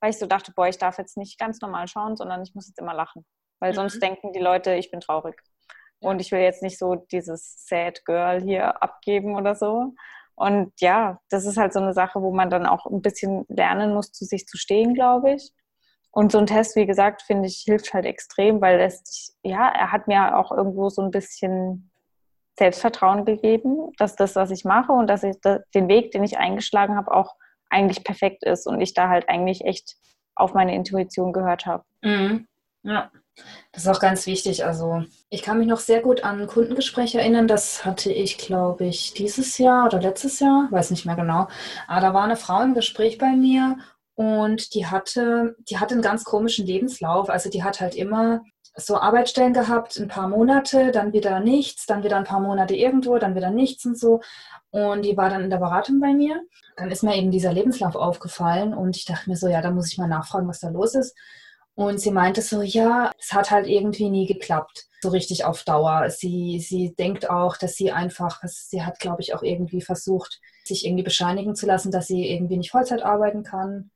weil 0.00 0.10
ich 0.10 0.18
so 0.18 0.26
dachte, 0.26 0.52
boah, 0.56 0.66
ich 0.66 0.78
darf 0.78 0.98
jetzt 0.98 1.16
nicht 1.18 1.38
ganz 1.38 1.60
normal 1.60 1.88
schauen, 1.88 2.16
sondern 2.16 2.42
ich 2.42 2.54
muss 2.54 2.68
jetzt 2.68 2.78
immer 2.78 2.94
lachen 2.94 3.26
weil 3.60 3.72
mhm. 3.72 3.76
sonst 3.76 4.02
denken 4.02 4.32
die 4.32 4.40
Leute, 4.40 4.74
ich 4.74 4.90
bin 4.90 5.00
traurig. 5.00 5.40
Und 6.00 6.20
ich 6.20 6.32
will 6.32 6.40
jetzt 6.40 6.62
nicht 6.62 6.78
so 6.78 6.94
dieses 6.94 7.66
Sad 7.66 8.04
Girl 8.04 8.42
hier 8.42 8.82
abgeben 8.82 9.36
oder 9.36 9.54
so. 9.54 9.92
Und 10.34 10.72
ja, 10.80 11.20
das 11.28 11.44
ist 11.44 11.58
halt 11.58 11.74
so 11.74 11.80
eine 11.80 11.92
Sache, 11.92 12.22
wo 12.22 12.32
man 12.32 12.48
dann 12.48 12.66
auch 12.66 12.86
ein 12.86 13.02
bisschen 13.02 13.44
lernen 13.48 13.92
muss, 13.92 14.10
zu 14.10 14.24
sich 14.24 14.46
zu 14.46 14.56
stehen, 14.56 14.94
glaube 14.94 15.34
ich. 15.34 15.52
Und 16.10 16.32
so 16.32 16.38
ein 16.38 16.46
Test, 16.46 16.74
wie 16.76 16.86
gesagt, 16.86 17.22
finde 17.22 17.46
ich, 17.46 17.62
hilft 17.66 17.92
halt 17.92 18.06
extrem, 18.06 18.60
weil 18.60 18.80
es, 18.80 19.36
ja, 19.42 19.68
er 19.68 19.92
hat 19.92 20.08
mir 20.08 20.36
auch 20.36 20.50
irgendwo 20.50 20.88
so 20.88 21.02
ein 21.02 21.10
bisschen 21.10 21.90
Selbstvertrauen 22.58 23.24
gegeben, 23.24 23.92
dass 23.98 24.16
das, 24.16 24.34
was 24.34 24.50
ich 24.50 24.64
mache 24.64 24.92
und 24.92 25.06
dass 25.06 25.22
ich 25.22 25.36
den 25.74 25.88
Weg, 25.88 26.10
den 26.10 26.24
ich 26.24 26.38
eingeschlagen 26.38 26.96
habe, 26.96 27.12
auch 27.12 27.36
eigentlich 27.68 28.02
perfekt 28.02 28.42
ist 28.44 28.66
und 28.66 28.80
ich 28.80 28.94
da 28.94 29.08
halt 29.08 29.28
eigentlich 29.28 29.64
echt 29.64 29.96
auf 30.34 30.54
meine 30.54 30.74
Intuition 30.74 31.32
gehört 31.32 31.66
habe. 31.66 31.84
Mhm. 32.02 32.48
Ja. 32.82 33.10
Das 33.72 33.84
ist 33.84 33.88
auch 33.88 34.00
ganz 34.00 34.26
wichtig. 34.26 34.64
Also 34.64 35.04
ich 35.28 35.42
kann 35.42 35.58
mich 35.58 35.68
noch 35.68 35.78
sehr 35.78 36.00
gut 36.00 36.24
an 36.24 36.46
Kundengespräche 36.46 37.20
erinnern. 37.20 37.46
Das 37.46 37.84
hatte 37.84 38.12
ich, 38.12 38.38
glaube 38.38 38.86
ich, 38.86 39.14
dieses 39.14 39.58
Jahr 39.58 39.86
oder 39.86 40.00
letztes 40.00 40.40
Jahr, 40.40 40.68
weiß 40.70 40.90
nicht 40.90 41.06
mehr 41.06 41.16
genau. 41.16 41.48
Aber 41.86 42.00
da 42.00 42.14
war 42.14 42.24
eine 42.24 42.36
Frau 42.36 42.60
im 42.62 42.74
Gespräch 42.74 43.18
bei 43.18 43.32
mir 43.36 43.78
und 44.14 44.74
die 44.74 44.86
hatte, 44.86 45.56
die 45.68 45.78
hatte 45.78 45.94
einen 45.94 46.02
ganz 46.02 46.24
komischen 46.24 46.66
Lebenslauf. 46.66 47.30
Also 47.30 47.48
die 47.48 47.62
hat 47.62 47.80
halt 47.80 47.94
immer 47.94 48.42
so 48.76 48.98
Arbeitsstellen 48.98 49.52
gehabt, 49.52 49.98
ein 49.98 50.08
paar 50.08 50.28
Monate, 50.28 50.90
dann 50.92 51.12
wieder 51.12 51.40
nichts, 51.40 51.86
dann 51.86 52.02
wieder 52.02 52.16
ein 52.16 52.24
paar 52.24 52.40
Monate 52.40 52.74
irgendwo, 52.74 53.18
dann 53.18 53.34
wieder 53.34 53.50
nichts 53.50 53.84
und 53.84 53.98
so. 53.98 54.20
Und 54.70 55.04
die 55.04 55.16
war 55.16 55.30
dann 55.30 55.42
in 55.42 55.50
der 55.50 55.58
Beratung 55.58 56.00
bei 56.00 56.12
mir. 56.12 56.42
Dann 56.76 56.90
ist 56.90 57.02
mir 57.02 57.16
eben 57.16 57.30
dieser 57.30 57.52
Lebenslauf 57.52 57.96
aufgefallen 57.96 58.74
und 58.74 58.96
ich 58.96 59.04
dachte 59.04 59.28
mir 59.28 59.36
so, 59.36 59.48
ja, 59.48 59.60
da 59.60 59.70
muss 59.70 59.92
ich 59.92 59.98
mal 59.98 60.08
nachfragen, 60.08 60.48
was 60.48 60.60
da 60.60 60.68
los 60.68 60.94
ist. 60.94 61.16
Und 61.74 62.00
sie 62.00 62.10
meinte 62.10 62.42
so, 62.42 62.62
ja, 62.62 63.12
es 63.18 63.32
hat 63.32 63.50
halt 63.50 63.66
irgendwie 63.66 64.10
nie 64.10 64.26
geklappt, 64.26 64.86
so 65.02 65.08
richtig 65.08 65.44
auf 65.44 65.64
Dauer. 65.64 66.10
Sie, 66.10 66.58
sie 66.60 66.94
denkt 66.94 67.30
auch, 67.30 67.56
dass 67.56 67.74
sie 67.74 67.90
einfach, 67.90 68.40
sie 68.44 68.82
hat, 68.82 68.98
glaube 68.98 69.22
ich, 69.22 69.34
auch 69.34 69.42
irgendwie 69.42 69.80
versucht, 69.80 70.40
sich 70.64 70.84
irgendwie 70.84 71.04
bescheinigen 71.04 71.54
zu 71.54 71.66
lassen, 71.66 71.90
dass 71.90 72.06
sie 72.06 72.28
irgendwie 72.28 72.58
nicht 72.58 72.70
Vollzeit 72.70 73.02
arbeiten 73.02 73.42
kann 73.44 73.90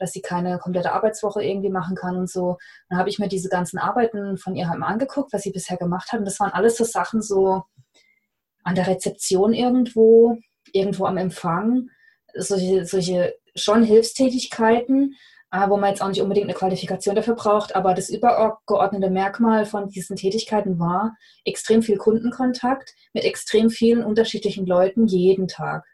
dass 0.00 0.12
sie 0.12 0.22
keine 0.22 0.58
komplette 0.58 0.92
Arbeitswoche 0.92 1.44
irgendwie 1.44 1.68
machen 1.68 1.94
kann 1.94 2.16
und 2.16 2.28
so. 2.28 2.56
Dann 2.88 2.98
habe 2.98 3.10
ich 3.10 3.18
mir 3.18 3.28
diese 3.28 3.50
ganzen 3.50 3.78
Arbeiten 3.78 4.38
von 4.38 4.56
ihr 4.56 4.68
halt 4.68 4.82
angeguckt, 4.82 5.32
was 5.32 5.42
sie 5.42 5.52
bisher 5.52 5.76
gemacht 5.76 6.10
hat. 6.10 6.20
Und 6.20 6.24
das 6.24 6.40
waren 6.40 6.52
alles 6.52 6.76
so 6.76 6.84
Sachen 6.84 7.22
so 7.22 7.62
an 8.64 8.74
der 8.74 8.86
Rezeption 8.86 9.52
irgendwo, 9.52 10.38
irgendwo 10.72 11.04
am 11.04 11.18
Empfang, 11.18 11.90
solche, 12.34 12.86
solche 12.86 13.34
schon 13.54 13.82
Hilfstätigkeiten, 13.82 15.16
wo 15.50 15.76
man 15.76 15.90
jetzt 15.90 16.02
auch 16.02 16.08
nicht 16.08 16.22
unbedingt 16.22 16.46
eine 16.46 16.54
Qualifikation 16.54 17.16
dafür 17.16 17.34
braucht, 17.34 17.74
aber 17.74 17.94
das 17.94 18.08
übergeordnete 18.08 19.10
Merkmal 19.10 19.66
von 19.66 19.88
diesen 19.88 20.16
Tätigkeiten 20.16 20.78
war 20.78 21.16
extrem 21.44 21.82
viel 21.82 21.96
Kundenkontakt 21.96 22.94
mit 23.12 23.24
extrem 23.24 23.70
vielen 23.70 24.04
unterschiedlichen 24.04 24.66
Leuten 24.66 25.06
jeden 25.06 25.48
Tag. 25.48 25.84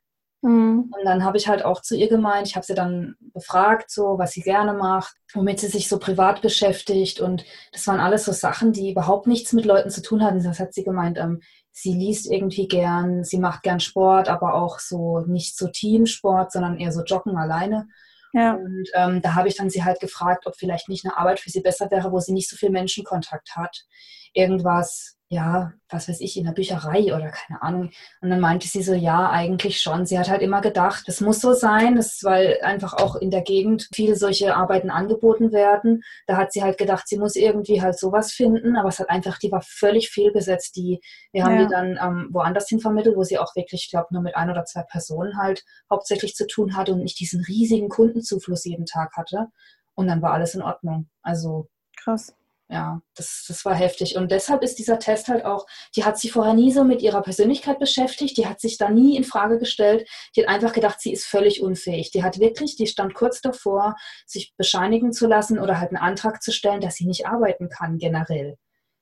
Mhm. 0.43 0.93
Und 0.97 1.05
dann 1.05 1.25
habe 1.25 1.39
ich 1.39 1.49
halt 1.49 1.65
auch 1.65 1.81
zu 1.81 1.97
ihr 1.97 2.09
gemeint, 2.09 2.47
ich 2.47 2.57
habe 2.57 2.67
sie 2.67 2.75
dann 2.75 3.17
befragt, 3.33 3.91
so 3.91 4.19
was 4.19 4.33
sie 4.33 4.43
gerne 4.43 4.75
macht, 4.75 5.15
womit 5.35 5.59
sie 5.59 5.69
sich 5.69 5.89
so 5.89 5.99
privat 5.99 6.43
beschäftigt. 6.43 7.21
Und 7.21 7.45
das 7.73 7.87
waren 7.87 8.01
alles 8.01 8.25
so 8.25 8.33
Sachen, 8.33 8.73
die 8.73 8.91
überhaupt 8.93 9.27
nichts 9.27 9.53
mit 9.53 9.65
Leuten 9.65 9.91
zu 9.91 10.03
tun 10.03 10.23
hatten. 10.23 10.43
Das 10.43 10.61
hat 10.61 10.75
sie 10.75 10.85
gemeint, 10.85 11.19
ähm, 11.19 11.41
sie 11.73 11.95
liest 11.95 12.31
irgendwie 12.31 12.69
gern, 12.69 13.25
sie 13.25 13.39
macht 13.39 13.63
gern 13.63 13.81
Sport, 13.81 14.29
aber 14.29 14.55
auch 14.55 14.79
so 14.79 15.21
nicht 15.27 15.57
so 15.59 15.69
Teamsport, 15.69 16.53
sondern 16.53 16.79
eher 16.79 16.93
so 16.93 17.03
Joggen 17.03 17.37
alleine. 17.37 17.89
Ja. 18.37 18.53
Und 18.53 18.91
ähm, 18.93 19.23
da 19.23 19.35
habe 19.35 19.49
ich 19.49 19.57
dann 19.57 19.71
sie 19.71 19.83
halt 19.83 19.99
gefragt, 19.99 20.47
ob 20.47 20.57
vielleicht 20.57 20.91
nicht 20.91 21.07
eine 21.07 21.17
Arbeit 21.17 21.41
für 21.41 21.49
sie 21.49 21.63
besser 21.63 21.91
wäre, 21.91 22.13
wo 22.13 22.21
sie 22.21 22.35
nicht 22.35 22.51
so 22.51 22.57
viel 22.57 22.69
Menschenkontakt 22.69 23.57
hat. 23.57 23.87
Irgendwas, 24.35 25.16
ja, 25.29 25.73
was 25.89 26.09
weiß 26.09 26.21
ich, 26.21 26.37
in 26.37 26.45
der 26.45 26.53
Bücherei 26.53 27.13
oder 27.15 27.31
keine 27.31 27.61
Ahnung. 27.61 27.91
Und 28.21 28.31
dann 28.31 28.39
meinte 28.39 28.69
sie 28.69 28.83
so, 28.83 28.95
ja, 28.95 29.29
eigentlich 29.29 29.81
schon. 29.81 30.07
Sie 30.07 30.19
hat 30.19 30.31
halt 30.31 30.41
immer 30.41 30.61
gedacht, 30.61 31.03
das 31.09 31.21
muss 31.21 31.41
so 31.41 31.53
sein, 31.53 31.97
das, 31.97 32.23
weil 32.23 32.61
einfach 32.63 32.93
auch 32.93 33.17
in 33.17 33.33
der 33.33 33.43
Gegend 33.43 33.89
viele 33.93 34.15
solche 34.15 34.55
Arbeiten 34.55 34.89
angeboten 34.89 35.51
werden. 35.51 36.05
Da 36.29 36.37
hat 36.37 36.53
sie 36.53 36.63
halt 36.63 36.79
gedacht, 36.79 37.09
sie 37.09 37.19
muss 37.19 37.35
irgendwie 37.35 37.83
halt 37.83 37.99
sowas 37.99 38.33
finden, 38.33 38.77
aber 38.77 38.89
es 38.89 39.01
hat 39.01 39.11
einfach, 39.11 39.39
die 39.39 39.51
war 39.51 39.63
völlig 39.63 40.11
fehlbesetzt. 40.11 40.77
Die, 40.77 41.01
wir 41.33 41.45
haben 41.45 41.57
ja. 41.57 41.65
die 41.65 41.71
dann 41.73 41.99
ähm, 42.01 42.29
woanders 42.31 42.69
hin 42.69 42.79
vermittelt, 42.79 43.17
wo 43.17 43.25
sie 43.25 43.39
auch 43.39 43.57
wirklich, 43.57 43.85
ich 43.85 43.91
glaube, 43.91 44.09
nur 44.13 44.23
mit 44.23 44.37
ein 44.37 44.51
oder 44.51 44.65
zwei 44.65 44.83
Personen 44.83 45.39
halt 45.39 45.65
hauptsächlich 45.91 46.37
zu 46.37 46.47
tun 46.47 46.77
hatte 46.77 46.93
und 46.93 47.03
nicht 47.03 47.19
diesen 47.19 47.43
riesigen 47.43 47.89
Kundenzufluss 47.89 48.65
jeden 48.65 48.87
Tag 48.87 49.17
hatte. 49.17 49.49
Und 49.97 50.07
dann 50.07 50.23
war 50.23 50.35
alles 50.35 50.55
in 50.55 50.63
Ordnung. 50.63 51.09
Also 51.23 51.69
krass 51.97 52.33
ja, 52.69 53.01
das, 53.15 53.45
das 53.47 53.65
war 53.65 53.75
heftig. 53.75 54.17
Und 54.17 54.33
deshalb 54.33 54.63
ist 54.63 54.79
dieser 54.79 54.99
Test 54.99 55.29
halt 55.29 55.45
auch, 55.45 55.67
die 55.95 56.05
hat 56.05 56.19
sich 56.19 56.33
vorher 56.33 56.55
nie 56.55 56.73
so 56.73 56.83
mit 56.83 57.01
ihrer 57.01 57.23
Persönlichkeit 57.23 57.79
beschäftigt, 57.79 58.37
die 58.37 58.47
hat 58.47 58.61
sich 58.61 58.77
da 58.77 58.91
nie 58.91 59.17
in 59.17 59.23
Frage 59.23 59.59
gestellt, 59.59 60.09
die 60.35 60.43
hat 60.43 60.49
einfach 60.49 60.73
gedacht, 60.73 61.01
sie 61.01 61.13
ist 61.13 61.27
völlig 61.27 61.63
unfähig. 61.63 62.11
Die 62.11 62.25
hat 62.25 62.41
wirklich, 62.41 62.77
die 62.77 62.89
stand 62.89 63.15
kurz 63.15 63.41
davor, 63.41 63.95
sich 64.27 64.53
bescheinigen 64.57 65.13
zu 65.13 65.29
lassen 65.29 65.61
oder 65.61 65.79
halt 65.79 65.91
einen 65.91 66.03
Antrag 66.03 66.43
zu 66.43 66.51
stellen, 66.51 66.81
dass 66.81 66.97
sie 66.97 67.07
nicht 67.07 67.27
arbeiten 67.27 67.69
kann, 67.69 67.99
generell. 67.99 68.57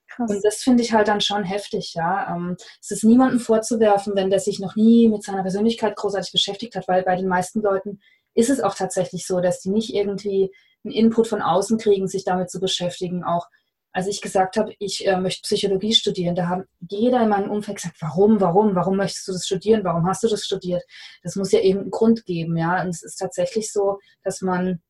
Krass. 0.09 0.31
Und 0.31 0.45
das 0.45 0.57
finde 0.57 0.83
ich 0.83 0.93
halt 0.93 1.09
dann 1.09 1.23
schon 1.23 1.43
heftig, 1.43 1.95
ja. 1.95 2.35
Ähm, 2.35 2.57
es 2.83 2.91
ist 2.91 3.05
niemandem 3.05 3.41
vorzuwerfen, 3.41 4.15
wenn 4.15 4.29
der 4.29 4.41
sich 4.41 4.61
noch 4.61 4.77
nie 4.77 5.09
mit 5.09 5.25
seiner 5.25 5.43
Persönlichkeit 5.43 5.97
großartig 5.97 6.33
beschäftigt 6.33 6.77
hat, 6.77 6.87
weil 6.87 7.03
bei 7.03 7.17
den 7.17 7.29
meisten 7.29 7.63
Leuten 7.63 8.01
ist 8.35 8.51
es 8.51 8.61
auch 8.61 8.75
tatsächlich 8.75 9.27
so, 9.27 9.41
dass 9.41 9.61
die 9.61 9.71
nicht 9.71 9.95
irgendwie 9.95 10.53
einen 10.85 10.93
Input 10.93 11.29
von 11.29 11.43
außen 11.43 11.79
kriegen, 11.79 12.09
sich 12.09 12.25
damit 12.25 12.51
zu 12.51 12.61
beschäftigen. 12.61 13.25
Auch 13.25 13.47
als 13.93 14.09
ich 14.09 14.21
gesagt 14.21 14.57
habe, 14.57 14.75
ich 14.81 15.07
äh, 15.07 15.19
möchte 15.21 15.43
Psychologie 15.43 15.95
studieren, 15.95 16.35
da 16.35 16.49
haben 16.49 16.65
jeder 16.81 17.23
in 17.23 17.29
meinem 17.29 17.51
Umfeld 17.51 17.77
gesagt, 17.77 17.97
warum, 18.01 18.41
warum, 18.41 18.75
warum 18.75 18.97
möchtest 18.97 19.29
du 19.29 19.33
das 19.33 19.47
studieren, 19.47 19.85
warum 19.85 20.07
hast 20.07 20.25
du 20.25 20.29
das 20.29 20.45
studiert? 20.45 20.83
Das 21.23 21.37
muss 21.37 21.53
ja 21.53 21.61
eben 21.61 21.81
einen 21.81 21.91
Grund 21.91 22.27
geben, 22.27 22.57
ja. 22.57 22.83
Und 22.83 22.89
es 22.89 23.05
ist 23.05 23.17
tatsächlich 23.17 23.73
so, 23.73 24.01
dass 24.25 24.41
man 24.41 24.81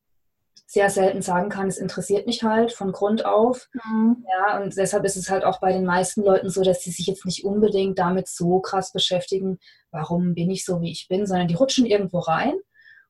sehr 0.65 0.89
selten 0.89 1.21
sagen 1.21 1.49
kann, 1.49 1.67
es 1.67 1.77
interessiert 1.77 2.25
mich 2.25 2.41
halt 2.41 2.71
von 2.73 2.91
Grund 2.91 3.25
auf. 3.25 3.69
Mhm. 3.73 4.25
Ja, 4.27 4.59
und 4.59 4.75
deshalb 4.75 5.05
ist 5.05 5.15
es 5.15 5.29
halt 5.29 5.43
auch 5.43 5.59
bei 5.59 5.71
den 5.71 5.85
meisten 5.85 6.23
Leuten 6.23 6.49
so, 6.49 6.63
dass 6.63 6.81
sie 6.81 6.89
sich 6.89 7.05
jetzt 7.05 7.25
nicht 7.25 7.45
unbedingt 7.45 7.99
damit 7.99 8.27
so 8.27 8.59
krass 8.59 8.91
beschäftigen, 8.91 9.59
warum 9.91 10.33
bin 10.33 10.49
ich 10.49 10.65
so, 10.65 10.81
wie 10.81 10.91
ich 10.91 11.07
bin, 11.07 11.27
sondern 11.27 11.47
die 11.47 11.55
rutschen 11.55 11.85
irgendwo 11.85 12.19
rein 12.19 12.55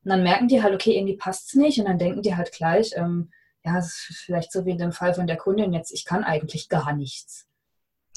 und 0.06 0.10
dann 0.10 0.22
merken 0.22 0.46
die 0.46 0.62
halt, 0.62 0.72
okay, 0.72 0.96
irgendwie 0.96 1.16
passt 1.16 1.48
es 1.48 1.54
nicht. 1.54 1.80
Und 1.80 1.86
dann 1.86 1.98
denken 1.98 2.22
die 2.22 2.36
halt 2.36 2.52
gleich, 2.52 2.92
ähm, 2.94 3.32
ja, 3.64 3.76
es 3.76 4.08
ist 4.08 4.22
vielleicht 4.24 4.52
so 4.52 4.64
wie 4.64 4.70
in 4.70 4.78
dem 4.78 4.92
Fall 4.92 5.12
von 5.14 5.26
der 5.26 5.36
Kundin 5.36 5.72
jetzt, 5.72 5.90
ich 5.90 6.04
kann 6.04 6.22
eigentlich 6.22 6.68
gar 6.68 6.92
nichts. 6.92 7.48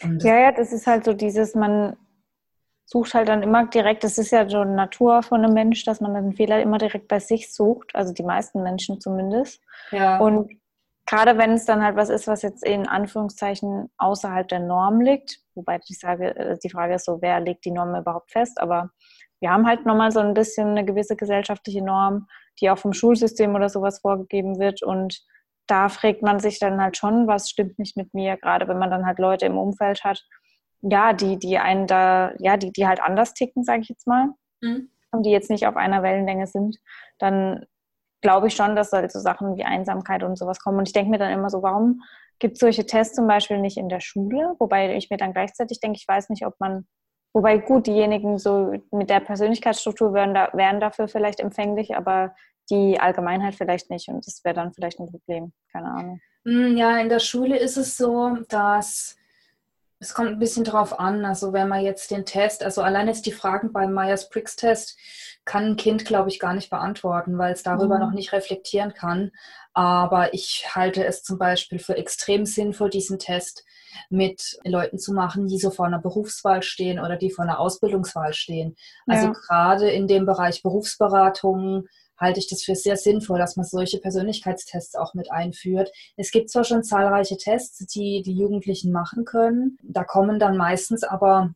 Ja, 0.04 0.40
ja, 0.40 0.52
das 0.52 0.72
ist 0.72 0.86
halt 0.86 1.04
so 1.04 1.14
dieses, 1.14 1.56
man 1.56 1.98
sucht 2.86 3.16
halt 3.16 3.28
dann 3.28 3.42
immer 3.42 3.66
direkt, 3.66 4.04
das 4.04 4.20
ist 4.20 4.30
ja 4.30 4.48
so 4.48 4.64
Natur 4.64 5.24
von 5.24 5.44
einem 5.44 5.56
Mensch, 5.56 5.84
dass 5.84 6.00
man 6.00 6.14
den 6.14 6.34
Fehler 6.34 6.62
immer 6.62 6.78
direkt 6.78 7.08
bei 7.08 7.20
sich 7.20 7.52
sucht, 7.52 7.96
also 7.96 8.14
die 8.14 8.22
meisten 8.22 8.62
Menschen 8.62 9.02
zumindest. 9.02 9.60
Ja. 9.90 10.20
Und 10.20 10.52
gerade 11.08 11.40
wenn 11.40 11.54
es 11.54 11.66
dann 11.66 11.84
halt 11.84 11.96
was 11.96 12.10
ist, 12.10 12.28
was 12.28 12.44
jetzt 12.44 12.64
in 12.64 12.88
Anführungszeichen 12.88 13.90
außerhalb 13.98 14.48
der 14.48 14.60
Norm 14.60 15.02
liegt, 15.02 15.40
wobei 15.56 15.80
ich 15.88 15.98
sage, 15.98 16.36
äh, 16.36 16.60
die 16.64 16.70
Frage 16.70 16.94
ist 16.94 17.06
so, 17.06 17.20
wer 17.24 17.40
legt 17.40 17.66
die 17.66 17.72
Norm 17.72 17.96
überhaupt 17.96 18.30
fest, 18.30 18.62
aber 18.62 18.92
wir 19.40 19.52
haben 19.52 19.68
halt 19.68 19.86
nochmal 19.86 20.12
so 20.12 20.20
ein 20.20 20.34
bisschen 20.34 20.70
eine 20.70 20.86
gewisse 20.86 21.16
gesellschaftliche 21.16 21.84
Norm, 21.84 22.28
die 22.60 22.70
auch 22.70 22.78
vom 22.78 22.94
Schulsystem 22.94 23.56
oder 23.56 23.70
sowas 23.70 24.00
vorgegeben 24.00 24.60
wird. 24.60 24.84
Und 24.84 25.22
da 25.68 25.90
fragt 25.90 26.22
man 26.22 26.40
sich 26.40 26.60
dann 26.60 26.82
halt 26.82 26.98
schon, 26.98 27.28
was 27.28 27.50
stimmt 27.50 27.80
nicht 27.80 27.96
mit 27.96 28.14
mir, 28.14 28.38
gerade 28.38 28.68
wenn 28.68 28.80
man 28.80 28.92
dann 28.92 29.06
halt 29.06 29.20
Leute 29.20 29.46
im 29.46 29.58
Umfeld 29.58 30.04
hat, 30.04 30.24
ja, 30.82 31.14
die, 31.14 31.38
die 31.38 31.58
einen 31.58 31.88
da, 31.88 32.34
ja, 32.40 32.58
die, 32.58 32.72
die 32.72 32.88
halt 32.88 33.02
anders 33.02 33.34
ticken, 33.34 33.64
sage 33.64 33.82
ich 33.82 33.90
jetzt 33.90 34.08
mal, 34.08 34.30
mhm. 34.62 34.90
und 35.12 35.26
die 35.26 35.32
jetzt 35.32 35.50
nicht 35.50 35.68
auf 35.68 35.76
einer 35.76 36.04
Wellenlänge 36.04 36.48
sind, 36.48 36.78
dann 37.18 37.66
glaube 38.22 38.48
ich 38.48 38.56
schon, 38.56 38.76
dass 38.76 38.92
halt 38.92 39.12
so 39.12 39.20
Sachen 39.20 39.56
wie 39.56 39.64
Einsamkeit 39.64 40.24
und 40.24 40.38
sowas 40.38 40.60
kommen. 40.60 40.80
Und 40.80 40.88
ich 40.88 40.94
denke 40.94 41.12
mir 41.12 41.18
dann 41.18 41.32
immer 41.32 41.50
so, 41.50 41.62
warum 41.64 42.02
gibt 42.40 42.54
es 42.54 42.60
solche 42.60 42.86
Tests 42.86 43.16
zum 43.16 43.28
Beispiel 43.28 43.60
nicht 43.60 43.78
in 43.78 43.90
der 43.90 44.00
Schule? 44.00 44.56
Wobei 44.60 44.96
ich 44.96 45.10
mir 45.10 45.18
dann 45.18 45.34
gleichzeitig 45.34 45.80
denke, 45.80 45.98
ich 45.98 46.08
weiß 46.08 46.30
nicht, 46.30 46.46
ob 46.46 46.60
man 46.60 46.88
Wobei 47.34 47.58
gut, 47.60 47.88
diejenigen 47.88 48.38
so 48.38 48.74
mit 48.92 49.10
der 49.10 49.20
Persönlichkeitsstruktur 49.20 50.14
wären, 50.14 50.34
da, 50.34 50.50
wären 50.54 50.80
dafür 50.80 51.08
vielleicht 51.08 51.40
empfänglich, 51.40 51.96
aber 51.96 52.34
die 52.70 53.00
Allgemeinheit 53.00 53.56
vielleicht 53.56 53.90
nicht. 53.90 54.10
Und 54.10 54.26
das 54.26 54.44
wäre 54.44 54.56
dann 54.56 54.74
vielleicht 54.74 55.00
ein 55.00 55.10
Problem. 55.10 55.54
Keine 55.72 55.92
Ahnung. 55.92 56.22
Hm, 56.46 56.78
ja, 56.78 56.98
in 57.00 57.10
der 57.10 57.20
Schule 57.20 57.58
ist 57.58 57.78
es 57.78 57.98
so, 57.98 58.38
dass 58.50 59.16
es 60.00 60.14
kommt 60.14 60.30
ein 60.30 60.40
bisschen 60.40 60.64
drauf 60.64 61.00
an. 61.00 61.26
Also 61.26 61.52
wenn 61.54 61.68
man 61.68 61.84
jetzt 61.84 62.10
den 62.12 62.26
Test, 62.26 62.64
also 62.64 62.82
allein 62.82 63.08
jetzt 63.08 63.26
die 63.26 63.32
Fragen 63.32 63.74
beim 63.74 63.94
Myers-Briggs-Test 63.94 64.98
kann 65.46 65.66
ein 65.66 65.76
Kind, 65.76 66.06
glaube 66.06 66.30
ich, 66.30 66.40
gar 66.40 66.54
nicht 66.54 66.70
beantworten, 66.70 67.38
weil 67.38 67.54
es 67.54 67.64
darüber 67.64 67.96
mhm. 67.96 68.02
noch 68.02 68.12
nicht 68.12 68.32
reflektieren 68.32 68.94
kann. 68.94 69.32
Aber 69.74 70.34
ich 70.34 70.68
halte 70.74 71.06
es 71.06 71.24
zum 71.24 71.38
Beispiel 71.38 71.80
für 71.80 71.98
extrem 71.98 72.46
sinnvoll, 72.46 72.90
diesen 72.90 73.20
Test 73.20 73.66
mit 74.10 74.60
Leuten 74.64 75.00
zu 75.00 75.14
machen, 75.14 75.48
die 75.48 75.60
so 75.60 75.72
vor 75.72 75.86
einer 75.86 76.00
Berufswahl 76.00 76.64
stehen 76.64 77.00
oder 77.00 77.18
die 77.18 77.32
vor 77.32 77.44
einer 77.44 77.60
Ausbildungswahl 77.60 78.34
stehen. 78.34 78.76
Also 79.08 79.28
ja. 79.28 79.34
gerade 79.34 79.90
in 79.90 80.08
dem 80.08 80.26
Bereich 80.26 80.64
Berufsberatung 80.64 81.88
halte 82.20 82.40
ich 82.40 82.48
das 82.48 82.64
für 82.64 82.76
sehr 82.76 82.98
sinnvoll, 82.98 83.40
dass 83.40 83.56
man 83.56 83.66
solche 83.66 84.00
Persönlichkeitstests 84.00 84.96
auch 84.96 85.14
mit 85.14 85.32
einführt. 85.32 85.92
Es 86.18 86.32
gibt 86.32 86.50
zwar 86.50 86.66
schon 86.66 86.84
zahlreiche 86.84 87.38
Tests, 87.38 87.86
die 87.88 88.22
die 88.22 88.34
Jugendlichen 88.34 88.92
machen 88.92 89.26
können. 89.26 89.78
Da 89.84 90.04
kommen 90.04 90.40
dann 90.40 90.58
meistens 90.58 91.04
aber 91.04 91.54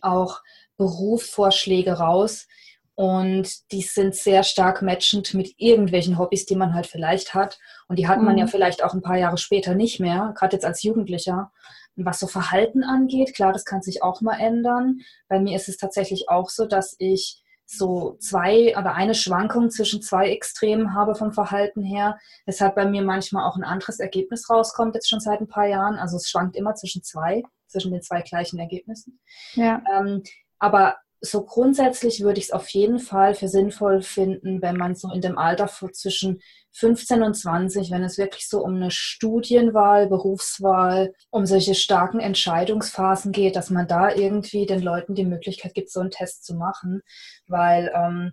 auch 0.00 0.40
Berufsvorschläge 0.78 1.92
raus, 1.92 2.46
und 2.94 3.72
die 3.72 3.82
sind 3.82 4.14
sehr 4.14 4.42
stark 4.42 4.82
matchend 4.82 5.32
mit 5.34 5.54
irgendwelchen 5.56 6.18
Hobbys, 6.18 6.44
die 6.44 6.56
man 6.56 6.74
halt 6.74 6.86
vielleicht 6.86 7.34
hat. 7.34 7.58
Und 7.88 7.98
die 7.98 8.06
hat 8.06 8.20
man 8.20 8.36
ja 8.36 8.44
mhm. 8.44 8.50
vielleicht 8.50 8.84
auch 8.84 8.92
ein 8.92 9.02
paar 9.02 9.16
Jahre 9.16 9.38
später 9.38 9.74
nicht 9.74 9.98
mehr, 9.98 10.34
gerade 10.36 10.56
jetzt 10.56 10.64
als 10.66 10.82
Jugendlicher. 10.82 11.50
Und 11.96 12.04
was 12.04 12.20
so 12.20 12.26
Verhalten 12.26 12.84
angeht, 12.84 13.34
klar, 13.34 13.52
das 13.52 13.64
kann 13.64 13.82
sich 13.82 14.02
auch 14.02 14.20
mal 14.20 14.38
ändern. 14.38 15.00
Bei 15.28 15.40
mir 15.40 15.56
ist 15.56 15.68
es 15.68 15.78
tatsächlich 15.78 16.28
auch 16.28 16.50
so, 16.50 16.66
dass 16.66 16.94
ich 16.98 17.42
so 17.64 18.16
zwei 18.20 18.76
oder 18.76 18.94
eine 18.94 19.14
Schwankung 19.14 19.70
zwischen 19.70 20.02
zwei 20.02 20.28
Extremen 20.30 20.94
habe 20.94 21.14
vom 21.14 21.32
Verhalten 21.32 21.82
her, 21.82 22.18
weshalb 22.44 22.74
bei 22.74 22.84
mir 22.84 23.02
manchmal 23.02 23.48
auch 23.48 23.56
ein 23.56 23.64
anderes 23.64 23.98
Ergebnis 23.98 24.50
rauskommt, 24.50 24.94
jetzt 24.94 25.08
schon 25.08 25.20
seit 25.20 25.40
ein 25.40 25.48
paar 25.48 25.66
Jahren. 25.66 25.96
Also 25.96 26.16
es 26.18 26.28
schwankt 26.28 26.56
immer 26.56 26.74
zwischen 26.74 27.02
zwei, 27.02 27.42
zwischen 27.68 27.92
den 27.92 28.02
zwei 28.02 28.20
gleichen 28.20 28.58
Ergebnissen. 28.58 29.20
Ja. 29.54 29.82
Ähm, 29.94 30.22
aber 30.58 30.96
so 31.24 31.44
grundsätzlich 31.44 32.20
würde 32.20 32.40
ich 32.40 32.46
es 32.46 32.50
auf 32.50 32.68
jeden 32.70 32.98
Fall 32.98 33.34
für 33.34 33.46
sinnvoll 33.46 34.02
finden, 34.02 34.60
wenn 34.60 34.76
man 34.76 34.96
so 34.96 35.08
in 35.12 35.20
dem 35.20 35.38
Alter 35.38 35.68
zwischen 35.68 36.42
15 36.72 37.22
und 37.22 37.34
20, 37.34 37.92
wenn 37.92 38.02
es 38.02 38.18
wirklich 38.18 38.48
so 38.48 38.60
um 38.60 38.74
eine 38.74 38.90
Studienwahl, 38.90 40.08
Berufswahl, 40.08 41.14
um 41.30 41.46
solche 41.46 41.76
starken 41.76 42.18
Entscheidungsphasen 42.18 43.30
geht, 43.30 43.54
dass 43.54 43.70
man 43.70 43.86
da 43.86 44.12
irgendwie 44.12 44.66
den 44.66 44.82
Leuten 44.82 45.14
die 45.14 45.24
Möglichkeit 45.24 45.74
gibt, 45.74 45.92
so 45.92 46.00
einen 46.00 46.10
Test 46.10 46.44
zu 46.44 46.56
machen, 46.56 47.02
weil 47.46 47.92
ähm, 47.94 48.32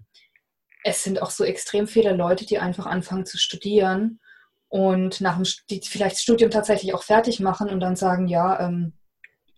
es 0.84 1.04
sind 1.04 1.22
auch 1.22 1.30
so 1.30 1.44
extrem 1.44 1.88
viele 1.88 2.16
Leute, 2.16 2.46
die 2.46 2.58
einfach 2.58 2.88
anfangen 2.88 3.26
zu 3.26 3.38
studieren 3.38 4.20
und 4.68 5.22
nach 5.22 5.36
dem, 5.36 5.46
die 5.70 5.82
vielleicht 5.84 6.16
das 6.16 6.24
Studium 6.24 6.50
tatsächlich 6.50 6.96
auch 6.96 7.04
fertig 7.04 7.40
machen 7.40 7.70
und 7.70 7.82
dann 7.82 7.96
sagen, 7.96 8.28
ja, 8.28 8.60
ähm, 8.62 8.94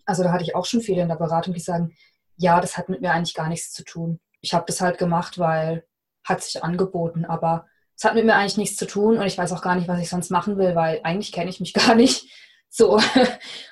also 0.05 0.23
da 0.23 0.33
hatte 0.33 0.43
ich 0.43 0.55
auch 0.55 0.65
schon 0.65 0.81
viele 0.81 1.03
in 1.03 1.07
der 1.07 1.15
Beratung, 1.15 1.53
die 1.53 1.61
sagen, 1.61 1.95
ja, 2.37 2.59
das 2.59 2.77
hat 2.77 2.89
mit 2.89 3.01
mir 3.01 3.11
eigentlich 3.11 3.33
gar 3.35 3.49
nichts 3.49 3.71
zu 3.71 3.83
tun. 3.83 4.19
Ich 4.41 4.53
habe 4.53 4.65
das 4.67 4.81
halt 4.81 4.97
gemacht, 4.97 5.37
weil 5.37 5.85
hat 6.23 6.43
sich 6.43 6.63
angeboten, 6.63 7.25
aber 7.25 7.65
es 7.95 8.03
hat 8.03 8.15
mit 8.15 8.25
mir 8.25 8.35
eigentlich 8.35 8.57
nichts 8.57 8.77
zu 8.77 8.87
tun 8.87 9.17
und 9.17 9.25
ich 9.25 9.37
weiß 9.37 9.51
auch 9.53 9.61
gar 9.61 9.75
nicht, 9.75 9.87
was 9.87 9.99
ich 9.99 10.09
sonst 10.09 10.31
machen 10.31 10.57
will, 10.57 10.75
weil 10.75 11.01
eigentlich 11.03 11.31
kenne 11.31 11.49
ich 11.49 11.59
mich 11.59 11.73
gar 11.73 11.95
nicht 11.95 12.27
so. 12.71 12.99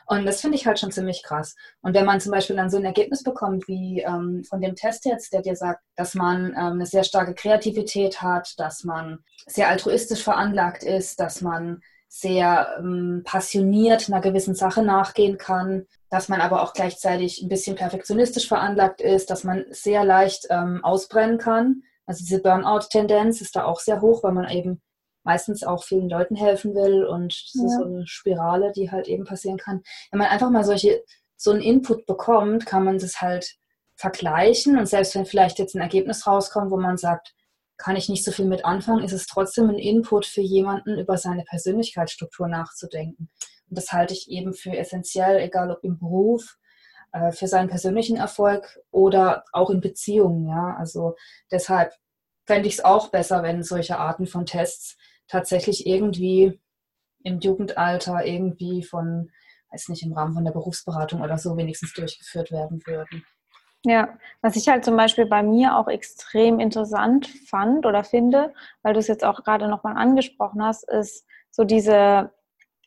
Und 0.06 0.26
das 0.26 0.42
finde 0.42 0.58
ich 0.58 0.68
halt 0.68 0.80
schon 0.80 0.92
ziemlich 0.92 1.24
krass. 1.24 1.56
Und 1.82 1.96
wenn 1.96 2.06
man 2.06 2.20
zum 2.20 2.32
Beispiel 2.32 2.56
dann 2.56 2.70
so 2.70 2.78
ein 2.78 2.86
Ergebnis 2.86 3.24
bekommt, 3.24 3.68
wie 3.68 4.02
ähm, 4.02 4.44
von 4.44 4.62
dem 4.62 4.76
Test 4.76 5.06
jetzt, 5.06 5.34
der 5.34 5.42
dir 5.42 5.56
sagt, 5.56 5.82
dass 5.96 6.14
man 6.16 6.48
ähm, 6.48 6.74
eine 6.74 6.86
sehr 6.86 7.04
starke 7.04 7.34
Kreativität 7.34 8.22
hat, 8.22 8.54
dass 8.58 8.84
man 8.84 9.20
sehr 9.48 9.70
altruistisch 9.70 10.22
veranlagt 10.22 10.84
ist, 10.84 11.20
dass 11.20 11.42
man 11.42 11.82
sehr 12.12 12.76
ähm, 12.80 13.22
passioniert 13.24 14.10
einer 14.10 14.20
gewissen 14.20 14.56
Sache 14.56 14.82
nachgehen 14.82 15.38
kann, 15.38 15.86
dass 16.10 16.28
man 16.28 16.42
aber 16.42 16.64
auch 16.64 16.74
gleichzeitig 16.74 17.42
ein 17.42 17.50
bisschen 17.50 17.76
perfektionistisch 17.76 18.48
veranlagt 18.48 19.00
ist, 19.00 19.30
dass 19.30 19.44
man 19.44 19.66
sehr 19.70 20.04
leicht 20.04 20.48
ähm, 20.50 20.84
ausbrennen 20.84 21.38
kann. 21.38 21.84
Also 22.08 22.26
diese 22.26 22.42
Burnout-Tendenz 22.42 23.42
ist 23.42 23.56
da 23.56 23.66
auch 23.66 23.80
sehr 23.80 24.02
hoch, 24.02 24.24
weil 24.24 24.32
man 24.32 24.50
eben 24.50 24.82
meistens 25.24 25.64
auch 25.64 25.84
vielen 25.84 26.10
Leuten 26.10 26.36
helfen 26.36 26.74
will 26.74 27.06
und 27.06 27.32
das 27.54 27.62
ja. 27.62 27.66
ist 27.68 27.78
so 27.78 27.84
eine 27.84 28.08
Spirale, 28.08 28.72
die 28.72 28.90
halt 28.90 29.08
eben 29.08 29.26
passieren 29.26 29.58
kann. 29.58 29.84
Wenn 30.10 30.18
man 30.18 30.30
einfach 30.30 30.50
mal 30.50 30.64
solche, 30.64 31.04
so 31.36 31.52
einen 31.52 31.62
Input 31.62 32.08
bekommt, 32.08 32.66
kann 32.66 32.84
man 32.84 32.98
das 32.98 33.22
halt 33.22 33.56
vergleichen 33.96 34.80
und 34.80 34.88
selbst 34.88 35.14
wenn 35.14 35.28
vielleicht 35.28 35.60
jetzt 35.60 35.76
ein 35.76 35.82
Ergebnis 35.82 36.26
rauskommt, 36.26 36.72
wo 36.72 36.78
man 36.78 36.98
sagt, 36.98 37.36
kann 37.80 37.96
ich 37.96 38.10
nicht 38.10 38.26
so 38.26 38.32
viel 38.32 38.46
mit 38.46 38.66
anfangen, 38.66 39.04
ist 39.04 39.14
es 39.14 39.26
trotzdem 39.26 39.70
ein 39.70 39.80
Input 39.80 40.26
für 40.26 40.42
jemanden, 40.42 41.00
über 41.00 41.18
seine 41.18 41.44
Persönlichkeitsstruktur 41.46 42.48
nachzudenken. 42.48 43.30
Und 43.70 43.78
das 43.78 43.92
halte 43.94 44.14
ich 44.14 44.30
eben 44.30 44.54
für 44.54 44.78
essentiell, 44.78 45.40
egal 45.40 45.72
ob 45.72 45.84
im 45.84 45.98
Beruf, 45.98 46.58
äh, 47.14 47.32
für 47.32 47.48
seinen 47.48 47.70
persönlichen 47.70 48.18
Erfolg 48.18 48.80
oder 48.92 49.46
auch 49.54 49.70
in 49.70 49.80
Beziehungen. 49.80 50.48
Ja? 50.50 50.76
Also 50.78 51.16
deshalb 51.52 51.94
fände 52.46 52.68
ich 52.68 52.76
es 52.76 52.86
auch 52.86 53.10
besser, 53.10 53.44
wenn 53.44 53.64
solche 53.64 53.98
Arten 53.98 54.28
von 54.28 54.46
Tests 54.46 54.98
tatsächlich 55.30 55.88
irgendwie 55.88 56.60
im 57.24 57.40
Jugendalter 57.40 58.26
irgendwie 58.26 58.84
von, 58.84 59.32
weiß 59.72 59.88
nicht, 59.88 60.04
im 60.04 60.14
Rahmen 60.14 60.34
von 60.34 60.44
der 60.44 60.52
Berufsberatung 60.52 61.22
oder 61.22 61.38
so 61.38 61.56
wenigstens 61.56 61.94
durchgeführt 61.94 62.52
werden 62.52 62.82
würden. 62.86 63.24
Ja, 63.86 64.18
was 64.42 64.58
ich 64.58 64.68
halt 64.68 64.84
zum 64.84 64.98
Beispiel 64.98 65.26
bei 65.26 65.42
mir 65.42 65.78
auch 65.78 65.88
extrem 65.88 66.60
interessant 66.60 67.28
fand 67.48 67.86
oder 67.86 68.04
finde, 68.04 68.54
weil 68.84 68.94
du 68.94 69.00
es 69.00 69.08
jetzt 69.08 69.24
auch 69.24 69.44
gerade 69.44 69.70
nochmal 69.70 69.96
angesprochen 69.96 70.62
hast, 70.64 70.84
ist 70.90 71.26
so 71.50 71.64
diese 71.64 72.32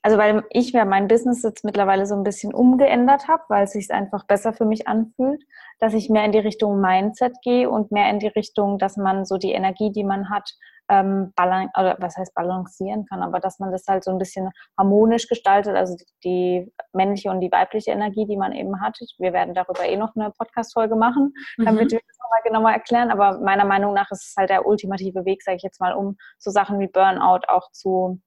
also 0.02 0.18
weil 0.18 0.44
ich 0.50 0.72
mir 0.74 0.84
mein 0.84 1.06
Business 1.08 1.42
jetzt 1.44 1.64
mittlerweile 1.64 2.06
so 2.06 2.16
ein 2.16 2.24
bisschen 2.24 2.52
umgeändert 2.52 3.28
habe, 3.28 3.44
weil 3.48 3.64
es 3.64 3.72
sich 3.72 3.90
einfach 3.92 4.26
besser 4.26 4.52
für 4.52 4.64
mich 4.64 4.88
anfühlt, 4.88 5.44
dass 5.78 5.94
ich 5.94 6.10
mehr 6.10 6.24
in 6.24 6.32
die 6.32 6.40
Richtung 6.40 6.80
Mindset 6.80 7.36
gehe 7.42 7.70
und 7.70 7.92
mehr 7.92 8.10
in 8.10 8.18
die 8.18 8.26
Richtung, 8.28 8.78
dass 8.78 8.96
man 8.96 9.24
so 9.24 9.38
die 9.38 9.52
Energie, 9.52 9.92
die 9.92 10.04
man 10.04 10.28
hat, 10.28 10.50
ähm, 10.88 11.32
oder 11.38 11.96
was 12.00 12.16
heißt 12.16 12.34
balancieren 12.34 13.06
kann, 13.06 13.22
aber 13.22 13.40
dass 13.40 13.58
man 13.58 13.70
das 13.70 13.86
halt 13.86 14.04
so 14.04 14.10
ein 14.10 14.18
bisschen 14.18 14.50
harmonisch 14.78 15.28
gestaltet, 15.28 15.76
also 15.76 15.96
die 16.24 16.70
männliche 16.92 17.30
und 17.30 17.40
die 17.40 17.52
weibliche 17.52 17.92
Energie, 17.92 18.26
die 18.26 18.36
man 18.36 18.52
eben 18.52 18.80
hat. 18.80 18.98
Wir 19.18 19.32
werden 19.32 19.54
darüber 19.54 19.84
eh 19.84 19.96
noch 19.96 20.14
eine 20.16 20.30
Podcast-Folge 20.30 20.96
machen, 20.96 21.32
damit 21.58 21.86
mhm. 21.86 21.92
wir 21.92 22.00
das 22.06 22.18
nochmal 22.18 22.42
genauer 22.44 22.70
erklären, 22.72 23.10
aber 23.10 23.38
meiner 23.40 23.64
Meinung 23.64 23.94
nach 23.94 24.10
ist 24.10 24.30
es 24.30 24.34
halt 24.36 24.50
der 24.50 24.66
ultimative 24.66 25.24
Weg, 25.24 25.42
sage 25.42 25.56
ich 25.56 25.62
jetzt 25.62 25.80
mal, 25.80 25.92
um 25.92 26.16
so 26.38 26.50
Sachen 26.50 26.78
wie 26.80 26.88
Burnout 26.88 27.46
auch 27.48 27.70
zu 27.72 28.20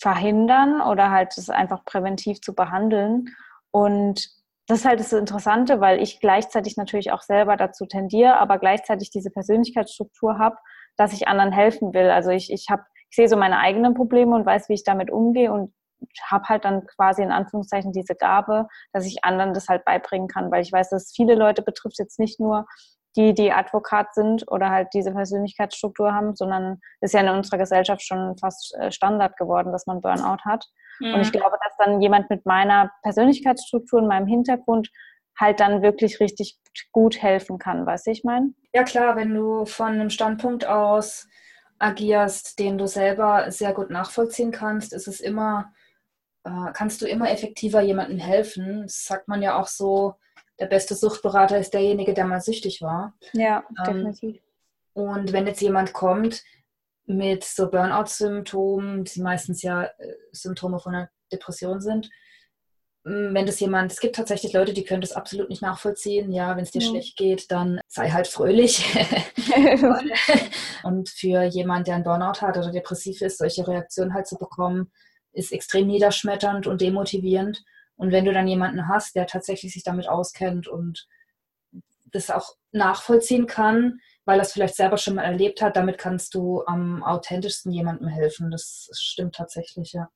verhindern 0.00 0.80
oder 0.80 1.10
halt 1.10 1.36
es 1.36 1.50
einfach 1.50 1.84
präventiv 1.84 2.40
zu 2.40 2.54
behandeln. 2.54 3.26
Und 3.70 4.28
das 4.66 4.80
ist 4.80 4.84
halt 4.84 5.00
das 5.00 5.12
Interessante, 5.12 5.80
weil 5.80 6.00
ich 6.00 6.20
gleichzeitig 6.20 6.76
natürlich 6.76 7.12
auch 7.12 7.22
selber 7.22 7.56
dazu 7.56 7.86
tendiere, 7.86 8.38
aber 8.38 8.58
gleichzeitig 8.58 9.10
diese 9.10 9.30
Persönlichkeitsstruktur 9.30 10.38
habe, 10.38 10.56
dass 11.00 11.14
ich 11.14 11.26
anderen 11.26 11.50
helfen 11.50 11.94
will. 11.94 12.10
Also 12.10 12.30
ich, 12.30 12.52
ich 12.52 12.66
habe, 12.68 12.82
ich 13.08 13.16
sehe 13.16 13.26
so 13.26 13.36
meine 13.36 13.58
eigenen 13.58 13.94
Probleme 13.94 14.36
und 14.36 14.44
weiß, 14.44 14.68
wie 14.68 14.74
ich 14.74 14.84
damit 14.84 15.10
umgehe 15.10 15.50
und 15.50 15.72
habe 16.30 16.44
halt 16.44 16.66
dann 16.66 16.86
quasi 16.86 17.22
in 17.22 17.32
Anführungszeichen 17.32 17.92
diese 17.92 18.14
Gabe, 18.14 18.68
dass 18.92 19.06
ich 19.06 19.24
anderen 19.24 19.54
das 19.54 19.68
halt 19.68 19.86
beibringen 19.86 20.28
kann, 20.28 20.50
weil 20.50 20.60
ich 20.60 20.70
weiß, 20.70 20.90
dass 20.90 21.12
viele 21.14 21.36
Leute 21.36 21.62
betrifft 21.62 21.98
jetzt 21.98 22.18
nicht 22.18 22.38
nur 22.38 22.66
die, 23.16 23.32
die 23.32 23.50
Advokat 23.50 24.14
sind 24.14 24.44
oder 24.50 24.68
halt 24.68 24.88
diese 24.92 25.12
Persönlichkeitsstruktur 25.12 26.12
haben, 26.12 26.36
sondern 26.36 26.80
ist 27.00 27.14
ja 27.14 27.20
in 27.20 27.28
unserer 27.30 27.58
Gesellschaft 27.58 28.02
schon 28.02 28.36
fast 28.38 28.76
äh, 28.78 28.92
Standard 28.92 29.38
geworden, 29.38 29.72
dass 29.72 29.86
man 29.86 30.02
Burnout 30.02 30.44
hat. 30.44 30.66
Mhm. 31.00 31.14
Und 31.14 31.20
ich 31.22 31.32
glaube, 31.32 31.56
dass 31.64 31.76
dann 31.78 32.02
jemand 32.02 32.28
mit 32.28 32.44
meiner 32.44 32.90
Persönlichkeitsstruktur 33.02 34.00
und 34.00 34.06
meinem 34.06 34.26
Hintergrund 34.26 34.90
halt 35.36 35.60
dann 35.60 35.82
wirklich 35.82 36.20
richtig 36.20 36.58
gut 36.92 37.22
helfen 37.22 37.58
kann, 37.58 37.86
weißt 37.86 38.06
du, 38.06 38.10
ich 38.10 38.24
meine? 38.24 38.52
Ja 38.74 38.84
klar, 38.84 39.16
wenn 39.16 39.34
du 39.34 39.64
von 39.64 39.88
einem 39.88 40.10
Standpunkt 40.10 40.66
aus 40.66 41.28
agierst, 41.78 42.58
den 42.58 42.78
du 42.78 42.86
selber 42.86 43.50
sehr 43.50 43.72
gut 43.72 43.90
nachvollziehen 43.90 44.52
kannst, 44.52 44.92
ist 44.92 45.08
es 45.08 45.20
immer, 45.20 45.72
äh, 46.44 46.72
kannst 46.74 47.00
du 47.00 47.06
immer 47.06 47.30
effektiver 47.30 47.80
jemandem 47.80 48.18
helfen. 48.18 48.82
Das 48.82 49.04
sagt 49.04 49.28
man 49.28 49.42
ja 49.42 49.58
auch 49.58 49.66
so, 49.66 50.14
der 50.58 50.66
beste 50.66 50.94
Suchtberater 50.94 51.58
ist 51.58 51.72
derjenige, 51.72 52.12
der 52.12 52.26
mal 52.26 52.40
süchtig 52.40 52.82
war. 52.82 53.14
Ja, 53.32 53.64
ähm, 53.86 54.04
definitiv. 54.04 54.42
Und 54.92 55.32
wenn 55.32 55.46
jetzt 55.46 55.62
jemand 55.62 55.94
kommt 55.94 56.42
mit 57.06 57.44
so 57.44 57.70
Burnout-Symptomen, 57.70 59.04
die 59.04 59.22
meistens 59.22 59.62
ja 59.62 59.84
äh, 59.84 60.14
Symptome 60.32 60.78
von 60.78 60.94
einer 60.94 61.10
Depression 61.32 61.80
sind, 61.80 62.10
wenn 63.02 63.46
das 63.46 63.60
jemand, 63.60 63.92
es 63.92 64.00
gibt 64.00 64.16
tatsächlich 64.16 64.52
Leute, 64.52 64.74
die 64.74 64.84
können 64.84 65.00
das 65.00 65.12
absolut 65.12 65.48
nicht 65.48 65.62
nachvollziehen. 65.62 66.32
Ja, 66.32 66.56
wenn 66.56 66.64
es 66.64 66.70
dir 66.70 66.82
ja. 66.82 66.88
schlecht 66.88 67.16
geht, 67.16 67.50
dann 67.50 67.80
sei 67.88 68.10
halt 68.10 68.26
fröhlich. 68.26 68.84
und 70.82 71.08
für 71.08 71.42
jemanden, 71.44 71.84
der 71.84 71.94
einen 71.94 72.04
Burnout 72.04 72.40
hat 72.40 72.58
oder 72.58 72.70
depressiv 72.70 73.22
ist, 73.22 73.38
solche 73.38 73.66
Reaktionen 73.66 74.12
halt 74.12 74.26
zu 74.26 74.36
bekommen, 74.36 74.90
ist 75.32 75.52
extrem 75.52 75.86
niederschmetternd 75.86 76.66
und 76.66 76.80
demotivierend. 76.80 77.62
Und 77.96 78.12
wenn 78.12 78.24
du 78.24 78.32
dann 78.32 78.48
jemanden 78.48 78.88
hast, 78.88 79.14
der 79.14 79.26
tatsächlich 79.26 79.72
sich 79.72 79.82
damit 79.82 80.08
auskennt 80.08 80.68
und 80.68 81.06
das 82.12 82.30
auch 82.30 82.56
nachvollziehen 82.72 83.46
kann, 83.46 84.00
weil 84.24 84.38
er 84.38 84.42
es 84.42 84.52
vielleicht 84.52 84.76
selber 84.76 84.96
schon 84.96 85.14
mal 85.14 85.22
erlebt 85.22 85.62
hat, 85.62 85.76
damit 85.76 85.98
kannst 85.98 86.34
du 86.34 86.64
am 86.66 87.02
authentischsten 87.02 87.72
jemandem 87.72 88.08
helfen. 88.08 88.50
Das 88.50 88.90
stimmt 88.92 89.36
tatsächlich, 89.36 89.92
ja. 89.92 90.08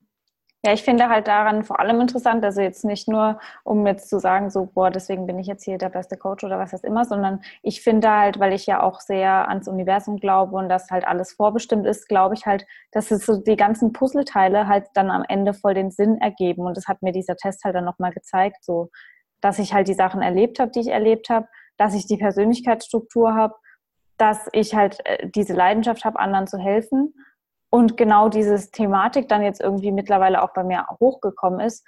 Ja, 0.66 0.72
ich 0.72 0.82
finde 0.82 1.10
halt 1.10 1.28
daran 1.28 1.62
vor 1.62 1.78
allem 1.78 2.00
interessant, 2.00 2.42
also 2.42 2.62
jetzt 2.62 2.86
nicht 2.86 3.06
nur, 3.06 3.38
um 3.64 3.86
jetzt 3.86 4.08
zu 4.08 4.18
sagen, 4.18 4.48
so, 4.48 4.64
boah, 4.64 4.90
deswegen 4.90 5.26
bin 5.26 5.38
ich 5.38 5.46
jetzt 5.46 5.62
hier 5.62 5.76
der 5.76 5.90
beste 5.90 6.16
Coach 6.16 6.42
oder 6.42 6.58
was 6.58 6.70
das 6.70 6.84
immer, 6.84 7.04
sondern 7.04 7.42
ich 7.62 7.82
finde 7.82 8.10
halt, 8.10 8.38
weil 8.40 8.54
ich 8.54 8.64
ja 8.64 8.82
auch 8.82 9.00
sehr 9.00 9.46
ans 9.50 9.68
Universum 9.68 10.16
glaube 10.16 10.56
und 10.56 10.70
dass 10.70 10.90
halt 10.90 11.06
alles 11.06 11.34
vorbestimmt 11.34 11.86
ist, 11.86 12.08
glaube 12.08 12.34
ich 12.34 12.46
halt, 12.46 12.66
dass 12.92 13.10
es 13.10 13.26
so 13.26 13.36
die 13.42 13.56
ganzen 13.56 13.92
Puzzleteile 13.92 14.66
halt 14.66 14.86
dann 14.94 15.10
am 15.10 15.22
Ende 15.28 15.52
voll 15.52 15.74
den 15.74 15.90
Sinn 15.90 16.16
ergeben. 16.22 16.62
Und 16.62 16.78
das 16.78 16.88
hat 16.88 17.02
mir 17.02 17.12
dieser 17.12 17.36
Test 17.36 17.62
halt 17.64 17.74
dann 17.74 17.84
nochmal 17.84 18.12
gezeigt, 18.12 18.64
so, 18.64 18.88
dass 19.42 19.58
ich 19.58 19.74
halt 19.74 19.86
die 19.88 19.92
Sachen 19.92 20.22
erlebt 20.22 20.60
habe, 20.60 20.70
die 20.70 20.80
ich 20.80 20.88
erlebt 20.88 21.28
habe, 21.28 21.46
dass 21.76 21.94
ich 21.94 22.06
die 22.06 22.16
Persönlichkeitsstruktur 22.16 23.34
habe, 23.34 23.54
dass 24.16 24.48
ich 24.52 24.74
halt 24.74 25.04
äh, 25.04 25.28
diese 25.28 25.52
Leidenschaft 25.52 26.06
habe, 26.06 26.18
anderen 26.18 26.46
zu 26.46 26.56
helfen 26.56 27.12
und 27.74 27.96
genau 27.96 28.28
diese 28.28 28.70
Thematik 28.70 29.28
dann 29.28 29.42
jetzt 29.42 29.60
irgendwie 29.60 29.90
mittlerweile 29.90 30.44
auch 30.44 30.52
bei 30.54 30.62
mir 30.62 30.86
hochgekommen 31.00 31.58
ist, 31.58 31.84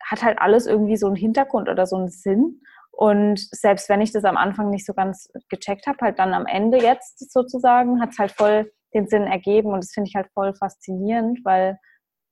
hat 0.00 0.22
halt 0.22 0.38
alles 0.38 0.64
irgendwie 0.64 0.96
so 0.96 1.08
einen 1.08 1.16
Hintergrund 1.16 1.68
oder 1.68 1.86
so 1.86 1.96
einen 1.96 2.06
Sinn. 2.06 2.60
Und 2.92 3.40
selbst 3.50 3.88
wenn 3.88 4.00
ich 4.00 4.12
das 4.12 4.24
am 4.24 4.36
Anfang 4.36 4.70
nicht 4.70 4.86
so 4.86 4.94
ganz 4.94 5.28
gecheckt 5.48 5.88
habe, 5.88 5.98
halt 6.02 6.20
dann 6.20 6.34
am 6.34 6.46
Ende 6.46 6.78
jetzt 6.78 7.32
sozusagen, 7.32 8.00
hat 8.00 8.10
es 8.10 8.18
halt 8.20 8.30
voll 8.30 8.70
den 8.94 9.08
Sinn 9.08 9.24
ergeben. 9.24 9.72
Und 9.72 9.82
das 9.82 9.90
finde 9.90 10.08
ich 10.08 10.14
halt 10.14 10.28
voll 10.34 10.54
faszinierend, 10.54 11.40
weil 11.44 11.80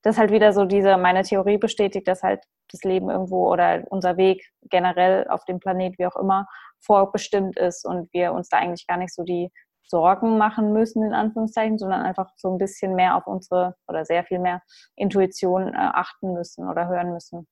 das 0.05 0.17
halt 0.17 0.31
wieder 0.31 0.53
so 0.53 0.65
diese, 0.65 0.97
meine 0.97 1.25
Theorie 1.25 1.59
bestätigt, 1.59 2.07
dass 2.07 2.23
halt 2.23 2.45
das 2.71 2.85
Leben 2.85 3.11
irgendwo 3.11 3.51
oder 3.51 3.83
unser 3.91 4.17
Weg 4.17 4.49
generell 4.71 5.27
auf 5.27 5.45
dem 5.47 5.59
Planet, 5.59 5.99
wie 5.99 6.07
auch 6.07 6.15
immer, 6.15 6.47
vorbestimmt 6.79 7.59
ist 7.59 7.85
und 7.85 8.13
wir 8.13 8.33
uns 8.33 8.49
da 8.49 8.59
eigentlich 8.59 8.87
gar 8.87 8.97
nicht 8.97 9.13
so 9.13 9.25
die 9.25 9.51
Sorgen 9.93 10.39
machen 10.39 10.73
müssen, 10.73 11.03
in 11.03 11.13
Anführungszeichen, 11.13 11.77
sondern 11.77 12.01
einfach 12.01 12.31
so 12.37 12.51
ein 12.51 12.57
bisschen 12.57 12.95
mehr 12.95 13.15
auf 13.15 13.27
unsere 13.27 13.77
oder 13.87 14.07
sehr 14.07 14.25
viel 14.25 14.39
mehr 14.39 14.63
Intuition 14.97 15.69
äh, 15.69 15.77
achten 15.77 16.33
müssen 16.33 16.67
oder 16.67 16.89
hören 16.89 17.13
müssen. 17.13 17.47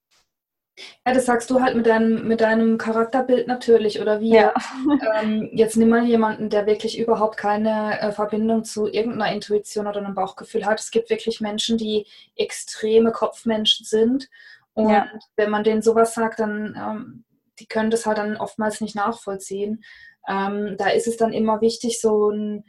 Ja, 1.06 1.12
das 1.12 1.26
sagst 1.26 1.50
du 1.50 1.60
halt 1.60 1.76
mit 1.76 1.86
deinem, 1.86 2.26
mit 2.26 2.40
deinem 2.40 2.78
Charakterbild 2.78 3.46
natürlich. 3.46 4.00
Oder 4.00 4.20
wie 4.20 4.30
ja. 4.30 4.54
ähm, 5.20 5.50
jetzt 5.52 5.76
nimm 5.76 5.90
mal 5.90 6.06
jemanden, 6.06 6.48
der 6.48 6.64
wirklich 6.64 6.98
überhaupt 6.98 7.36
keine 7.36 8.00
äh, 8.00 8.10
Verbindung 8.10 8.64
zu 8.64 8.86
irgendeiner 8.86 9.34
Intuition 9.34 9.86
oder 9.86 9.98
einem 9.98 10.14
Bauchgefühl 10.14 10.64
hat. 10.64 10.80
Es 10.80 10.90
gibt 10.90 11.10
wirklich 11.10 11.42
Menschen, 11.42 11.76
die 11.76 12.06
extreme 12.36 13.12
Kopfmenschen 13.12 13.84
sind. 13.84 14.30
Und 14.72 14.88
ja. 14.88 15.08
wenn 15.36 15.50
man 15.50 15.64
denen 15.64 15.82
sowas 15.82 16.14
sagt, 16.14 16.40
dann 16.40 16.74
ähm, 16.74 17.24
die 17.60 17.66
können 17.66 17.90
das 17.90 18.06
halt 18.06 18.18
dann 18.18 18.36
oftmals 18.36 18.80
nicht 18.80 18.96
nachvollziehen. 18.96 19.84
Ähm, 20.28 20.76
da 20.78 20.88
ist 20.90 21.06
es 21.06 21.16
dann 21.16 21.32
immer 21.32 21.60
wichtig, 21.60 22.00
so 22.00 22.30
ein 22.30 22.64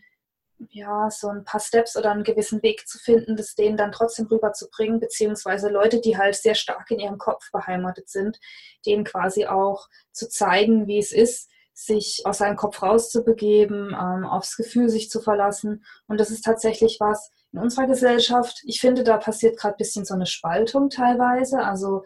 ja, 0.69 1.09
so 1.09 1.27
ein 1.29 1.43
paar 1.43 1.59
Steps 1.59 1.97
oder 1.97 2.11
einen 2.11 2.23
gewissen 2.23 2.61
Weg 2.61 2.87
zu 2.87 2.99
finden, 2.99 3.35
das 3.35 3.55
denen 3.55 3.77
dann 3.77 3.91
trotzdem 3.91 4.27
rüberzubringen, 4.27 4.99
beziehungsweise 4.99 5.69
Leute, 5.69 5.99
die 5.99 6.17
halt 6.17 6.35
sehr 6.35 6.55
stark 6.55 6.91
in 6.91 6.99
ihrem 6.99 7.17
Kopf 7.17 7.51
beheimatet 7.51 8.09
sind, 8.09 8.39
denen 8.85 9.03
quasi 9.03 9.45
auch 9.45 9.87
zu 10.11 10.29
zeigen, 10.29 10.87
wie 10.87 10.99
es 10.99 11.11
ist, 11.11 11.49
sich 11.73 12.21
aus 12.25 12.39
seinem 12.39 12.57
Kopf 12.57 12.81
rauszubegeben, 12.81 13.89
ähm, 13.89 14.25
aufs 14.25 14.55
Gefühl 14.55 14.89
sich 14.89 15.09
zu 15.09 15.19
verlassen. 15.21 15.83
Und 16.07 16.19
das 16.19 16.29
ist 16.29 16.43
tatsächlich 16.43 16.97
was 16.99 17.31
in 17.53 17.59
unserer 17.59 17.87
Gesellschaft. 17.87 18.61
Ich 18.65 18.79
finde, 18.79 19.03
da 19.03 19.17
passiert 19.17 19.57
gerade 19.57 19.75
ein 19.75 19.77
bisschen 19.77 20.05
so 20.05 20.13
eine 20.13 20.25
Spaltung 20.25 20.89
teilweise. 20.89 21.63
Also 21.63 22.03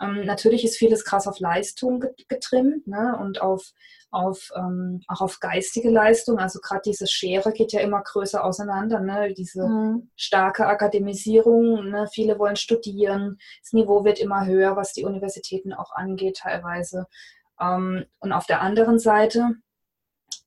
ähm, 0.00 0.24
natürlich 0.24 0.64
ist 0.64 0.76
vieles 0.76 1.04
krass 1.04 1.26
auf 1.26 1.40
Leistung 1.40 2.04
getrimmt 2.28 2.86
ne? 2.86 3.16
und 3.20 3.40
auf 3.40 3.72
auf, 4.10 4.50
ähm, 4.56 5.02
auch 5.06 5.20
auf 5.20 5.40
geistige 5.40 5.90
Leistung. 5.90 6.38
Also 6.38 6.60
gerade 6.60 6.82
diese 6.84 7.06
Schere 7.06 7.52
geht 7.52 7.72
ja 7.72 7.80
immer 7.80 8.02
größer 8.02 8.42
auseinander. 8.42 9.00
Ne? 9.00 9.34
Diese 9.34 9.66
mhm. 9.66 10.10
starke 10.16 10.66
Akademisierung. 10.66 11.90
Ne? 11.90 12.08
Viele 12.12 12.38
wollen 12.38 12.56
studieren. 12.56 13.38
Das 13.62 13.72
Niveau 13.72 14.04
wird 14.04 14.18
immer 14.18 14.46
höher, 14.46 14.76
was 14.76 14.92
die 14.92 15.04
Universitäten 15.04 15.72
auch 15.72 15.92
angeht 15.92 16.38
teilweise. 16.38 17.06
Ähm, 17.60 18.06
und 18.20 18.32
auf 18.32 18.46
der 18.46 18.62
anderen 18.62 18.98
Seite 18.98 19.50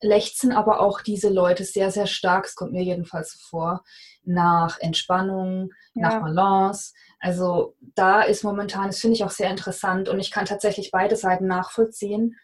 lechzen 0.02 0.52
aber 0.52 0.80
auch 0.80 1.02
diese 1.02 1.30
Leute 1.30 1.64
sehr, 1.64 1.92
sehr 1.92 2.08
stark, 2.08 2.46
es 2.46 2.56
kommt 2.56 2.72
mir 2.72 2.84
jedenfalls 2.84 3.34
so 3.34 3.40
vor, 3.48 3.84
nach 4.24 4.80
Entspannung, 4.80 5.70
ja. 5.94 6.10
nach 6.10 6.22
Balance. 6.22 6.94
Also 7.22 7.76
da 7.96 8.24
ist 8.24 8.44
momentan, 8.44 8.88
das 8.88 9.00
finde 9.00 9.16
ich 9.16 9.24
auch 9.24 9.32
sehr 9.32 9.50
interessant 9.50 10.10
und 10.10 10.20
ich 10.20 10.32
kann 10.32 10.46
tatsächlich 10.46 10.92
beide 10.92 11.16
Seiten 11.16 11.48
nachvollziehen 11.48 12.36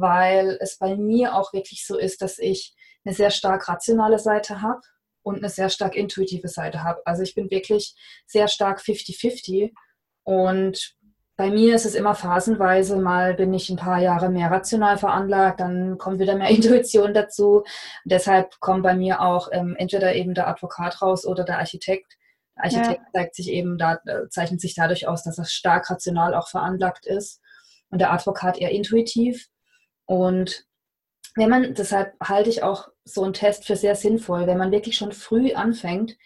weil 0.00 0.58
es 0.60 0.78
bei 0.78 0.96
mir 0.96 1.34
auch 1.34 1.52
wirklich 1.52 1.86
so 1.86 1.98
ist, 1.98 2.22
dass 2.22 2.38
ich 2.38 2.74
eine 3.04 3.14
sehr 3.14 3.30
stark 3.30 3.68
rationale 3.68 4.18
Seite 4.18 4.62
habe 4.62 4.80
und 5.22 5.38
eine 5.38 5.48
sehr 5.48 5.68
stark 5.68 5.94
intuitive 5.94 6.48
Seite 6.48 6.82
habe. 6.82 7.02
Also 7.04 7.22
ich 7.22 7.34
bin 7.34 7.50
wirklich 7.50 7.94
sehr 8.26 8.48
stark 8.48 8.80
50-50 8.80 9.72
und 10.24 10.94
bei 11.36 11.50
mir 11.50 11.74
ist 11.74 11.84
es 11.84 11.94
immer 11.94 12.14
phasenweise, 12.14 12.96
mal 12.96 13.34
bin 13.34 13.52
ich 13.52 13.68
ein 13.68 13.76
paar 13.76 14.00
Jahre 14.00 14.30
mehr 14.30 14.50
rational 14.50 14.96
veranlagt, 14.96 15.60
dann 15.60 15.98
kommt 15.98 16.18
wieder 16.18 16.34
mehr 16.34 16.48
Intuition 16.50 17.12
dazu. 17.12 17.64
Deshalb 18.04 18.58
kommt 18.60 18.82
bei 18.82 18.94
mir 18.94 19.20
auch 19.20 19.48
ähm, 19.52 19.76
entweder 19.78 20.14
eben 20.14 20.32
der 20.32 20.48
Advokat 20.48 21.02
raus 21.02 21.26
oder 21.26 21.44
der 21.44 21.58
Architekt. 21.58 22.15
Der 22.56 22.64
Architekt 22.64 23.02
ja. 23.04 23.12
zeigt 23.12 23.34
sich 23.34 23.50
eben 23.50 23.78
da, 23.78 24.00
äh, 24.06 24.28
zeichnet 24.30 24.60
sich 24.60 24.74
dadurch 24.74 25.06
aus, 25.08 25.22
dass 25.22 25.38
er 25.38 25.44
stark 25.44 25.90
rational 25.90 26.34
auch 26.34 26.48
veranlagt 26.48 27.06
ist 27.06 27.40
und 27.90 28.00
der 28.00 28.12
Advokat 28.12 28.58
eher 28.58 28.70
intuitiv. 28.70 29.48
Und 30.06 30.66
wenn 31.34 31.50
man, 31.50 31.74
deshalb 31.74 32.14
halte 32.22 32.48
ich 32.48 32.62
auch 32.62 32.88
so 33.04 33.22
einen 33.22 33.34
Test 33.34 33.66
für 33.66 33.76
sehr 33.76 33.94
sinnvoll, 33.94 34.46
wenn 34.46 34.58
man 34.58 34.72
wirklich 34.72 34.96
schon 34.96 35.12
früh 35.12 35.52
anfängt, 35.52 36.16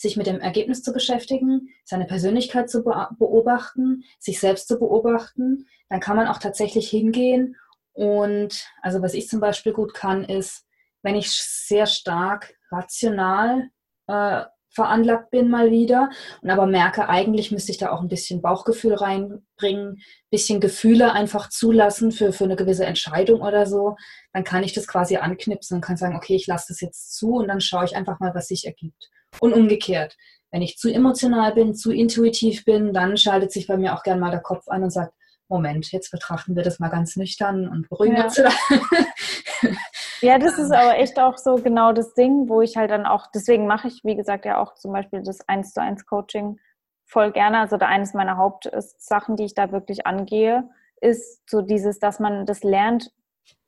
sich 0.00 0.16
mit 0.16 0.26
dem 0.26 0.40
Ergebnis 0.40 0.82
zu 0.82 0.92
beschäftigen, 0.92 1.68
seine 1.84 2.06
Persönlichkeit 2.06 2.70
zu 2.70 2.82
beobachten, 2.82 4.04
sich 4.18 4.40
selbst 4.40 4.68
zu 4.68 4.78
beobachten, 4.78 5.66
dann 5.90 6.00
kann 6.00 6.16
man 6.16 6.26
auch 6.26 6.38
tatsächlich 6.38 6.88
hingehen. 6.88 7.56
Und 7.92 8.66
also 8.80 9.02
was 9.02 9.12
ich 9.12 9.28
zum 9.28 9.40
Beispiel 9.40 9.72
gut 9.72 9.92
kann, 9.92 10.24
ist, 10.24 10.64
wenn 11.02 11.16
ich 11.16 11.30
sehr 11.32 11.86
stark 11.86 12.54
rational 12.70 13.68
äh, 14.06 14.44
veranlagt 14.70 15.30
bin 15.30 15.50
mal 15.50 15.70
wieder 15.70 16.10
und 16.42 16.50
aber 16.50 16.66
merke, 16.66 17.08
eigentlich 17.08 17.50
müsste 17.50 17.72
ich 17.72 17.78
da 17.78 17.90
auch 17.90 18.00
ein 18.00 18.08
bisschen 18.08 18.40
Bauchgefühl 18.40 18.94
reinbringen, 18.94 19.96
ein 19.96 20.30
bisschen 20.30 20.60
Gefühle 20.60 21.12
einfach 21.12 21.48
zulassen 21.48 22.12
für, 22.12 22.32
für 22.32 22.44
eine 22.44 22.56
gewisse 22.56 22.86
Entscheidung 22.86 23.40
oder 23.40 23.66
so, 23.66 23.96
dann 24.32 24.44
kann 24.44 24.62
ich 24.62 24.72
das 24.72 24.86
quasi 24.86 25.16
anknipsen 25.16 25.76
und 25.76 25.80
kann 25.80 25.96
sagen, 25.96 26.16
okay, 26.16 26.36
ich 26.36 26.46
lasse 26.46 26.66
das 26.68 26.80
jetzt 26.80 27.16
zu 27.16 27.34
und 27.34 27.48
dann 27.48 27.60
schaue 27.60 27.84
ich 27.84 27.96
einfach 27.96 28.20
mal, 28.20 28.34
was 28.34 28.48
sich 28.48 28.66
ergibt. 28.66 29.10
Und 29.40 29.52
umgekehrt, 29.52 30.16
wenn 30.50 30.62
ich 30.62 30.78
zu 30.78 30.92
emotional 30.92 31.52
bin, 31.54 31.74
zu 31.74 31.92
intuitiv 31.92 32.64
bin, 32.64 32.92
dann 32.92 33.16
schaltet 33.16 33.52
sich 33.52 33.66
bei 33.66 33.76
mir 33.76 33.94
auch 33.94 34.02
gern 34.02 34.20
mal 34.20 34.30
der 34.30 34.40
Kopf 34.40 34.68
an 34.68 34.82
und 34.82 34.90
sagt, 34.90 35.12
Moment, 35.48 35.90
jetzt 35.90 36.12
betrachten 36.12 36.54
wir 36.54 36.62
das 36.62 36.78
mal 36.78 36.88
ganz 36.88 37.16
nüchtern 37.16 37.68
und 37.68 37.88
beruhigen 37.88 38.16
ja. 38.16 38.24
uns. 38.24 38.36
Ja, 40.20 40.38
das 40.38 40.58
ist 40.58 40.70
aber 40.70 40.98
echt 40.98 41.18
auch 41.18 41.38
so 41.38 41.56
genau 41.56 41.92
das 41.92 42.14
Ding, 42.14 42.48
wo 42.48 42.60
ich 42.60 42.76
halt 42.76 42.90
dann 42.90 43.06
auch, 43.06 43.26
deswegen 43.34 43.66
mache 43.66 43.88
ich, 43.88 44.02
wie 44.04 44.16
gesagt, 44.16 44.44
ja 44.44 44.58
auch 44.58 44.74
zum 44.74 44.92
Beispiel 44.92 45.22
das 45.22 45.46
1 45.48 45.72
zu 45.72 45.80
1 45.80 46.06
Coaching 46.06 46.58
voll 47.06 47.32
gerne. 47.32 47.58
Also 47.58 47.76
da 47.76 47.86
eines 47.86 48.14
meiner 48.14 48.36
Hauptsachen, 48.36 49.36
die 49.36 49.44
ich 49.44 49.54
da 49.54 49.72
wirklich 49.72 50.06
angehe, 50.06 50.68
ist 51.00 51.48
so 51.48 51.62
dieses, 51.62 51.98
dass 51.98 52.20
man 52.20 52.46
das 52.46 52.62
lernt, 52.62 53.10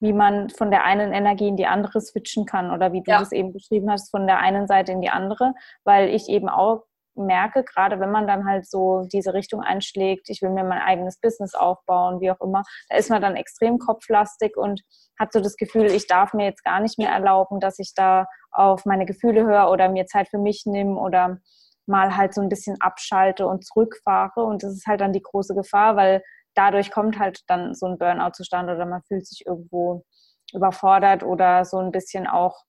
wie 0.01 0.13
man 0.13 0.51
von 0.51 0.71
der 0.71 0.85
einen 0.85 1.13
Energie 1.13 1.49
in 1.49 1.57
die 1.57 1.67
andere 1.67 2.01
switchen 2.01 2.47
kann 2.47 2.71
oder 2.71 2.93
wie 2.93 3.03
du 3.03 3.11
ja. 3.11 3.19
das 3.19 3.33
eben 3.33 3.53
beschrieben 3.53 3.91
hast, 3.91 4.11
von 4.11 4.27
der 4.27 4.39
einen 4.39 4.67
Seite 4.67 4.93
in 4.93 5.01
die 5.01 5.11
andere, 5.11 5.55
weil 5.85 6.09
ich 6.09 6.29
eben 6.29 6.49
auch 6.49 6.85
merke, 7.15 7.65
gerade 7.65 8.01
wenn 8.01 8.11
man 8.11 8.27
dann 8.27 8.47
halt 8.47 8.69
so 8.69 9.07
diese 9.13 9.35
Richtung 9.35 9.61
einschlägt, 9.61 10.29
ich 10.29 10.43
will 10.43 10.51
mir 10.51 10.65
mein 10.65 10.81
eigenes 10.81 11.19
Business 11.21 11.55
aufbauen, 11.55 12.21
wie 12.21 12.31
auch 12.31 12.41
immer, 12.41 12.63
da 12.89 12.97
ist 12.97 13.11
man 13.11 13.23
dann 13.23 13.37
extrem 13.37 13.79
kopflastig 13.79 14.57
und 14.57 14.83
hat 15.19 15.33
so 15.33 15.41
das 15.41 15.57
Gefühl, 15.57 15.87
ich 15.87 16.07
darf 16.07 16.33
mir 16.33 16.47
jetzt 16.47 16.65
gar 16.65 16.81
nicht 16.81 16.99
mehr 16.99 17.11
erlauben, 17.11 17.61
dass 17.61 17.79
ich 17.79 17.93
da 17.95 18.27
auf 18.51 18.85
meine 18.85 19.07
Gefühle 19.07 19.45
höre 19.45 19.71
oder 19.71 19.89
mir 19.89 20.07
Zeit 20.07 20.29
für 20.29 20.39
mich 20.39 20.63
nehme 20.67 20.99
oder 20.99 21.39
mal 21.87 22.17
halt 22.17 22.35
so 22.35 22.41
ein 22.41 22.49
bisschen 22.49 22.77
abschalte 22.81 23.47
und 23.47 23.65
zurückfahre. 23.65 24.43
Und 24.43 24.63
das 24.63 24.73
ist 24.73 24.87
halt 24.87 25.01
dann 25.01 25.13
die 25.13 25.23
große 25.23 25.55
Gefahr, 25.55 25.97
weil 25.97 26.23
dadurch 26.55 26.91
kommt 26.91 27.19
halt 27.19 27.41
dann 27.49 27.75
so 27.75 27.87
ein 27.87 27.99
Burnout 27.99 28.33
zustande 28.35 28.75
oder 28.75 28.87
man 28.87 29.03
fühlt 29.03 29.27
sich 29.27 29.45
irgendwo 29.47 30.05
überfordert 30.53 31.23
oder 31.23 31.65
so 31.65 31.79
ein 31.79 31.93
bisschen 31.93 32.27
auch 32.27 32.63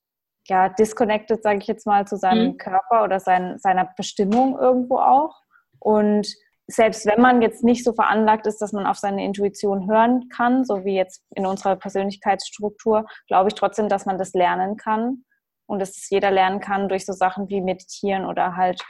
ja, 0.47 0.69
disconnected, 0.69 1.41
sage 1.41 1.59
ich 1.59 1.67
jetzt 1.67 1.87
mal, 1.87 2.05
zu 2.05 2.17
seinem 2.17 2.53
mhm. 2.53 2.57
Körper 2.57 3.03
oder 3.03 3.19
sein, 3.19 3.57
seiner 3.59 3.89
Bestimmung 3.95 4.57
irgendwo 4.59 4.97
auch. 4.97 5.41
Und 5.79 6.27
selbst 6.67 7.05
wenn 7.05 7.21
man 7.21 7.41
jetzt 7.41 7.63
nicht 7.63 7.83
so 7.83 7.93
veranlagt 7.93 8.47
ist, 8.47 8.61
dass 8.61 8.71
man 8.71 8.85
auf 8.85 8.97
seine 8.97 9.23
Intuition 9.25 9.89
hören 9.89 10.29
kann, 10.29 10.63
so 10.63 10.85
wie 10.85 10.95
jetzt 10.95 11.23
in 11.35 11.45
unserer 11.45 11.75
Persönlichkeitsstruktur, 11.75 13.05
glaube 13.27 13.49
ich 13.49 13.55
trotzdem, 13.55 13.89
dass 13.89 14.05
man 14.05 14.17
das 14.17 14.33
lernen 14.33 14.77
kann 14.77 15.25
und 15.65 15.79
dass 15.79 15.89
es 15.89 16.09
jeder 16.09 16.31
lernen 16.31 16.59
kann 16.59 16.87
durch 16.87 17.05
so 17.05 17.13
Sachen 17.13 17.49
wie 17.49 17.61
Meditieren 17.61 18.25
oder 18.25 18.55
halt, 18.55 18.81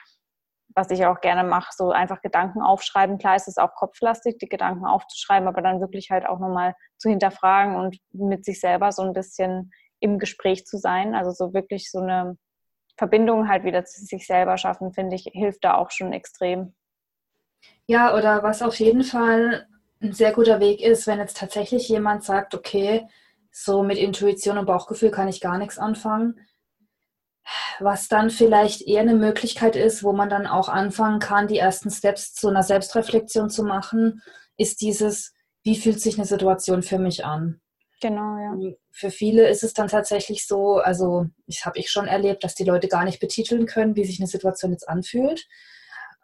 was 0.76 0.92
ich 0.92 1.06
auch 1.06 1.20
gerne 1.22 1.44
mache, 1.44 1.72
so 1.76 1.92
einfach 1.92 2.22
Gedanken 2.22 2.62
aufschreiben. 2.62 3.18
Klar 3.18 3.36
ist 3.36 3.48
es 3.48 3.58
auch 3.58 3.74
kopflastig, 3.76 4.38
die 4.38 4.50
Gedanken 4.50 4.86
aufzuschreiben, 4.86 5.48
aber 5.48 5.62
dann 5.62 5.82
wirklich 5.82 6.10
halt 6.12 6.28
auch 6.28 6.40
nochmal 6.40 6.76
zu 6.98 7.10
hinterfragen 7.10 7.76
und 7.76 7.98
mit 8.12 8.46
sich 8.46 8.60
selber 8.60 8.92
so 8.92 9.02
ein 9.02 9.14
bisschen 9.14 9.72
im 10.04 10.20
Gespräch 10.20 10.66
zu 10.66 10.78
sein. 10.78 11.16
Also 11.16 11.32
so 11.32 11.54
wirklich 11.54 11.90
so 11.90 12.00
eine 12.00 12.38
Verbindung 12.98 13.48
halt 13.48 13.64
wieder 13.64 13.86
zu 13.86 14.04
sich 14.06 14.28
selber 14.28 14.58
schaffen, 14.58 14.94
finde 14.94 15.16
ich, 15.16 15.30
hilft 15.32 15.64
da 15.64 15.76
auch 15.76 15.90
schon 15.90 16.12
extrem. 16.12 16.76
Ja, 17.88 18.16
oder 18.16 18.44
was 18.44 18.62
auf 18.62 18.76
jeden 18.80 19.04
Fall 19.04 19.66
ein 20.02 20.12
sehr 20.12 20.34
guter 20.34 20.60
Weg 20.60 20.82
ist, 20.82 21.08
wenn 21.08 21.20
jetzt 21.20 21.38
tatsächlich 21.38 21.88
jemand 21.88 22.24
sagt, 22.24 22.54
okay, 22.54 23.08
so 23.52 23.84
mit 23.84 23.98
Intuition 23.98 24.58
und 24.58 24.66
Bauchgefühl 24.66 25.12
kann 25.12 25.30
ich 25.30 25.40
gar 25.40 25.58
nichts 25.58 25.80
anfangen. 25.80 26.40
Was 27.80 28.10
dann 28.10 28.30
vielleicht 28.30 28.82
eher 28.82 29.02
eine 29.02 29.16
Möglichkeit 29.16 29.76
ist, 29.76 30.04
wo 30.04 30.12
man 30.12 30.30
dann 30.30 30.48
auch 30.48 30.68
anfangen 30.68 31.20
kann, 31.20 31.48
die 31.48 31.58
ersten 31.58 31.90
Steps 31.90 32.34
zu 32.34 32.50
einer 32.50 32.64
Selbstreflexion 32.64 33.50
zu 33.50 33.64
machen, 33.64 34.22
ist 34.58 34.82
dieses, 34.82 35.34
wie 35.64 35.78
fühlt 35.78 36.02
sich 36.02 36.18
eine 36.18 36.26
Situation 36.26 36.84
für 36.84 37.00
mich 37.00 37.26
an? 37.26 37.62
Genau, 38.04 38.38
ja. 38.38 38.52
Ähm, 38.52 38.76
für 38.92 39.10
viele 39.10 39.48
ist 39.48 39.64
es 39.64 39.74
dann 39.74 39.88
tatsächlich 39.88 40.46
so, 40.46 40.76
also 40.76 41.28
ich 41.48 41.66
habe 41.66 41.80
ich 41.80 41.90
schon 41.90 42.06
erlebt, 42.06 42.44
dass 42.44 42.54
die 42.54 42.66
Leute 42.66 42.90
gar 42.90 43.06
nicht 43.06 43.22
betiteln 43.22 43.66
können, 43.66 43.96
wie 43.96 44.04
sich 44.04 44.20
eine 44.20 44.28
Situation 44.28 44.74
jetzt 44.74 44.90
anfühlt. 44.90 45.48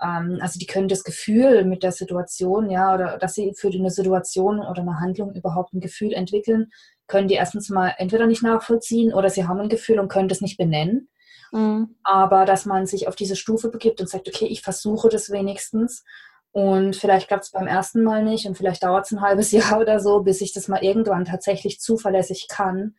Ähm, 0.01 0.39
also 0.41 0.59
die 0.59 0.65
können 0.65 0.89
das 0.89 1.05
Gefühl 1.05 1.63
mit 1.63 1.83
der 1.83 1.93
Situation, 1.93 2.69
ja, 2.69 2.93
oder 2.93 3.17
dass 3.17 3.33
sie 3.33 3.53
für 3.55 3.69
eine 3.69 3.91
Situation 3.91 4.59
oder 4.59 4.81
eine 4.81 4.99
Handlung 4.99 5.33
überhaupt 5.33 5.73
ein 5.73 5.79
Gefühl 5.79 6.11
entwickeln, 6.11 6.69
können 7.07 7.29
die 7.29 7.35
erstens 7.35 7.69
mal 7.69 7.95
entweder 7.97 8.27
nicht 8.27 8.43
nachvollziehen 8.43 9.13
oder 9.13 9.29
sie 9.29 9.47
haben 9.47 9.61
ein 9.61 9.69
Gefühl 9.69 9.99
und 9.99 10.09
können 10.09 10.27
das 10.27 10.41
nicht 10.41 10.57
benennen. 10.57 11.07
Mhm. 11.53 11.95
Aber 12.03 12.43
dass 12.43 12.65
man 12.65 12.87
sich 12.87 13.07
auf 13.07 13.15
diese 13.15 13.37
Stufe 13.37 13.69
begibt 13.69 14.01
und 14.01 14.09
sagt, 14.09 14.27
okay, 14.27 14.47
ich 14.47 14.63
versuche 14.63 15.07
das 15.07 15.29
wenigstens 15.29 16.03
und 16.51 16.95
vielleicht 16.95 17.27
klappt 17.27 17.43
es 17.45 17.51
beim 17.51 17.67
ersten 17.67 18.03
Mal 18.03 18.23
nicht 18.23 18.47
und 18.47 18.57
vielleicht 18.57 18.83
dauert 18.83 19.05
es 19.05 19.11
ein 19.11 19.21
halbes 19.21 19.51
Jahr 19.53 19.79
oder 19.79 19.99
so, 19.99 20.21
bis 20.21 20.41
ich 20.41 20.53
das 20.53 20.67
mal 20.67 20.83
irgendwann 20.83 21.25
tatsächlich 21.25 21.79
zuverlässig 21.79 22.47
kann. 22.49 22.95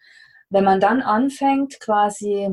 Wenn 0.48 0.64
man 0.64 0.80
dann 0.80 1.02
anfängt, 1.02 1.80
quasi 1.80 2.48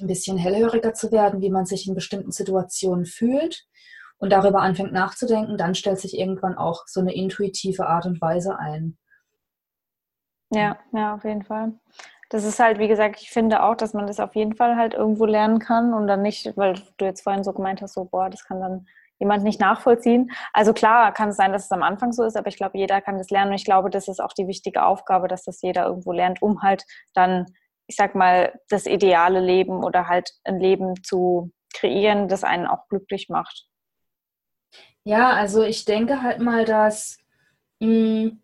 ein 0.00 0.06
bisschen 0.06 0.38
hellhöriger 0.38 0.94
zu 0.94 1.12
werden, 1.12 1.40
wie 1.40 1.50
man 1.50 1.66
sich 1.66 1.86
in 1.86 1.94
bestimmten 1.94 2.32
Situationen 2.32 3.04
fühlt 3.04 3.66
und 4.18 4.30
darüber 4.30 4.60
anfängt 4.62 4.92
nachzudenken, 4.92 5.58
dann 5.58 5.74
stellt 5.74 5.98
sich 5.98 6.18
irgendwann 6.18 6.56
auch 6.56 6.84
so 6.86 7.00
eine 7.00 7.14
intuitive 7.14 7.86
Art 7.86 8.06
und 8.06 8.20
Weise 8.20 8.58
ein. 8.58 8.96
Ja, 10.50 10.78
ja, 10.92 11.14
auf 11.14 11.24
jeden 11.24 11.42
Fall. 11.42 11.72
Das 12.28 12.44
ist 12.44 12.58
halt, 12.58 12.78
wie 12.78 12.88
gesagt, 12.88 13.20
ich 13.20 13.30
finde 13.30 13.62
auch, 13.62 13.74
dass 13.74 13.92
man 13.92 14.06
das 14.06 14.20
auf 14.20 14.34
jeden 14.34 14.54
Fall 14.54 14.76
halt 14.76 14.94
irgendwo 14.94 15.26
lernen 15.26 15.58
kann 15.58 15.92
und 15.92 16.06
dann 16.06 16.22
nicht, 16.22 16.56
weil 16.56 16.74
du 16.96 17.04
jetzt 17.04 17.22
vorhin 17.22 17.44
so 17.44 17.52
gemeint 17.52 17.82
hast, 17.82 17.94
so, 17.94 18.04
boah, 18.04 18.30
das 18.30 18.44
kann 18.44 18.60
dann 18.60 18.86
jemand 19.22 19.44
nicht 19.44 19.60
nachvollziehen. 19.60 20.32
Also 20.52 20.72
klar 20.72 21.12
kann 21.12 21.28
es 21.28 21.36
sein, 21.36 21.52
dass 21.52 21.66
es 21.66 21.70
am 21.70 21.84
Anfang 21.84 22.12
so 22.12 22.24
ist, 22.24 22.36
aber 22.36 22.48
ich 22.48 22.56
glaube, 22.56 22.76
jeder 22.76 23.00
kann 23.00 23.18
das 23.18 23.30
lernen 23.30 23.52
und 23.52 23.56
ich 23.56 23.64
glaube, 23.64 23.88
das 23.88 24.08
ist 24.08 24.20
auch 24.20 24.32
die 24.32 24.48
wichtige 24.48 24.84
Aufgabe, 24.84 25.28
dass 25.28 25.44
das 25.44 25.62
jeder 25.62 25.86
irgendwo 25.86 26.10
lernt, 26.10 26.42
um 26.42 26.60
halt 26.60 26.84
dann, 27.14 27.46
ich 27.86 27.94
sag 27.94 28.16
mal, 28.16 28.58
das 28.68 28.86
ideale 28.86 29.38
Leben 29.38 29.84
oder 29.84 30.08
halt 30.08 30.32
ein 30.42 30.58
Leben 30.58 31.00
zu 31.04 31.52
kreieren, 31.72 32.26
das 32.26 32.42
einen 32.42 32.66
auch 32.66 32.88
glücklich 32.88 33.28
macht. 33.28 33.68
Ja, 35.04 35.30
also 35.30 35.62
ich 35.62 35.84
denke 35.84 36.22
halt 36.22 36.40
mal, 36.40 36.64
dass 36.64 37.18
mh, 37.78 37.88
mm, 37.88 38.42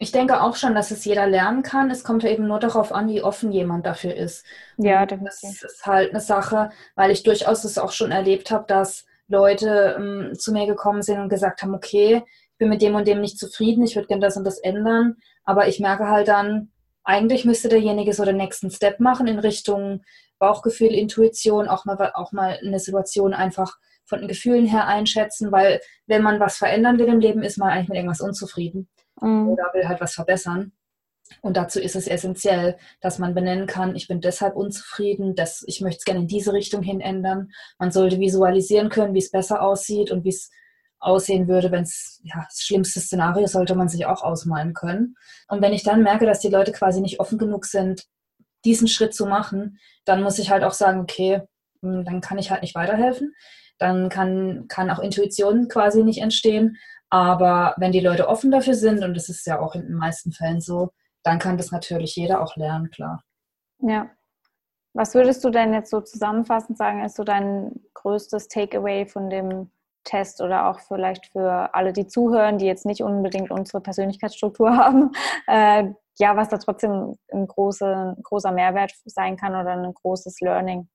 ich 0.00 0.12
denke 0.12 0.42
auch 0.42 0.54
schon, 0.54 0.76
dass 0.76 0.92
es 0.92 1.04
jeder 1.04 1.26
lernen 1.26 1.62
kann. 1.64 1.90
Es 1.90 2.04
kommt 2.04 2.22
ja 2.22 2.30
eben 2.30 2.46
nur 2.46 2.60
darauf 2.60 2.92
an, 2.92 3.08
wie 3.08 3.22
offen 3.22 3.50
jemand 3.50 3.84
dafür 3.84 4.14
ist. 4.14 4.46
Ja, 4.76 5.06
das 5.06 5.42
ist 5.42 5.86
halt 5.86 6.10
eine 6.10 6.20
Sache, 6.20 6.70
weil 6.94 7.10
ich 7.10 7.24
durchaus 7.24 7.62
das 7.62 7.78
auch 7.78 7.90
schon 7.90 8.12
erlebt 8.12 8.52
habe, 8.52 8.64
dass 8.68 9.06
Leute 9.28 9.96
ähm, 9.98 10.38
zu 10.38 10.52
mir 10.52 10.66
gekommen 10.66 11.02
sind 11.02 11.20
und 11.20 11.28
gesagt 11.28 11.62
haben, 11.62 11.74
okay, 11.74 12.22
ich 12.26 12.58
bin 12.58 12.68
mit 12.68 12.82
dem 12.82 12.94
und 12.94 13.06
dem 13.06 13.20
nicht 13.20 13.38
zufrieden, 13.38 13.84
ich 13.84 13.94
würde 13.94 14.08
gerne 14.08 14.22
das 14.22 14.36
und 14.36 14.44
das 14.44 14.58
ändern, 14.58 15.16
aber 15.44 15.68
ich 15.68 15.80
merke 15.80 16.08
halt 16.08 16.28
dann, 16.28 16.72
eigentlich 17.04 17.44
müsste 17.44 17.68
derjenige 17.68 18.12
so 18.12 18.24
den 18.24 18.36
nächsten 18.36 18.70
Step 18.70 19.00
machen 19.00 19.26
in 19.26 19.38
Richtung 19.38 20.02
Bauchgefühl, 20.38 20.94
Intuition, 20.94 21.68
auch 21.68 21.84
mal, 21.84 22.12
auch 22.14 22.32
mal 22.32 22.58
eine 22.62 22.78
Situation 22.78 23.34
einfach 23.34 23.76
von 24.04 24.20
den 24.20 24.28
Gefühlen 24.28 24.66
her 24.66 24.86
einschätzen, 24.86 25.52
weil 25.52 25.80
wenn 26.06 26.22
man 26.22 26.40
was 26.40 26.56
verändern 26.56 26.98
will 26.98 27.06
im 27.06 27.20
Leben, 27.20 27.42
ist 27.42 27.58
man 27.58 27.70
eigentlich 27.70 27.88
mit 27.88 27.96
irgendwas 27.96 28.20
unzufrieden 28.20 28.88
mhm. 29.20 29.48
oder 29.48 29.70
will 29.74 29.86
halt 29.86 30.00
was 30.00 30.14
verbessern. 30.14 30.72
Und 31.42 31.56
dazu 31.56 31.80
ist 31.80 31.96
es 31.96 32.06
essentiell, 32.06 32.76
dass 33.00 33.18
man 33.18 33.34
benennen 33.34 33.66
kann, 33.66 33.96
ich 33.96 34.08
bin 34.08 34.20
deshalb 34.20 34.56
unzufrieden, 34.56 35.34
dass 35.34 35.64
ich 35.66 35.80
möchte 35.80 35.98
es 35.98 36.04
gerne 36.04 36.20
in 36.20 36.26
diese 36.26 36.52
Richtung 36.52 36.82
hin 36.82 37.00
ändern. 37.00 37.50
Man 37.78 37.90
sollte 37.90 38.18
visualisieren 38.18 38.88
können, 38.88 39.14
wie 39.14 39.18
es 39.18 39.30
besser 39.30 39.62
aussieht 39.62 40.10
und 40.10 40.24
wie 40.24 40.30
es 40.30 40.50
aussehen 41.00 41.48
würde, 41.48 41.70
wenn 41.70 41.84
es, 41.84 42.20
ja, 42.24 42.44
das 42.48 42.62
schlimmste 42.62 43.00
Szenario 43.00 43.46
sollte 43.46 43.74
man 43.74 43.88
sich 43.88 44.06
auch 44.06 44.22
ausmalen 44.22 44.74
können. 44.74 45.14
Und 45.48 45.62
wenn 45.62 45.72
ich 45.72 45.84
dann 45.84 46.02
merke, 46.02 46.26
dass 46.26 46.40
die 46.40 46.48
Leute 46.48 46.72
quasi 46.72 47.00
nicht 47.00 47.20
offen 47.20 47.38
genug 47.38 47.66
sind, 47.66 48.04
diesen 48.64 48.88
Schritt 48.88 49.14
zu 49.14 49.26
machen, 49.26 49.78
dann 50.04 50.22
muss 50.22 50.38
ich 50.38 50.50
halt 50.50 50.64
auch 50.64 50.72
sagen, 50.72 51.00
okay, 51.00 51.42
hm, 51.82 52.04
dann 52.04 52.20
kann 52.20 52.38
ich 52.38 52.50
halt 52.50 52.62
nicht 52.62 52.74
weiterhelfen. 52.74 53.34
Dann 53.78 54.08
kann, 54.08 54.66
kann 54.68 54.90
auch 54.90 54.98
Intuition 54.98 55.68
quasi 55.68 56.02
nicht 56.02 56.20
entstehen. 56.20 56.76
Aber 57.10 57.74
wenn 57.78 57.92
die 57.92 58.00
Leute 58.00 58.28
offen 58.28 58.50
dafür 58.50 58.74
sind, 58.74 59.02
und 59.04 59.14
das 59.14 59.28
ist 59.28 59.46
ja 59.46 59.60
auch 59.60 59.74
in 59.74 59.82
den 59.82 59.94
meisten 59.94 60.32
Fällen 60.32 60.60
so, 60.60 60.90
dann 61.22 61.38
kann 61.38 61.56
das 61.56 61.70
natürlich 61.70 62.16
jeder 62.16 62.42
auch 62.42 62.56
lernen, 62.56 62.90
klar. 62.90 63.22
Ja. 63.80 64.10
Was 64.94 65.14
würdest 65.14 65.44
du 65.44 65.50
denn 65.50 65.74
jetzt 65.74 65.90
so 65.90 66.00
zusammenfassend 66.00 66.78
sagen, 66.78 67.04
ist 67.04 67.16
so 67.16 67.24
dein 67.24 67.80
größtes 67.94 68.48
Takeaway 68.48 69.06
von 69.06 69.30
dem 69.30 69.70
Test 70.04 70.40
oder 70.40 70.68
auch 70.68 70.80
vielleicht 70.80 71.26
für 71.26 71.74
alle, 71.74 71.92
die 71.92 72.06
zuhören, 72.06 72.58
die 72.58 72.66
jetzt 72.66 72.86
nicht 72.86 73.02
unbedingt 73.02 73.50
unsere 73.50 73.80
Persönlichkeitsstruktur 73.80 74.76
haben, 74.76 75.12
äh, 75.46 75.90
ja, 76.18 76.36
was 76.36 76.48
da 76.48 76.58
trotzdem 76.58 77.16
ein, 77.32 77.46
große, 77.46 77.86
ein 78.16 78.22
großer 78.22 78.50
Mehrwert 78.50 78.92
sein 79.04 79.36
kann 79.36 79.54
oder 79.54 79.72
ein 79.72 79.94
großes 79.94 80.40
Learning? 80.40 80.88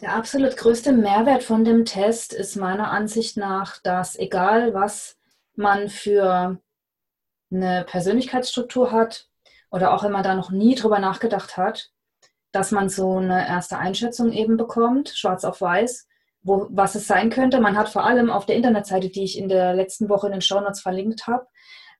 Der 0.00 0.14
absolut 0.16 0.56
größte 0.56 0.92
Mehrwert 0.92 1.42
von 1.42 1.64
dem 1.64 1.84
Test 1.84 2.32
ist 2.32 2.56
meiner 2.56 2.90
Ansicht 2.90 3.36
nach, 3.36 3.78
dass 3.82 4.18
egal 4.18 4.72
was 4.72 5.18
man 5.54 5.88
für 5.88 6.58
eine 7.50 7.84
Persönlichkeitsstruktur 7.88 8.92
hat 8.92 9.28
oder 9.70 9.94
auch 9.94 10.04
wenn 10.04 10.12
man 10.12 10.22
da 10.22 10.34
noch 10.34 10.50
nie 10.50 10.74
drüber 10.74 10.98
nachgedacht 10.98 11.56
hat, 11.56 11.90
dass 12.52 12.70
man 12.70 12.88
so 12.88 13.16
eine 13.16 13.46
erste 13.46 13.78
Einschätzung 13.78 14.32
eben 14.32 14.56
bekommt, 14.56 15.10
schwarz 15.10 15.44
auf 15.44 15.60
weiß, 15.60 16.08
wo, 16.42 16.66
was 16.70 16.94
es 16.94 17.06
sein 17.06 17.30
könnte. 17.30 17.60
Man 17.60 17.76
hat 17.76 17.88
vor 17.88 18.04
allem 18.04 18.30
auf 18.30 18.46
der 18.46 18.56
Internetseite, 18.56 19.10
die 19.10 19.24
ich 19.24 19.38
in 19.38 19.48
der 19.48 19.74
letzten 19.74 20.08
Woche 20.08 20.26
in 20.28 20.32
den 20.32 20.40
Shownotes 20.40 20.80
verlinkt 20.80 21.26
habe, 21.26 21.46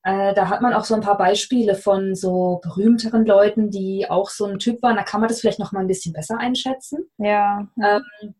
äh, 0.03 0.33
da 0.33 0.49
hat 0.49 0.61
man 0.61 0.73
auch 0.73 0.85
so 0.85 0.95
ein 0.95 1.01
paar 1.01 1.17
Beispiele 1.17 1.75
von 1.75 2.15
so 2.15 2.61
berühmteren 2.63 3.25
Leuten, 3.25 3.69
die 3.69 4.09
auch 4.09 4.29
so 4.29 4.45
ein 4.45 4.59
Typ 4.59 4.81
waren. 4.81 4.95
Da 4.95 5.03
kann 5.03 5.19
man 5.19 5.27
das 5.27 5.41
vielleicht 5.41 5.59
noch 5.59 5.71
mal 5.71 5.81
ein 5.81 5.87
bisschen 5.87 6.13
besser 6.13 6.37
einschätzen. 6.37 7.09
Ja. 7.17 7.67
Ähm, 7.83 8.35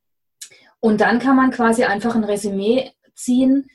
und 0.79 1.01
dann 1.01 1.19
kann 1.19 1.35
man 1.35 1.51
quasi 1.51 1.83
einfach 1.83 2.15
ein 2.15 2.23
Resümee 2.23 2.91
ziehen, 3.13 3.69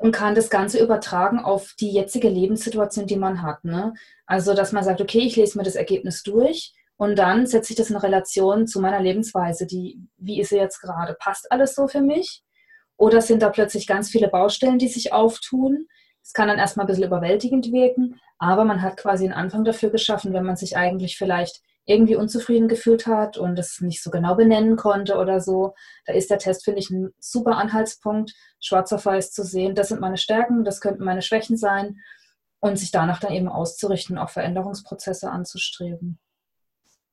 und 0.00 0.12
kann 0.12 0.34
das 0.34 0.48
Ganze 0.48 0.82
übertragen 0.82 1.40
auf 1.40 1.74
die 1.78 1.92
jetzige 1.92 2.30
Lebenssituation, 2.30 3.06
die 3.06 3.16
man 3.16 3.42
hat. 3.42 3.64
Ne? 3.64 3.92
Also, 4.24 4.54
dass 4.54 4.72
man 4.72 4.82
sagt, 4.82 5.02
okay, 5.02 5.18
ich 5.18 5.36
lese 5.36 5.58
mir 5.58 5.64
das 5.64 5.74
Ergebnis 5.74 6.22
durch 6.22 6.72
und 6.96 7.18
dann 7.18 7.46
setze 7.46 7.74
ich 7.74 7.76
das 7.76 7.90
in 7.90 7.96
Relation 7.96 8.66
zu 8.66 8.80
meiner 8.80 9.00
Lebensweise. 9.00 9.66
Die, 9.66 10.00
wie 10.16 10.40
ist 10.40 10.48
sie 10.48 10.56
jetzt 10.56 10.80
gerade? 10.80 11.14
Passt 11.20 11.52
alles 11.52 11.74
so 11.74 11.86
für 11.86 12.00
mich? 12.00 12.42
Oder 12.96 13.20
sind 13.20 13.42
da 13.42 13.50
plötzlich 13.50 13.86
ganz 13.86 14.08
viele 14.08 14.28
Baustellen, 14.28 14.78
die 14.78 14.88
sich 14.88 15.12
auftun? 15.12 15.86
Es 16.22 16.32
kann 16.32 16.48
dann 16.48 16.58
erstmal 16.58 16.84
ein 16.84 16.88
bisschen 16.88 17.04
überwältigend 17.04 17.70
wirken, 17.70 18.18
aber 18.38 18.64
man 18.64 18.80
hat 18.80 18.96
quasi 18.96 19.24
einen 19.24 19.34
Anfang 19.34 19.64
dafür 19.64 19.90
geschaffen, 19.90 20.32
wenn 20.32 20.44
man 20.44 20.56
sich 20.56 20.78
eigentlich 20.78 21.18
vielleicht 21.18 21.60
irgendwie 21.90 22.14
unzufrieden 22.14 22.68
gefühlt 22.68 23.06
hat 23.06 23.36
und 23.36 23.58
es 23.58 23.80
nicht 23.80 24.02
so 24.02 24.10
genau 24.10 24.36
benennen 24.36 24.76
konnte 24.76 25.16
oder 25.16 25.40
so, 25.40 25.74
da 26.06 26.12
ist 26.12 26.30
der 26.30 26.38
Test, 26.38 26.64
finde 26.64 26.78
ich, 26.78 26.90
ein 26.90 27.12
super 27.18 27.56
Anhaltspunkt, 27.56 28.32
schwarz 28.60 28.92
auf 28.92 29.06
weiß 29.06 29.32
zu 29.32 29.42
sehen, 29.42 29.74
das 29.74 29.88
sind 29.88 30.00
meine 30.00 30.16
Stärken, 30.16 30.64
das 30.64 30.80
könnten 30.80 31.04
meine 31.04 31.22
Schwächen 31.22 31.56
sein 31.56 31.98
und 32.60 32.78
sich 32.78 32.92
danach 32.92 33.18
dann 33.18 33.32
eben 33.32 33.48
auszurichten, 33.48 34.18
auch 34.18 34.30
Veränderungsprozesse 34.30 35.30
anzustreben. 35.30 36.20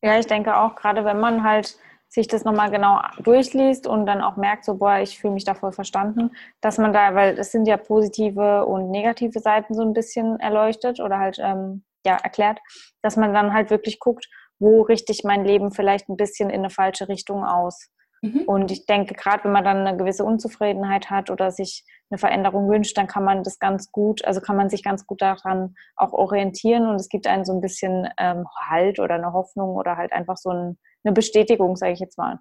Ja, 0.03 0.19
ich 0.19 0.28
denke 0.28 0.55
auch, 0.55 0.75
gerade 0.75 1.03
wenn 1.05 1.19
man 1.19 1.43
halt 1.43 1.75
sich 2.07 2.28
das 2.28 2.43
nochmal 2.43 2.69
genau 2.69 3.01
durchliest 3.19 3.88
und 3.88 4.05
dann 4.05 4.21
auch 4.21 4.38
merkt, 4.38 4.63
so, 4.63 4.75
boah, 4.75 4.99
ich 4.99 5.19
fühle 5.19 5.34
mich 5.34 5.43
da 5.43 5.55
voll 5.55 5.71
verstanden, 5.71 6.32
dass 6.61 6.78
man 6.78 6.93
da, 6.93 7.15
weil 7.15 7.38
es 7.38 7.51
sind 7.51 7.67
ja 7.67 7.78
positive 7.78 8.65
und 8.65 8.91
negative 8.91 9.39
Seiten 9.39 9.73
so 9.73 9.82
ein 9.82 9.93
bisschen 9.93 10.39
erleuchtet 10.39 10.99
oder 10.99 11.17
halt 11.17 11.39
ähm, 11.39 11.84
ja, 12.05 12.15
erklärt, 12.15 12.59
dass 13.01 13.17
man 13.17 13.34
dann 13.34 13.53
halt 13.53 13.69
wirklich 13.69 13.99
guckt, 13.99 14.30
wo 14.60 14.82
richte 14.82 15.12
ich 15.12 15.24
mein 15.24 15.45
Leben 15.45 15.72
vielleicht 15.72 16.10
ein 16.10 16.18
bisschen 16.18 16.49
in 16.49 16.60
eine 16.60 16.70
falsche 16.70 17.08
Richtung 17.08 17.43
aus. 17.43 17.89
Mhm. 18.22 18.43
Und 18.47 18.72
ich 18.72 18.86
denke, 18.86 19.14
gerade 19.14 19.43
wenn 19.43 19.51
man 19.51 19.64
dann 19.64 19.86
eine 19.86 19.97
gewisse 19.97 20.24
Unzufriedenheit 20.24 21.10
hat 21.10 21.30
oder 21.30 21.51
sich 21.51 21.86
eine 22.10 22.18
Veränderung 22.18 22.70
wünscht, 22.70 22.97
dann 22.97 23.08
kann 23.08 23.24
man 23.24 23.43
das 23.43 23.60
ganz 23.60 23.91
gut, 23.91 24.24
also 24.26 24.41
kann 24.41 24.55
man 24.55 24.70
sich 24.70 24.84
ganz 24.84 25.05
gut 25.05 25.22
daran 25.22 25.76
auch 25.95 26.14
orientieren 26.14 26.88
und 26.88 26.95
es 26.95 27.10
gibt 27.10 27.28
einen 27.28 27.45
so 27.45 27.53
ein 27.53 27.62
bisschen 27.62 28.08
ähm, 28.18 28.45
Halt 28.70 28.99
oder 28.99 29.16
eine 29.16 29.34
Hoffnung 29.34 29.76
oder 29.76 29.97
halt 29.97 30.14
einfach 30.14 30.38
so 30.38 30.49
ein, 30.49 30.78
eine 31.03 31.14
Bestätigung, 31.14 31.76
sage 31.76 31.93
ich 31.93 31.99
jetzt 31.99 32.18
mal. 32.18 32.39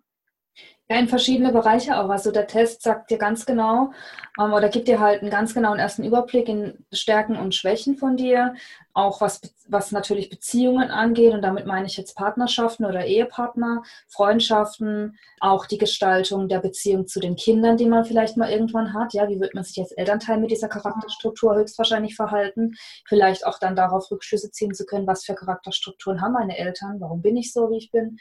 Ja, 0.89 1.01
in 1.01 1.09
verschiedene 1.09 1.51
Bereiche 1.51 1.99
auch. 1.99 2.09
Also 2.11 2.31
der 2.31 2.47
Test 2.47 2.83
sagt 2.83 3.11
dir 3.11 3.19
ganz 3.19 3.45
genau 3.45 3.91
ähm, 4.39 4.53
oder 4.53 4.69
gibt 4.69 4.87
dir 4.87 5.01
halt 5.01 5.21
einen 5.21 5.33
ganz 5.33 5.53
genauen 5.53 5.81
ersten 5.81 6.05
Überblick 6.05 6.49
in 6.49 6.87
Stärken 6.93 7.35
und 7.37 7.57
Schwächen 7.57 7.97
von 7.97 8.17
dir, 8.17 8.55
auch 8.95 9.21
was, 9.21 9.41
was 9.67 9.91
natürlich 9.91 10.31
Beziehungen 10.31 10.93
angeht 10.93 11.35
und 11.35 11.43
damit 11.43 11.67
meine 11.67 11.89
ich 11.89 11.97
jetzt 11.97 12.15
Partnerschaften 12.15 12.85
oder 12.85 13.05
Ehepartner, 13.05 13.83
Freundschaften, 14.07 15.19
auch 15.41 15.67
die 15.67 15.79
Gestaltung 15.79 16.47
der 16.49 16.61
Beziehung 16.61 17.09
zu 17.09 17.19
den 17.19 17.35
Kindern, 17.35 17.77
die 17.77 17.87
man 17.87 18.05
vielleicht 18.05 18.37
mal 18.37 18.51
irgendwann 18.51 18.95
hat. 18.95 19.13
Ja, 19.13 19.29
wie 19.29 19.41
wird 19.41 19.55
man 19.55 19.65
sich 19.65 19.81
als 19.81 19.91
Elternteil 19.91 20.39
mit 20.39 20.53
dieser 20.53 20.69
Charakterstruktur 20.69 21.57
höchstwahrscheinlich 21.57 22.15
verhalten? 22.15 22.77
Vielleicht 23.09 23.45
auch 23.45 23.59
dann 23.59 23.75
darauf 23.75 24.09
Rückschlüsse 24.13 24.53
ziehen 24.53 24.73
zu 24.73 24.87
können, 24.87 25.09
was 25.09 25.25
für 25.25 25.35
Charakterstrukturen 25.35 26.21
haben 26.21 26.35
meine 26.35 26.57
Eltern, 26.57 27.01
warum 27.01 27.23
bin 27.23 27.37
ich 27.37 27.53
so, 27.53 27.71
wie 27.71 27.79
ich 27.79 27.91
bin 27.91 28.19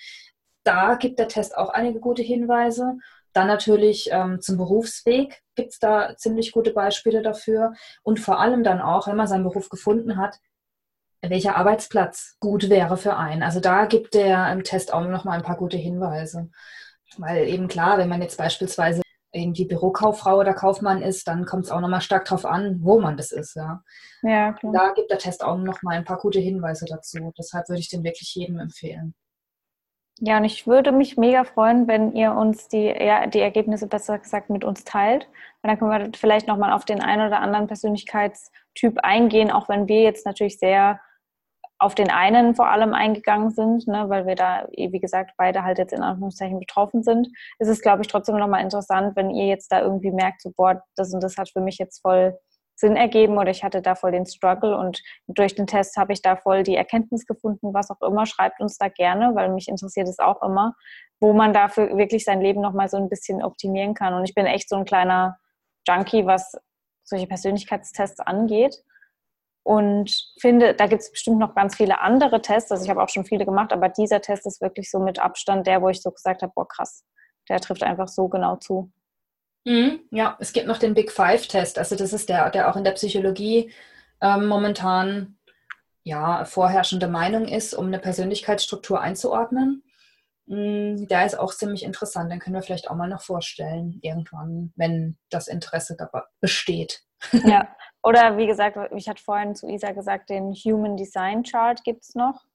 da 0.66 0.95
gibt 0.95 1.20
der 1.20 1.28
Test 1.28 1.57
auch 1.57 1.70
einige 1.70 1.99
gute 1.99 2.22
Hinweise. 2.22 2.97
Dann 3.34 3.47
natürlich 3.47 4.09
ähm, 4.11 4.41
zum 4.41 4.57
Berufsweg 4.57 5.41
gibt 5.55 5.72
es 5.72 5.80
da 5.80 6.16
ziemlich 6.18 6.51
gute 6.51 6.72
Beispiele 6.72 7.22
dafür. 7.22 7.74
Und 8.03 8.20
vor 8.20 8.39
allem 8.39 8.63
dann 8.63 8.82
auch, 8.82 9.07
wenn 9.07 9.18
man 9.18 9.28
seinen 9.28 9.43
Beruf 9.43 9.70
gefunden 9.70 10.18
hat, 10.18 10.39
welcher 11.22 11.55
Arbeitsplatz 11.55 12.38
gut 12.39 12.70
wäre 12.70 12.97
für 12.97 13.18
einen. 13.18 13.43
Also 13.43 13.59
da 13.59 13.86
gibt 13.86 14.13
der 14.13 14.51
im 14.51 14.63
Test 14.63 14.93
auch 14.93 15.05
noch 15.05 15.24
mal 15.24 15.34
ein 15.34 15.43
paar 15.43 15.57
gute 15.57 15.78
Hinweise. 15.78 16.49
Weil 17.18 17.47
eben 17.47 17.68
klar, 17.68 17.97
wenn 17.97 18.09
man 18.09 18.22
jetzt 18.22 18.38
beispielsweise 18.38 19.01
irgendwie 19.32 19.66
Bürokauffrau 19.66 20.39
oder 20.39 20.53
Kaufmann 20.53 21.01
ist, 21.01 21.28
dann 21.28 21.45
kommt 21.45 21.66
es 21.66 21.72
auch 21.72 21.82
nochmal 21.82 22.01
stark 22.01 22.26
darauf 22.26 22.45
an, 22.45 22.80
wo 22.82 22.99
man 22.99 23.18
das 23.18 23.32
ist. 23.32 23.55
Ja. 23.55 23.84
ja 24.24 24.53
klar. 24.53 24.74
Da 24.74 24.93
gibt 24.93 25.11
der 25.11 25.18
Test 25.20 25.43
auch 25.43 25.57
noch 25.57 25.82
mal 25.82 25.95
ein 25.95 26.05
paar 26.05 26.18
gute 26.18 26.39
Hinweise 26.39 26.86
dazu. 26.86 27.34
Deshalb 27.38 27.68
würde 27.70 27.82
ich 27.82 27.89
den 27.89 28.03
wirklich 28.03 28.34
jedem 28.34 28.59
empfehlen. 28.59 29.13
Ja, 30.20 30.38
und 30.38 30.45
ich 30.45 30.66
würde 30.66 30.93
mich 30.93 31.18
mega 31.18 31.43
freuen, 31.43 31.88
wenn 31.88 32.13
ihr 32.13 32.34
uns 32.34 32.70
die, 32.70 32.86
ja, 32.86 33.28
die 33.28 33.41
Ergebnisse 33.41 33.88
besser 33.88 34.18
gesagt 34.18 34.49
mit 34.49 34.63
uns 34.63 34.86
teilt. 34.86 35.26
Und 35.61 35.70
dann 35.70 35.78
können 35.78 35.91
wir 35.91 36.11
vielleicht 36.18 36.47
nochmal 36.47 36.72
auf 36.72 36.86
den 36.86 37.01
einen 37.01 37.28
oder 37.28 37.41
anderen 37.41 37.68
Persönlichkeitstyp 37.68 38.99
eingehen, 39.03 39.51
auch 39.51 39.68
wenn 39.68 39.88
wir 39.89 40.03
jetzt 40.03 40.26
natürlich 40.26 40.57
sehr 40.57 41.01
auf 41.78 41.95
den 41.95 42.09
einen 42.09 42.55
vor 42.55 42.70
allem 42.70 42.93
eingegangen 42.93 43.51
sind, 43.51 43.86
ne, 43.88 44.05
weil 44.07 44.26
wir 44.26 44.36
da, 44.36 44.68
wie 44.72 44.99
gesagt, 44.99 45.32
beide 45.38 45.63
halt 45.63 45.78
jetzt 45.78 45.91
in 45.91 46.01
Anführungszeichen 46.01 46.59
betroffen 46.59 47.03
sind, 47.03 47.28
ist 47.59 47.68
es, 47.68 47.82
glaube 47.82 48.01
ich, 48.01 48.07
trotzdem 48.07 48.38
nochmal 48.38 48.61
interessant, 48.63 49.16
wenn 49.18 49.30
ihr 49.30 49.47
jetzt 49.47 49.72
da 49.72 49.82
irgendwie 49.82 50.11
merkt, 50.11 50.41
so, 50.41 50.51
boah, 50.55 50.82
das 50.95 51.13
und 51.13 51.22
das 51.22 51.36
hat 51.38 51.49
für 51.49 51.59
mich 51.59 51.78
jetzt 51.78 51.99
voll 52.01 52.38
Sinn 52.76 52.95
ergeben 52.95 53.38
oder 53.38 53.51
ich 53.51 53.63
hatte 53.63 53.82
da 53.82 53.95
voll 53.95 54.11
den 54.11 54.26
Struggle 54.26 54.78
und 54.78 55.01
durch 55.28 55.55
den 55.55 55.65
Test 55.65 55.95
habe 55.95 56.13
ich 56.13 56.21
da 56.21 56.36
voll 56.36 56.63
die 56.63 56.76
Erkenntnis 56.76 57.26
gefunden, 57.26 57.73
was 57.73 57.89
auch 57.89 58.01
immer, 58.01 58.26
schreibt 58.26 58.59
uns 58.59 58.78
da 58.78 58.89
gerne, 58.89 59.34
weil 59.34 59.49
mich 59.49 59.67
interessiert 59.69 60.09
es 60.09 60.19
auch 60.19 60.41
immer, 60.41 60.76
wo 61.19 61.34
man 61.34 61.53
dafür 61.53 61.97
wirklich 61.97 62.26
sein 62.26 62.41
Leben 62.41 62.61
nochmal 62.61 62.89
so 62.89 62.97
ein 62.97 63.09
bisschen 63.09 63.41
optimieren 63.41 63.93
kann. 63.93 64.13
Und 64.13 64.26
ich 64.26 64.36
bin 64.36 64.45
echt 64.45 64.67
so 64.67 64.76
ein 64.76 64.86
kleiner 64.86 65.38
Junkie, 65.88 66.26
was 66.26 66.53
solche 67.03 67.28
Persönlichkeitstests 67.28 68.19
angeht. 68.19 68.76
Und 69.63 70.11
finde, 70.39 70.76
da 70.76 70.86
gibt 70.86 71.01
es 71.01 71.11
bestimmt 71.11 71.39
noch 71.39 71.55
ganz 71.55 71.76
viele 71.76 71.99
andere 72.01 72.41
Tests. 72.41 72.71
Also 72.71 72.84
ich 72.84 72.89
habe 72.89 73.01
auch 73.01 73.09
schon 73.09 73.26
viele 73.26 73.45
gemacht, 73.45 73.73
aber 73.73 73.89
dieser 73.89 74.21
Test 74.21 74.45
ist 74.45 74.61
wirklich 74.61 74.91
so 74.91 74.99
mit 74.99 75.17
Abstand 75.17 75.65
der, 75.65 75.82
wo 75.82 75.89
ich 75.89 76.01
so 76.01 76.11
gesagt 76.11 76.43
habe, 76.43 76.51
boah, 76.53 76.67
krass, 76.67 77.03
der 77.49 77.59
trifft 77.59 77.82
einfach 77.82 78.07
so 78.07 78.28
genau 78.28 78.57
zu. 78.57 78.91
Mhm, 79.66 80.01
ja, 80.11 80.38
es 80.39 80.53
gibt 80.53 80.68
noch 80.68 80.78
den 80.78 80.93
Big 80.93 81.11
Five-Test. 81.11 81.78
Also 81.80 81.95
das 81.95 82.13
ist 82.13 82.30
der, 82.30 82.49
der 82.51 82.70
auch 82.70 82.76
in 82.76 82.84
der 82.84 82.91
Psychologie 82.91 83.74
ähm, 84.22 84.47
momentan 84.47 85.38
ja, 86.03 86.45
vorherrschende 86.45 87.07
Meinung 87.07 87.47
ist, 87.47 87.74
um 87.74 87.88
eine 87.88 87.99
Persönlichkeitsstruktur 87.99 89.01
einzuordnen. 89.01 89.84
Mhm, 90.45 91.07
der 91.07 91.26
ist 91.26 91.38
auch 91.38 91.53
ziemlich 91.53 91.84
interessant. 91.84 92.32
Den 92.32 92.39
können 92.39 92.55
wir 92.55 92.61
vielleicht 92.61 92.89
auch 92.89 92.95
mal 92.95 93.09
noch 93.09 93.24
vorstellen, 93.24 93.99
irgendwann, 94.01 94.72
wenn 94.76 95.18
das 95.30 95.47
Interesse 95.47 95.97
besteht. 96.39 97.01
Ja, 97.32 97.76
oder 98.03 98.38
wie 98.38 98.45
gesagt, 98.45 98.78
ich 98.95 99.09
hatte 99.09 99.24
vorhin 99.24 99.55
zu 99.55 99.68
Isa 99.68 99.91
gesagt, 99.91 100.30
den 100.30 100.53
Human 100.53 100.95
Design 100.95 101.41
Chart 101.41 101.84
gibt 101.84 102.03
es 102.03 102.13
noch. 102.13 102.45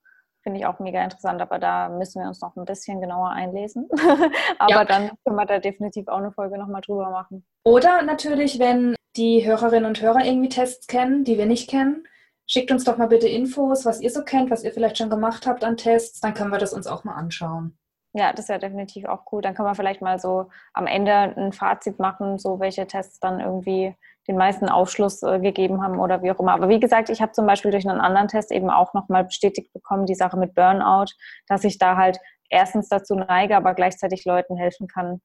Finde 0.42 0.58
ich 0.58 0.66
auch 0.66 0.78
mega 0.78 1.02
interessant, 1.02 1.40
aber 1.42 1.58
da 1.58 1.88
müssen 1.88 2.20
wir 2.20 2.28
uns 2.28 2.40
noch 2.40 2.56
ein 2.56 2.64
bisschen 2.64 3.00
genauer 3.00 3.30
einlesen. 3.30 3.88
aber 4.58 4.70
ja. 4.70 4.84
dann 4.84 5.10
können 5.24 5.36
wir 5.36 5.46
da 5.46 5.58
definitiv 5.58 6.08
auch 6.08 6.18
eine 6.18 6.32
Folge 6.32 6.56
nochmal 6.58 6.80
drüber 6.80 7.10
machen. 7.10 7.44
Oder 7.64 8.02
natürlich, 8.02 8.58
wenn 8.58 8.96
die 9.16 9.46
Hörerinnen 9.46 9.84
und 9.84 10.00
Hörer 10.00 10.24
irgendwie 10.24 10.48
Tests 10.48 10.86
kennen, 10.86 11.24
die 11.24 11.36
wir 11.36 11.46
nicht 11.46 11.68
kennen, 11.68 12.04
schickt 12.46 12.70
uns 12.70 12.84
doch 12.84 12.96
mal 12.96 13.08
bitte 13.08 13.28
Infos, 13.28 13.84
was 13.84 14.00
ihr 14.00 14.10
so 14.10 14.24
kennt, 14.24 14.50
was 14.50 14.64
ihr 14.64 14.72
vielleicht 14.72 14.98
schon 14.98 15.10
gemacht 15.10 15.46
habt 15.46 15.62
an 15.62 15.76
Tests, 15.76 16.20
dann 16.20 16.34
können 16.34 16.50
wir 16.50 16.58
das 16.58 16.72
uns 16.72 16.86
auch 16.86 17.04
mal 17.04 17.14
anschauen. 17.14 17.76
Ja, 18.12 18.32
das 18.32 18.48
wäre 18.48 18.58
definitiv 18.58 19.04
auch 19.04 19.22
cool. 19.30 19.40
Dann 19.40 19.54
können 19.54 19.68
wir 19.68 19.74
vielleicht 19.76 20.02
mal 20.02 20.18
so 20.18 20.48
am 20.72 20.86
Ende 20.88 21.12
ein 21.12 21.52
Fazit 21.52 22.00
machen, 22.00 22.38
so 22.38 22.58
welche 22.58 22.86
Tests 22.88 23.20
dann 23.20 23.38
irgendwie 23.38 23.94
den 24.28 24.36
meisten 24.36 24.68
Aufschluss 24.68 25.22
äh, 25.22 25.40
gegeben 25.40 25.82
haben 25.82 25.98
oder 25.98 26.22
wie 26.22 26.30
auch 26.30 26.38
immer. 26.38 26.52
Aber 26.52 26.68
wie 26.68 26.80
gesagt, 26.80 27.08
ich 27.08 27.20
habe 27.20 27.32
zum 27.32 27.46
Beispiel 27.46 27.70
durch 27.70 27.88
einen 27.88 28.00
anderen 28.00 28.28
Test 28.28 28.52
eben 28.52 28.70
auch 28.70 28.94
nochmal 28.94 29.24
bestätigt 29.24 29.72
bekommen, 29.72 30.06
die 30.06 30.14
Sache 30.14 30.36
mit 30.36 30.54
Burnout, 30.54 31.12
dass 31.46 31.64
ich 31.64 31.78
da 31.78 31.96
halt 31.96 32.18
erstens 32.50 32.88
dazu 32.88 33.14
neige, 33.14 33.56
aber 33.56 33.74
gleichzeitig 33.74 34.24
Leuten 34.24 34.56
helfen 34.56 34.88
kann, 34.88 35.20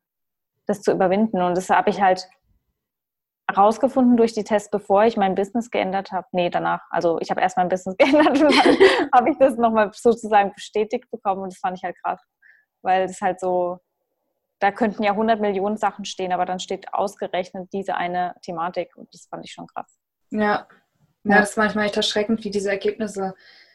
das 0.65 0.81
zu 0.81 0.91
überwinden. 0.91 1.41
Und 1.41 1.55
das 1.57 1.69
habe 1.69 1.89
ich 1.89 2.01
halt 2.01 2.27
herausgefunden 3.49 4.17
durch 4.17 4.33
die 4.33 4.43
Tests, 4.43 4.69
bevor 4.69 5.05
ich 5.05 5.17
mein 5.17 5.35
Business 5.35 5.69
geändert 5.69 6.11
habe. 6.11 6.27
Nee, 6.31 6.49
danach. 6.49 6.81
Also 6.89 7.19
ich 7.19 7.29
habe 7.29 7.41
erst 7.41 7.57
mein 7.57 7.69
Business 7.69 7.95
geändert 7.99 8.41
und 8.41 8.65
dann 8.65 8.77
habe 9.13 9.29
ich 9.29 9.37
das 9.37 9.55
nochmal 9.57 9.91
sozusagen 9.93 10.53
bestätigt 10.53 11.09
bekommen 11.11 11.43
und 11.43 11.53
das 11.53 11.59
fand 11.59 11.77
ich 11.77 11.83
halt 11.83 11.95
krass. 12.03 12.21
Weil 12.81 13.03
es 13.03 13.21
halt 13.21 13.39
so 13.39 13.79
da 14.59 14.71
könnten 14.71 15.03
ja 15.03 15.11
100 15.11 15.39
Millionen 15.41 15.77
Sachen 15.77 16.05
stehen, 16.05 16.31
aber 16.31 16.45
dann 16.45 16.59
steht 16.59 16.93
ausgerechnet 16.93 17.71
diese 17.73 17.95
eine 17.95 18.35
Thematik 18.41 18.95
und 18.95 19.13
das 19.13 19.27
fand 19.27 19.45
ich 19.45 19.51
schon 19.51 19.67
krass. 19.67 19.97
Ja, 20.29 20.67
ja, 21.23 21.39
das 21.39 21.51
ist 21.51 21.57
manchmal 21.57 21.85
echt 21.85 21.97
erschreckend, 21.97 22.43
wie 22.43 22.51
diese 22.51 22.69
Ergebnisse 22.69 23.33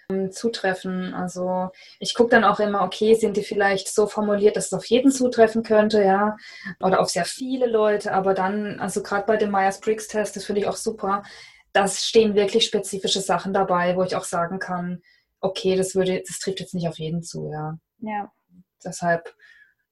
ähm, 0.08 0.30
zutreffen. 0.30 1.14
Also 1.14 1.70
ich 1.98 2.14
gucke 2.14 2.30
dann 2.30 2.44
auch 2.44 2.60
immer, 2.60 2.82
okay, 2.82 3.14
sind 3.14 3.36
die 3.36 3.42
vielleicht 3.42 3.88
so 3.88 4.06
formuliert, 4.06 4.56
dass 4.56 4.66
es 4.66 4.72
auf 4.72 4.84
jeden 4.86 5.10
zutreffen 5.10 5.62
könnte, 5.62 6.02
ja, 6.02 6.36
oder 6.80 7.00
auf 7.00 7.10
sehr 7.10 7.24
viele 7.24 7.66
Leute, 7.66 8.12
aber 8.12 8.34
dann, 8.34 8.78
also 8.80 9.02
gerade 9.02 9.26
bei 9.26 9.36
dem 9.36 9.50
Myers-Briggs-Test, 9.50 10.36
das 10.36 10.44
finde 10.44 10.62
ich 10.62 10.68
auch 10.68 10.76
super, 10.76 11.22
da 11.72 11.86
stehen 11.88 12.34
wirklich 12.34 12.64
spezifische 12.64 13.20
Sachen 13.20 13.52
dabei, 13.52 13.96
wo 13.96 14.02
ich 14.02 14.16
auch 14.16 14.24
sagen 14.24 14.58
kann, 14.58 15.02
okay, 15.40 15.76
das 15.76 15.94
würde, 15.94 16.22
das 16.26 16.38
trifft 16.38 16.60
jetzt 16.60 16.74
nicht 16.74 16.88
auf 16.88 16.98
jeden 16.98 17.22
zu, 17.22 17.50
ja. 17.50 17.78
Ja. 17.98 18.32
Deshalb 18.84 19.34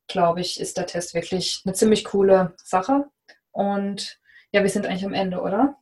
glaube 0.08 0.40
ich, 0.40 0.60
ist 0.60 0.76
der 0.76 0.86
Test 0.86 1.14
wirklich 1.14 1.62
eine 1.64 1.74
ziemlich 1.74 2.04
coole 2.04 2.54
Sache. 2.62 3.06
Und 3.52 4.18
ja, 4.52 4.62
wir 4.62 4.70
sind 4.70 4.86
eigentlich 4.86 5.04
am 5.04 5.14
Ende, 5.14 5.40
oder? 5.40 5.76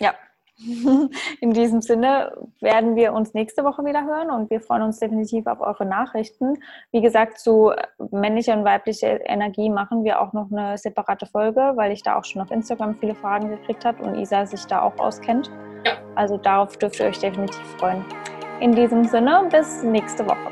Ja. 0.00 0.14
In 1.40 1.52
diesem 1.52 1.80
Sinne 1.80 2.32
werden 2.60 2.94
wir 2.94 3.12
uns 3.12 3.34
nächste 3.34 3.64
Woche 3.64 3.84
wieder 3.84 4.04
hören 4.04 4.30
und 4.30 4.50
wir 4.50 4.60
freuen 4.60 4.82
uns 4.82 4.98
definitiv 4.98 5.46
auf 5.46 5.60
eure 5.60 5.86
Nachrichten. 5.86 6.58
Wie 6.92 7.00
gesagt, 7.00 7.40
zu 7.40 7.72
männlicher 8.10 8.56
und 8.56 8.64
weiblicher 8.64 9.26
Energie 9.28 9.70
machen 9.70 10.04
wir 10.04 10.20
auch 10.20 10.32
noch 10.32 10.52
eine 10.52 10.78
separate 10.78 11.26
Folge, 11.26 11.72
weil 11.74 11.90
ich 11.92 12.02
da 12.02 12.18
auch 12.18 12.24
schon 12.24 12.42
auf 12.42 12.50
Instagram 12.50 12.96
viele 13.00 13.14
Fragen 13.14 13.48
gekriegt 13.48 13.84
habe 13.84 14.02
und 14.02 14.16
Isa 14.16 14.46
sich 14.46 14.64
da 14.66 14.82
auch 14.82 14.96
auskennt. 14.98 15.50
Ja. 15.84 15.92
Also 16.14 16.36
darauf 16.36 16.76
dürft 16.76 17.00
ihr 17.00 17.06
euch 17.06 17.18
definitiv 17.18 17.66
freuen. 17.78 18.04
In 18.60 18.72
diesem 18.74 19.04
Sinne, 19.04 19.48
bis 19.50 19.82
nächste 19.82 20.24
Woche. 20.26 20.51